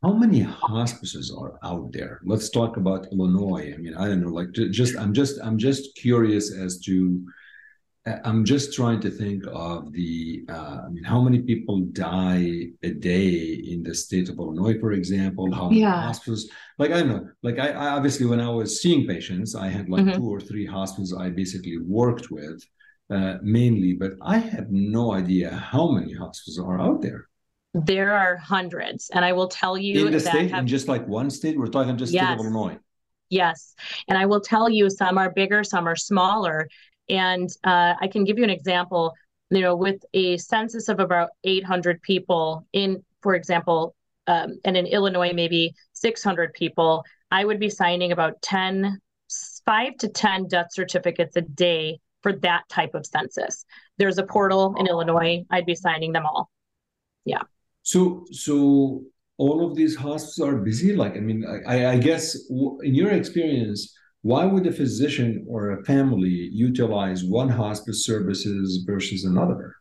How 0.03 0.13
many 0.13 0.41
hospices 0.41 1.33
are 1.37 1.59
out 1.63 1.93
there? 1.93 2.21
Let's 2.25 2.51
talk 2.51 2.77
about 2.77 3.07
Illinois. 3.13 3.73
I 3.73 3.77
mean, 3.77 3.95
I 3.95 4.07
don't 4.07 4.23
know, 4.23 4.31
like 4.31 4.51
just 4.53 4.99
I'm 4.99 5.13
just 5.13 5.39
I'm 5.41 5.59
just 5.59 5.95
curious 5.95 6.53
as 6.53 6.81
to 6.81 7.25
I'm 8.25 8.45
just 8.45 8.75
trying 8.75 8.99
to 9.03 9.11
think 9.11 9.45
of 9.47 9.93
the 9.93 10.45
uh, 10.49 10.81
I 10.87 10.89
mean, 10.89 11.05
how 11.05 11.21
many 11.21 11.43
people 11.43 11.83
die 11.93 12.71
a 12.83 12.91
day 12.91 13.31
in 13.31 13.85
the 13.85 13.95
state 13.95 14.29
of 14.29 14.39
Illinois, 14.39 14.77
for 14.81 14.91
example? 14.91 15.55
How 15.55 15.69
many 15.69 15.83
yeah. 15.83 16.03
hospitals? 16.03 16.51
Like 16.79 16.91
I 16.91 16.99
don't 16.99 17.09
know, 17.09 17.29
like 17.45 17.61
I, 17.61 17.69
I, 17.69 17.89
obviously 17.91 18.27
when 18.27 18.41
I 18.41 18.49
was 18.49 18.83
seeing 18.83 19.07
patients, 19.07 19.55
I 19.55 19.69
had 19.69 19.89
like 19.89 20.05
mm-hmm. 20.05 20.19
two 20.19 20.29
or 20.29 20.41
three 20.41 20.67
hospitals 20.67 21.15
I 21.15 21.31
basically 21.31 21.79
worked 21.79 22.29
with 22.29 22.61
uh, 23.13 23.39
mainly, 23.43 23.93
but 23.93 24.13
I 24.23 24.39
have 24.39 24.71
no 24.71 25.13
idea 25.13 25.51
how 25.51 25.91
many 25.91 26.15
hospitals 26.15 26.59
are 26.59 26.81
out 26.81 27.03
there. 27.03 27.29
There 27.75 28.13
are 28.15 28.37
hundreds, 28.37 29.11
and 29.13 29.25
I 29.25 29.33
will 29.33 29.49
tell 29.49 29.77
you 29.77 30.07
in 30.07 30.13
the 30.13 30.21
state, 30.21 30.51
have, 30.51 30.61
in 30.61 30.67
just 30.67 30.89
like 30.89 31.07
one 31.07 31.31
state, 31.31 31.59
we're 31.59 31.67
talking 31.67 31.97
just 31.97 32.13
yes, 32.13 32.25
state 32.25 32.33
of 32.35 32.41
Illinois. 32.41 32.79
Yes, 33.29 33.75
and 34.09 34.17
I 34.17 34.27
will 34.27 34.41
tell 34.41 34.69
you 34.69 34.89
some 34.89 35.19
are 35.19 35.31
bigger, 35.31 35.63
some 35.65 35.87
are 35.87 35.97
smaller, 35.97 36.69
and 37.09 37.51
uh, 37.65 37.95
I 38.01 38.09
can 38.09 38.25
give 38.25 38.39
you 38.39 38.45
an 38.45 38.51
example. 38.51 39.13
You 39.51 39.61
know, 39.61 39.77
with 39.77 40.03
a 40.15 40.39
census 40.39 40.89
of 40.89 40.99
about 40.99 41.31
800 41.45 42.01
people 42.01 42.67
in, 42.73 43.03
for 43.21 43.35
example, 43.35 43.95
um, 44.27 44.59
and 44.65 44.77
in 44.77 44.87
Illinois 44.87 45.33
maybe 45.35 45.75
600 45.93 46.55
people, 46.55 47.05
I 47.31 47.45
would 47.45 47.61
be 47.61 47.69
signing 47.69 48.13
about 48.13 48.41
10, 48.41 48.99
five 49.67 49.97
to 49.99 50.09
10 50.09 50.49
death 50.49 50.69
certificates 50.73 51.37
a 51.37 51.43
day 51.43 52.01
for 52.23 52.33
that 52.33 52.63
type 52.69 52.95
of 52.95 53.07
census. 53.07 53.65
There's 53.99 54.19
a 54.19 54.23
portal 54.23 54.75
in 54.79 54.87
Illinois. 54.87 55.45
I'd 55.51 55.67
be 55.67 55.75
signing 55.75 56.13
them 56.13 56.27
all. 56.27 56.51
Yeah. 57.25 57.43
So, 57.83 58.25
so 58.31 59.03
all 59.39 59.69
of 59.69 59.77
these 59.77 59.97
hospitals 59.97 60.49
are 60.49 60.57
busy. 60.57 60.95
Like, 60.95 61.17
I 61.17 61.21
mean, 61.21 61.45
I, 61.67 61.87
I 61.87 61.99
guess 61.99 62.37
in 62.51 62.95
your 62.95 63.11
experience, 63.11 63.95
why 64.23 64.45
would 64.45 64.67
a 64.67 64.73
physician 64.73 65.45
or 65.49 65.73
a 65.73 65.85
family 65.85 66.49
utilize 66.53 67.25
one 67.25 67.49
hospice 67.49 68.05
services 68.05 68.85
versus 68.87 69.25
another? 69.25 69.77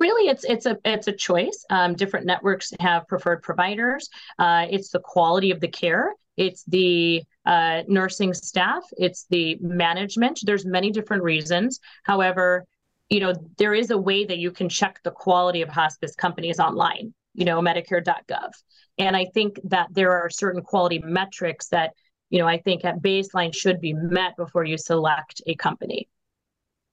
really 0.00 0.30
it's 0.30 0.44
it's 0.44 0.66
a 0.66 0.76
it's 0.84 1.06
a 1.06 1.12
choice 1.12 1.64
um, 1.70 1.94
different 1.94 2.26
networks 2.26 2.72
have 2.80 3.06
preferred 3.06 3.42
providers 3.42 4.08
uh, 4.38 4.66
it's 4.70 4.88
the 4.88 4.98
quality 4.98 5.50
of 5.50 5.60
the 5.60 5.68
care 5.68 6.14
it's 6.36 6.64
the 6.64 7.22
uh, 7.46 7.82
nursing 7.88 8.34
staff 8.34 8.82
it's 8.92 9.26
the 9.30 9.56
management 9.60 10.40
there's 10.44 10.66
many 10.66 10.90
different 10.90 11.22
reasons 11.22 11.80
however 12.04 12.66
you 13.10 13.18
know, 13.18 13.34
there 13.58 13.74
is 13.74 13.90
a 13.90 13.98
way 13.98 14.24
that 14.24 14.38
you 14.38 14.52
can 14.52 14.68
check 14.68 15.00
the 15.02 15.10
quality 15.10 15.62
of 15.62 15.68
hospice 15.68 16.14
companies 16.14 16.60
online, 16.60 17.12
you 17.34 17.44
know, 17.44 17.60
Medicare.gov. 17.60 18.52
And 18.98 19.16
I 19.16 19.26
think 19.34 19.58
that 19.64 19.88
there 19.90 20.12
are 20.12 20.30
certain 20.30 20.62
quality 20.62 21.00
metrics 21.04 21.68
that, 21.68 21.90
you 22.30 22.38
know, 22.38 22.46
I 22.46 22.58
think 22.58 22.84
at 22.84 23.02
baseline 23.02 23.54
should 23.54 23.80
be 23.80 23.92
met 23.92 24.36
before 24.36 24.64
you 24.64 24.78
select 24.78 25.42
a 25.46 25.56
company. 25.56 26.08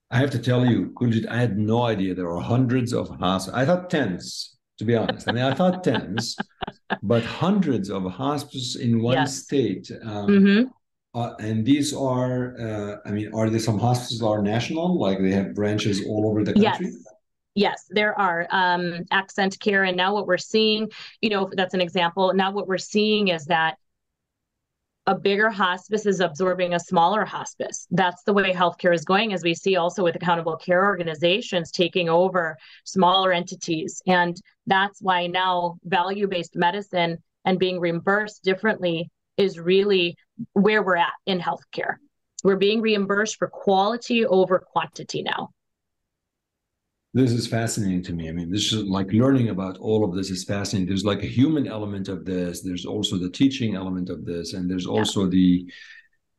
I 0.10 0.18
have 0.18 0.32
to 0.32 0.40
tell 0.40 0.66
you, 0.66 0.92
Kuljit, 0.96 1.28
I 1.30 1.38
had 1.38 1.58
no 1.58 1.84
idea 1.84 2.16
there 2.16 2.32
are 2.32 2.42
hundreds 2.42 2.94
of 2.94 3.10
hospices. 3.10 3.54
I 3.54 3.66
thought 3.66 3.90
tens, 3.90 4.57
to 4.78 4.86
be 4.86 4.96
honest. 4.96 5.28
I 5.28 5.32
mean, 5.32 5.44
I 5.44 5.54
thought 5.54 5.84
tens, 5.84 6.38
but 7.02 7.24
hundreds 7.24 7.90
of 7.90 8.04
hospices 8.12 8.76
in 8.76 9.02
one 9.02 9.16
yes. 9.16 9.44
state. 9.44 9.92
Um, 10.04 10.28
mm-hmm. 10.28 11.20
Uh, 11.20 11.34
and 11.40 11.66
these 11.66 11.96
are, 11.96 12.56
uh, 12.60 12.96
I 13.06 13.12
mean, 13.12 13.34
are 13.34 13.50
there 13.50 13.60
some 13.60 13.80
hospitals 13.80 14.20
that 14.20 14.28
are 14.28 14.42
national, 14.42 15.00
like 15.00 15.20
they 15.20 15.32
have 15.32 15.56
branches 15.56 16.06
all 16.06 16.28
over 16.30 16.44
the 16.44 16.54
country? 16.54 16.88
Yes. 16.88 17.04
Yes, 17.56 17.86
there 17.90 18.14
are 18.20 18.46
um, 18.52 19.04
AccentCare, 19.12 19.88
and 19.88 19.98
now 19.98 20.14
what 20.14 20.28
we're 20.28 20.38
seeing, 20.38 20.92
you 21.22 21.32
know, 21.32 21.50
that's 21.52 21.74
an 21.74 21.82
example. 21.82 22.32
Now 22.36 22.52
what 22.52 22.68
we're 22.68 22.78
seeing 22.78 23.30
is 23.30 23.46
that 23.46 23.80
a 25.08 25.16
bigger 25.16 25.50
hospice 25.50 26.06
is 26.06 26.20
absorbing 26.20 26.74
a 26.74 26.80
smaller 26.80 27.24
hospice. 27.24 27.88
That's 27.92 28.24
the 28.24 28.34
way 28.34 28.54
healthcare 28.54 28.94
is 28.94 29.06
going, 29.06 29.34
as 29.34 29.42
we 29.42 29.56
see 29.56 29.78
also 29.78 30.04
with 30.04 30.18
accountable 30.18 30.58
care 30.58 30.86
organizations 30.86 31.72
taking 31.72 32.10
over 32.10 32.58
smaller 32.84 33.32
entities. 33.32 34.02
And 34.06 34.36
that's 34.66 35.02
why 35.02 35.28
now 35.28 35.78
value 35.86 36.28
based 36.28 36.58
medicine 36.58 37.18
and 37.46 37.58
being 37.58 37.80
reimbursed 37.80 38.44
differently 38.44 39.10
is 39.38 39.58
really 39.58 40.18
where 40.52 40.84
we're 40.84 40.98
at 40.98 41.14
in 41.26 41.40
healthcare. 41.40 41.96
We're 42.44 42.58
being 42.58 42.82
reimbursed 42.82 43.38
for 43.38 43.48
quality 43.48 44.26
over 44.26 44.60
quantity 44.60 45.24
now. 45.24 45.50
This 47.18 47.32
is 47.32 47.48
fascinating 47.48 48.04
to 48.04 48.14
me. 48.14 48.30
I 48.30 48.32
mean, 48.32 48.52
this 48.52 48.72
is 48.72 48.84
like 48.84 49.12
learning 49.12 49.50
about 49.50 49.80
all 49.80 50.06
of 50.06 50.14
this 50.14 50.30
is 50.30 50.44
fascinating. 50.44 50.88
There's 50.88 51.04
like 51.04 51.24
a 51.24 51.34
human 51.40 51.66
element 51.68 52.10
of 52.10 52.26
this. 52.26 52.62
There's 52.62 52.86
also 52.86 53.18
the 53.18 53.32
teaching 53.32 53.76
element 53.76 54.12
of 54.12 54.24
this, 54.24 54.54
and 54.54 54.70
there's 54.70 54.86
also 54.86 55.24
yeah. 55.24 55.30
the 55.32 55.72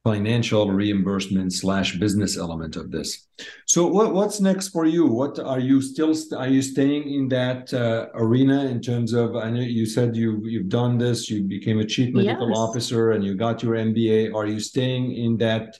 financial 0.04 0.70
reimbursement 0.70 1.52
slash 1.52 1.96
business 1.96 2.38
element 2.38 2.76
of 2.76 2.92
this. 2.92 3.26
So, 3.66 3.88
what 3.88 4.14
what's 4.14 4.40
next 4.40 4.68
for 4.68 4.86
you? 4.86 5.04
What 5.06 5.40
are 5.40 5.58
you 5.58 5.82
still 5.82 6.14
are 6.36 6.52
you 6.56 6.62
staying 6.62 7.12
in 7.12 7.28
that 7.30 7.74
uh, 7.74 8.06
arena 8.14 8.66
in 8.66 8.80
terms 8.80 9.12
of? 9.14 9.34
I 9.34 9.50
know 9.50 9.60
you 9.60 9.84
said 9.84 10.14
you 10.14 10.40
you've 10.44 10.68
done 10.68 10.96
this. 10.96 11.28
You 11.28 11.42
became 11.42 11.80
a 11.80 11.84
chief 11.94 12.14
medical 12.14 12.50
yes. 12.50 12.56
officer, 12.56 13.10
and 13.10 13.24
you 13.24 13.34
got 13.34 13.64
your 13.64 13.74
MBA. 13.74 14.32
Are 14.32 14.46
you 14.46 14.60
staying 14.60 15.16
in 15.16 15.38
that? 15.38 15.76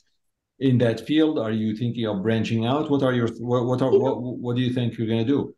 In 0.60 0.78
that 0.78 1.06
field? 1.06 1.38
Are 1.38 1.52
you 1.52 1.76
thinking 1.76 2.06
of 2.06 2.22
branching 2.22 2.66
out? 2.66 2.90
What 2.90 3.02
are 3.02 3.12
your 3.12 3.28
what 3.38 3.66
what 3.66 3.82
are 3.82 3.90
what, 3.90 4.20
what 4.20 4.56
do 4.56 4.62
you 4.62 4.72
think 4.72 4.98
you're 4.98 5.06
going 5.06 5.24
to 5.26 5.32
do? 5.32 5.54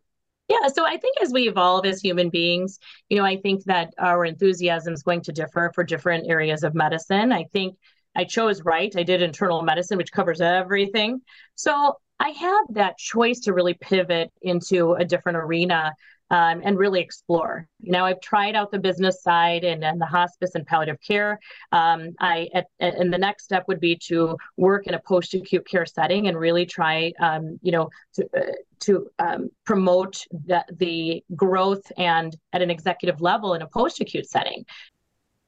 Yeah, 0.48 0.66
so 0.66 0.84
I 0.84 0.96
think 0.96 1.16
as 1.22 1.32
we 1.32 1.48
evolve 1.48 1.86
as 1.86 2.00
human 2.00 2.28
beings, 2.28 2.80
you 3.08 3.16
know, 3.16 3.24
I 3.24 3.36
think 3.36 3.62
that 3.64 3.94
our 3.98 4.24
enthusiasm 4.24 4.92
is 4.92 5.04
going 5.04 5.22
to 5.22 5.32
differ 5.32 5.70
for 5.74 5.84
different 5.84 6.28
areas 6.28 6.64
of 6.64 6.74
medicine. 6.74 7.30
I 7.30 7.44
think 7.52 7.76
I 8.16 8.24
chose 8.24 8.62
right. 8.64 8.92
I 8.96 9.04
did 9.04 9.22
internal 9.22 9.62
medicine, 9.62 9.96
which 9.96 10.10
covers 10.10 10.40
everything. 10.40 11.20
So 11.54 11.98
I 12.18 12.30
had 12.30 12.62
that 12.70 12.98
choice 12.98 13.40
to 13.40 13.52
really 13.52 13.74
pivot 13.74 14.32
into 14.42 14.94
a 14.94 15.04
different 15.04 15.38
arena 15.38 15.92
um, 16.30 16.62
and 16.64 16.78
really 16.78 17.00
explore. 17.00 17.66
You 17.80 17.92
know, 17.92 18.04
I've 18.04 18.20
tried 18.20 18.54
out 18.54 18.70
the 18.70 18.78
business 18.78 19.22
side 19.22 19.64
and, 19.64 19.84
and 19.84 20.00
the 20.00 20.06
hospice 20.06 20.54
and 20.54 20.66
palliative 20.66 21.00
care. 21.00 21.38
Um, 21.72 22.14
I 22.20 22.48
at, 22.54 22.66
and 22.78 23.12
the 23.12 23.18
next 23.18 23.44
step 23.44 23.64
would 23.68 23.80
be 23.80 23.96
to 24.06 24.36
work 24.56 24.86
in 24.86 24.94
a 24.94 25.00
post-acute 25.00 25.66
care 25.66 25.86
setting 25.86 26.28
and 26.28 26.38
really 26.38 26.66
try, 26.66 27.12
um, 27.20 27.58
you 27.62 27.72
know, 27.72 27.90
to, 28.14 28.28
uh, 28.36 28.52
to 28.80 29.08
um, 29.18 29.50
promote 29.64 30.24
the, 30.46 30.64
the 30.78 31.24
growth 31.34 31.90
and 31.96 32.36
at 32.52 32.62
an 32.62 32.70
executive 32.70 33.20
level 33.20 33.54
in 33.54 33.62
a 33.62 33.66
post-acute 33.66 34.28
setting. 34.28 34.64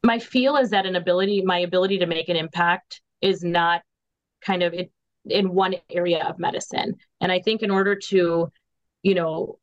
My 0.04 0.18
feel 0.18 0.56
is 0.56 0.70
that 0.70 0.84
an 0.84 0.96
ability, 0.96 1.42
my 1.42 1.60
ability 1.60 1.98
to 1.98 2.06
make 2.06 2.28
an 2.28 2.36
impact 2.36 3.00
is 3.20 3.44
not 3.44 3.82
kind 4.44 4.64
of 4.64 4.74
in, 4.74 4.88
in 5.26 5.54
one 5.54 5.76
area 5.88 6.24
of 6.24 6.40
medicine. 6.40 6.96
And 7.20 7.30
I 7.30 7.40
think 7.40 7.62
in 7.62 7.70
order 7.70 7.94
to, 7.94 8.50
you 9.04 9.14
know, 9.14 9.58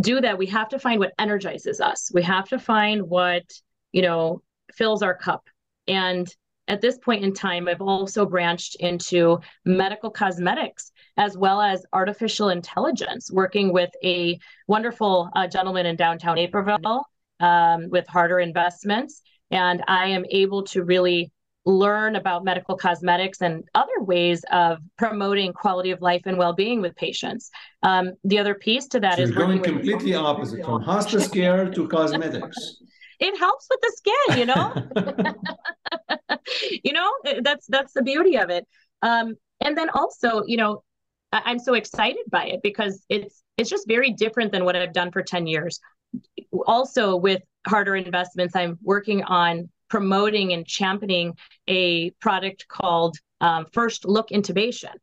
do 0.00 0.20
that, 0.20 0.38
we 0.38 0.46
have 0.46 0.68
to 0.70 0.78
find 0.78 1.00
what 1.00 1.12
energizes 1.18 1.80
us. 1.80 2.10
We 2.12 2.22
have 2.22 2.48
to 2.48 2.58
find 2.58 3.02
what, 3.02 3.44
you 3.92 4.02
know, 4.02 4.42
fills 4.72 5.02
our 5.02 5.14
cup. 5.14 5.48
And 5.86 6.28
at 6.68 6.80
this 6.80 6.98
point 6.98 7.24
in 7.24 7.32
time, 7.32 7.66
I've 7.66 7.80
also 7.80 8.26
branched 8.26 8.76
into 8.76 9.38
medical 9.64 10.10
cosmetics 10.10 10.92
as 11.16 11.36
well 11.36 11.60
as 11.60 11.84
artificial 11.92 12.50
intelligence, 12.50 13.30
working 13.32 13.72
with 13.72 13.90
a 14.04 14.38
wonderful 14.66 15.30
uh, 15.34 15.46
gentleman 15.46 15.86
in 15.86 15.96
downtown 15.96 16.36
Naperville 16.36 17.04
um, 17.40 17.88
with 17.88 18.06
Harder 18.06 18.38
Investments. 18.38 19.22
And 19.50 19.82
I 19.88 20.08
am 20.08 20.24
able 20.30 20.64
to 20.64 20.84
really 20.84 21.32
learn 21.64 22.16
about 22.16 22.44
medical 22.44 22.76
cosmetics 22.76 23.42
and 23.42 23.64
other 23.74 24.00
ways 24.00 24.44
of 24.50 24.78
promoting 24.96 25.52
quality 25.52 25.90
of 25.90 26.00
life 26.00 26.22
and 26.24 26.38
well-being 26.38 26.80
with 26.80 26.96
patients. 26.96 27.50
Um, 27.82 28.12
the 28.24 28.38
other 28.38 28.54
piece 28.54 28.86
to 28.88 29.00
that 29.00 29.16
so 29.16 29.22
is 29.22 29.30
going 29.30 29.62
completely 29.62 30.14
opposite 30.14 30.64
from 30.64 30.82
hospice 30.82 31.28
care 31.28 31.70
to 31.70 31.88
cosmetics. 31.88 32.76
It 33.20 33.36
helps 33.36 33.66
with 33.68 33.80
the 33.82 33.92
skin, 33.96 34.38
you 34.38 34.46
know. 34.46 36.38
you 36.84 36.92
know, 36.92 37.10
that's 37.42 37.66
that's 37.66 37.92
the 37.92 38.02
beauty 38.02 38.38
of 38.38 38.48
it. 38.48 38.64
Um, 39.02 39.34
and 39.60 39.76
then 39.76 39.90
also, 39.90 40.44
you 40.46 40.56
know, 40.56 40.84
I- 41.32 41.42
I'm 41.46 41.58
so 41.58 41.74
excited 41.74 42.22
by 42.30 42.46
it 42.46 42.60
because 42.62 43.04
it's 43.08 43.42
it's 43.56 43.68
just 43.68 43.88
very 43.88 44.12
different 44.12 44.52
than 44.52 44.64
what 44.64 44.76
I've 44.76 44.92
done 44.92 45.10
for 45.10 45.22
10 45.22 45.48
years. 45.48 45.80
Also, 46.66 47.16
with 47.16 47.42
harder 47.66 47.96
investments, 47.96 48.54
I'm 48.54 48.78
working 48.82 49.24
on 49.24 49.68
promoting 49.88 50.52
and 50.52 50.66
championing 50.66 51.36
a 51.66 52.10
product 52.20 52.66
called 52.68 53.16
um, 53.40 53.66
First 53.72 54.04
Look 54.04 54.30
Intubation. 54.30 54.94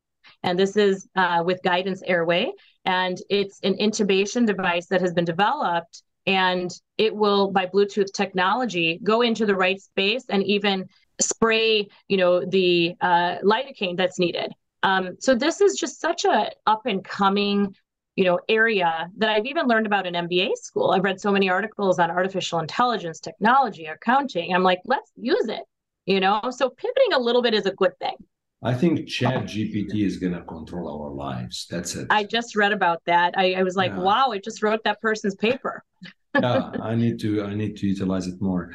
And 0.44 0.60
this 0.60 0.78
is 0.78 1.08
uh, 1.16 1.44
with 1.46 1.62
Guidance 1.64 2.02
Airway. 2.06 2.52
And 2.86 3.18
it's 3.30 3.60
an 3.64 3.76
intubation 3.76 4.46
device 4.46 4.88
that 4.88 5.02
has 5.02 5.14
been 5.14 5.26
developed 5.26 6.04
and 6.28 6.72
it 6.98 7.16
will, 7.16 7.52
by 7.52 7.68
Bluetooth 7.68 8.12
technology, 8.14 9.00
go 9.04 9.22
into 9.22 9.46
the 9.46 9.56
right 9.56 9.80
space 9.80 10.26
and 10.30 10.44
even 10.44 10.88
spray, 11.22 11.88
you 12.08 12.18
know, 12.18 12.44
the 12.46 12.96
uh, 13.02 13.38
lidocaine 13.44 13.98
that's 13.98 14.20
needed. 14.20 14.52
Um, 14.84 15.18
so 15.20 15.36
this 15.36 15.62
is 15.62 15.76
just 15.76 16.00
such 16.00 16.26
a 16.26 16.52
up 16.66 16.86
and 16.86 17.04
coming 17.04 17.76
you 18.16 18.24
know 18.24 18.40
area 18.50 19.10
that 19.18 19.30
I've 19.30 19.46
even 19.46 19.68
learned 19.68 19.86
about 19.86 20.08
in 20.08 20.14
MBA 20.14 20.56
school. 20.58 20.92
I've 20.92 21.04
read 21.04 21.20
so 21.20 21.32
many 21.32 21.50
articles 21.50 22.00
on 22.00 22.10
artificial 22.12 22.60
intelligence, 22.60 23.20
technology, 23.20 23.86
accounting. 23.86 24.54
I'm 24.54 24.64
like, 24.64 24.80
let's 24.86 25.12
use 25.16 25.48
it. 25.48 25.64
You 26.06 26.20
know, 26.20 26.40
so 26.52 26.70
pivoting 26.70 27.14
a 27.14 27.20
little 27.20 27.42
bit 27.42 27.54
is 27.54 27.66
a 27.66 27.72
good 27.72 27.98
thing. 28.00 28.16
I 28.64 28.74
think 28.74 29.08
Chat 29.08 29.44
GPT 29.44 30.06
is 30.06 30.18
going 30.18 30.34
to 30.34 30.42
control 30.42 31.04
our 31.04 31.12
lives. 31.12 31.68
That's 31.70 31.96
it. 31.96 32.08
I 32.10 32.24
just 32.24 32.56
read 32.56 32.72
about 32.72 33.02
that. 33.06 33.34
I, 33.38 33.54
I 33.54 33.64
was 33.64 33.76
like, 33.76 33.92
yeah. 33.92 34.00
wow, 34.00 34.32
I 34.32 34.40
just 34.40 34.64
wrote 34.64 34.84
that 34.86 35.02
person's 35.02 35.36
paper. 35.36 35.84
yeah, 36.40 36.72
I 36.82 36.96
need 36.96 37.20
to 37.20 37.44
I 37.44 37.54
need 37.54 37.78
to 37.78 37.88
utilize 37.88 38.28
it 38.28 38.42
more. 38.42 38.74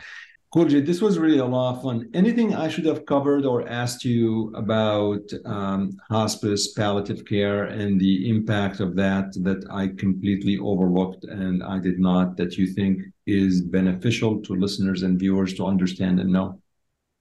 Kuljit, 0.53 0.85
this 0.85 1.01
was 1.01 1.17
really 1.17 1.39
a 1.39 1.45
lot 1.45 1.77
of 1.77 1.83
fun. 1.83 2.11
Anything 2.13 2.57
I 2.57 2.69
should 2.69 2.85
have 2.87 3.07
covered 3.07 3.47
or 3.47 3.69
asked 3.69 4.05
you 4.05 4.53
about 4.57 5.23
um, 5.45 5.93
hospice, 6.11 6.73
palliative 6.73 7.25
care, 7.25 7.67
and 7.67 8.01
the 8.01 8.29
impact 8.29 8.81
of 8.81 8.97
that 8.97 9.33
that 9.45 9.65
I 9.71 9.89
completely 9.97 10.59
overlooked 10.59 11.23
and 11.23 11.63
I 11.63 11.79
did 11.79 12.01
not, 12.01 12.37
that 12.37 12.57
you 12.57 12.67
think 12.67 13.01
is 13.29 13.61
beneficial 13.61 14.43
to 14.43 14.55
listeners 14.55 15.05
and 15.05 15.21
viewers 15.21 15.55
to 15.55 15.67
understand 15.67 16.19
and 16.19 16.33
know? 16.33 16.61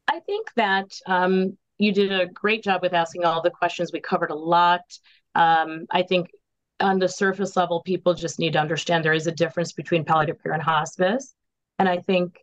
I 0.07 0.21
think 0.21 0.47
that 0.55 0.89
um, 1.05 1.55
you 1.77 1.93
did 1.93 2.11
a 2.11 2.25
great 2.25 2.63
job 2.63 2.81
with 2.81 2.95
asking 2.95 3.25
all 3.25 3.43
the 3.43 3.51
questions. 3.51 3.91
We 3.93 3.99
covered 3.99 4.31
a 4.31 4.35
lot. 4.35 4.81
Um, 5.35 5.85
I 5.91 6.01
think 6.01 6.31
on 6.79 6.97
the 6.97 7.07
surface 7.07 7.55
level, 7.55 7.83
people 7.83 8.15
just 8.15 8.39
need 8.39 8.53
to 8.53 8.59
understand 8.59 9.05
there 9.05 9.13
is 9.13 9.27
a 9.27 9.31
difference 9.31 9.71
between 9.71 10.03
palliative 10.03 10.41
care 10.41 10.53
and 10.53 10.63
hospice. 10.63 11.35
And 11.77 11.87
I 11.87 11.97
think 11.97 12.39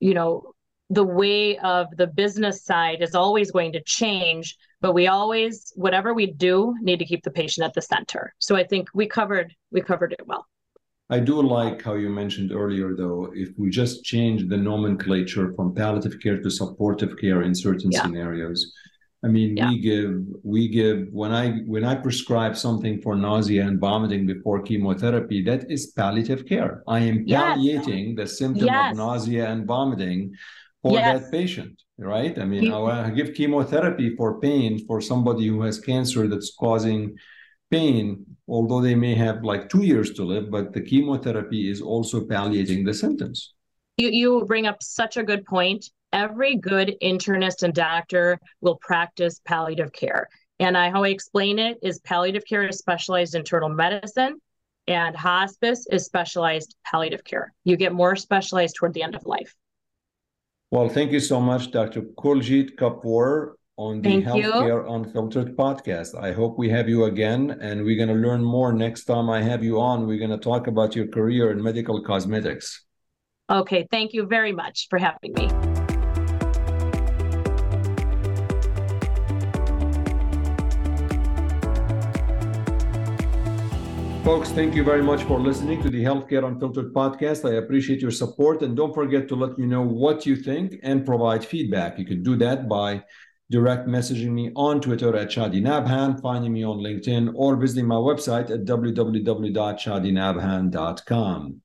you 0.00 0.14
know 0.14 0.52
the 0.90 1.04
way 1.04 1.58
of 1.58 1.88
the 1.96 2.06
business 2.06 2.64
side 2.64 3.02
is 3.02 3.14
always 3.14 3.50
going 3.50 3.72
to 3.72 3.82
change 3.82 4.56
but 4.80 4.92
we 4.92 5.06
always 5.08 5.72
whatever 5.74 6.14
we 6.14 6.26
do 6.26 6.74
need 6.80 6.98
to 6.98 7.04
keep 7.04 7.22
the 7.24 7.30
patient 7.30 7.64
at 7.64 7.74
the 7.74 7.82
center 7.82 8.32
so 8.38 8.54
i 8.56 8.64
think 8.64 8.88
we 8.94 9.06
covered 9.06 9.52
we 9.72 9.80
covered 9.80 10.12
it 10.12 10.20
well 10.26 10.46
i 11.10 11.18
do 11.18 11.40
like 11.42 11.82
how 11.82 11.94
you 11.94 12.08
mentioned 12.08 12.52
earlier 12.52 12.94
though 12.94 13.30
if 13.34 13.50
we 13.58 13.68
just 13.68 14.04
change 14.04 14.48
the 14.48 14.56
nomenclature 14.56 15.52
from 15.54 15.74
palliative 15.74 16.20
care 16.20 16.40
to 16.40 16.50
supportive 16.50 17.16
care 17.18 17.42
in 17.42 17.54
certain 17.54 17.90
yeah. 17.90 18.02
scenarios 18.02 18.72
I 19.24 19.28
mean, 19.28 19.56
yeah. 19.56 19.70
we 19.70 19.80
give 19.80 20.24
we 20.42 20.68
give 20.68 21.08
when 21.10 21.32
I 21.32 21.50
when 21.66 21.84
I 21.84 21.94
prescribe 21.94 22.56
something 22.56 23.00
for 23.00 23.16
nausea 23.16 23.66
and 23.66 23.80
vomiting 23.80 24.26
before 24.26 24.62
chemotherapy, 24.62 25.42
that 25.44 25.70
is 25.70 25.92
palliative 25.92 26.46
care. 26.46 26.82
I 26.86 27.00
am 27.00 27.26
palliating 27.26 28.08
yes. 28.08 28.16
the 28.16 28.26
symptom 28.26 28.66
yes. 28.66 28.92
of 28.92 28.98
nausea 28.98 29.50
and 29.50 29.66
vomiting 29.66 30.34
for 30.82 30.92
yes. 30.92 31.22
that 31.22 31.32
patient, 31.32 31.82
right? 31.98 32.38
I 32.38 32.44
mean, 32.44 32.72
I 32.72 33.10
give 33.10 33.34
chemotherapy 33.34 34.14
for 34.16 34.38
pain 34.40 34.86
for 34.86 35.00
somebody 35.00 35.46
who 35.48 35.62
has 35.62 35.80
cancer 35.80 36.28
that's 36.28 36.54
causing 36.54 37.16
pain, 37.70 38.24
although 38.46 38.80
they 38.80 38.94
may 38.94 39.14
have 39.14 39.42
like 39.42 39.68
two 39.68 39.82
years 39.82 40.12
to 40.12 40.24
live, 40.24 40.50
but 40.50 40.72
the 40.72 40.80
chemotherapy 40.80 41.70
is 41.70 41.80
also 41.80 42.20
palliating 42.20 42.84
the 42.84 42.94
symptoms. 42.94 43.54
You 43.96 44.10
you 44.10 44.44
bring 44.46 44.66
up 44.66 44.82
such 44.82 45.16
a 45.16 45.24
good 45.24 45.44
point. 45.46 45.90
Every 46.16 46.56
good 46.56 46.96
internist 47.02 47.62
and 47.62 47.74
doctor 47.74 48.40
will 48.62 48.76
practice 48.76 49.38
palliative 49.44 49.92
care. 49.92 50.30
And 50.58 50.74
I, 50.74 50.88
how 50.88 51.04
I 51.04 51.08
explain 51.08 51.58
it 51.58 51.76
is 51.82 51.98
palliative 51.98 52.46
care 52.46 52.66
is 52.66 52.78
specialized 52.78 53.34
internal 53.34 53.68
medicine 53.68 54.40
and 54.88 55.14
hospice 55.14 55.86
is 55.90 56.06
specialized 56.06 56.74
palliative 56.90 57.22
care. 57.22 57.52
You 57.64 57.76
get 57.76 57.92
more 57.92 58.16
specialized 58.16 58.76
toward 58.76 58.94
the 58.94 59.02
end 59.02 59.14
of 59.14 59.26
life. 59.26 59.54
Well, 60.70 60.88
thank 60.88 61.12
you 61.12 61.20
so 61.20 61.38
much, 61.38 61.70
Dr. 61.70 62.00
Kuljit 62.00 62.76
Kapur, 62.76 63.52
on 63.76 64.00
the 64.00 64.08
Thank 64.08 64.24
Healthcare 64.24 64.90
Unfiltered 64.90 65.54
podcast. 65.54 66.18
I 66.18 66.32
hope 66.32 66.56
we 66.56 66.70
have 66.70 66.88
you 66.88 67.04
again, 67.04 67.58
and 67.60 67.84
we're 67.84 67.98
going 68.02 68.08
to 68.08 68.26
learn 68.26 68.42
more 68.42 68.72
next 68.72 69.04
time 69.04 69.28
I 69.28 69.42
have 69.42 69.62
you 69.62 69.78
on. 69.80 70.06
We're 70.06 70.18
going 70.18 70.30
to 70.30 70.38
talk 70.38 70.66
about 70.66 70.96
your 70.96 71.08
career 71.08 71.50
in 71.50 71.62
medical 71.62 72.02
cosmetics. 72.02 72.86
Okay, 73.50 73.86
thank 73.90 74.14
you 74.14 74.24
very 74.24 74.52
much 74.52 74.86
for 74.88 74.98
having 74.98 75.34
me. 75.34 75.75
Folks, 84.26 84.50
thank 84.50 84.74
you 84.74 84.82
very 84.82 85.04
much 85.04 85.22
for 85.22 85.38
listening 85.38 85.80
to 85.84 85.88
the 85.88 86.02
Healthcare 86.02 86.44
Unfiltered 86.44 86.92
podcast. 86.92 87.48
I 87.48 87.58
appreciate 87.58 88.00
your 88.00 88.10
support 88.10 88.60
and 88.62 88.76
don't 88.76 88.92
forget 88.92 89.28
to 89.28 89.36
let 89.36 89.56
me 89.56 89.66
know 89.66 89.82
what 89.82 90.26
you 90.26 90.34
think 90.34 90.80
and 90.82 91.06
provide 91.06 91.44
feedback. 91.44 91.96
You 91.96 92.04
can 92.04 92.24
do 92.24 92.34
that 92.38 92.68
by 92.68 93.04
direct 93.52 93.86
messaging 93.86 94.32
me 94.32 94.50
on 94.56 94.80
Twitter 94.80 95.14
at 95.14 95.28
Chadi 95.28 95.62
Nabhan, 95.62 96.20
finding 96.20 96.52
me 96.52 96.64
on 96.64 96.78
LinkedIn, 96.78 97.34
or 97.36 97.54
visiting 97.54 97.86
my 97.86 97.94
website 97.94 98.50
at 98.50 98.64
www.chadinabhan.com. 98.64 101.60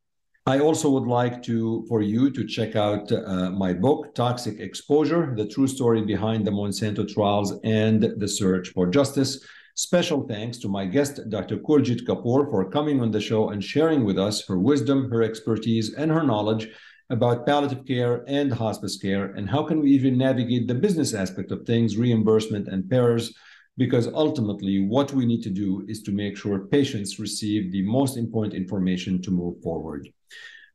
I 0.46 0.60
also 0.60 0.90
would 0.92 1.08
like 1.08 1.42
to 1.42 1.84
for 1.90 2.04
you 2.04 2.30
to 2.30 2.46
check 2.46 2.76
out 2.76 3.12
uh, 3.12 3.50
my 3.50 3.74
book, 3.74 4.14
Toxic 4.14 4.60
Exposure: 4.60 5.34
The 5.36 5.48
True 5.48 5.66
Story 5.66 6.04
Behind 6.04 6.46
the 6.46 6.52
Monsanto 6.52 7.12
Trials 7.12 7.60
and 7.64 8.04
the 8.04 8.28
Search 8.28 8.70
for 8.70 8.86
Justice. 8.86 9.44
Special 9.76 10.28
thanks 10.28 10.58
to 10.60 10.68
my 10.68 10.86
guest, 10.86 11.20
Dr. 11.30 11.58
Kuljit 11.58 12.06
Kapur, 12.06 12.50
for 12.50 12.70
coming 12.70 13.00
on 13.02 13.12
the 13.12 13.22
show 13.22 13.50
and 13.50 13.64
sharing 13.64 14.04
with 14.04 14.20
us 14.20 14.46
her 14.48 14.60
wisdom, 14.60 15.10
her 15.10 15.24
expertise, 15.24 15.94
and 15.94 16.12
her 16.12 16.24
knowledge 16.24 16.68
about 17.10 17.46
palliative 17.46 17.86
care 17.86 18.24
and 18.28 18.54
hospice 18.54 18.98
care, 18.98 19.34
and 19.34 19.50
how 19.50 19.64
can 19.64 19.82
we 19.82 19.92
even 19.92 20.18
navigate 20.18 20.68
the 20.68 20.76
business 20.76 21.14
aspect 21.14 21.52
of 21.52 21.66
things, 21.66 21.98
reimbursement 21.98 22.68
and 22.68 22.90
payers, 22.90 23.34
because 23.78 24.08
ultimately 24.08 24.86
what 24.86 25.14
we 25.14 25.26
need 25.26 25.44
to 25.44 25.50
do 25.50 25.86
is 25.88 26.02
to 26.04 26.12
make 26.12 26.38
sure 26.38 26.60
patients 26.60 27.20
receive 27.20 27.72
the 27.72 27.82
most 27.84 28.18
important 28.18 28.54
information 28.54 29.22
to 29.22 29.32
move 29.32 29.62
forward. 29.62 30.08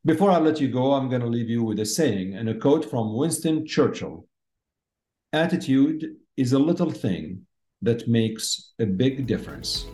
Before 0.05 0.31
I 0.31 0.39
let 0.39 0.61
you 0.61 0.69
go, 0.69 0.93
I'm 0.93 1.09
going 1.09 1.23
to 1.23 1.27
leave 1.27 1.49
you 1.49 1.63
with 1.63 1.81
a 1.81 1.87
saying 1.87 2.35
and 2.35 2.49
a 2.49 2.55
quote 2.55 2.89
from 2.89 3.17
Winston 3.17 3.67
Churchill. 3.67 4.27
Attitude 5.33 6.17
is 6.37 6.53
a 6.53 6.59
little 6.59 6.91
thing 6.91 7.46
that 7.83 8.09
makes 8.09 8.73
a 8.79 8.87
big 8.87 9.27
difference. 9.27 9.87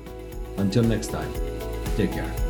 Until 0.57 0.85
next 0.85 1.09
time, 1.09 1.33
take 1.97 2.13
care. 2.13 2.42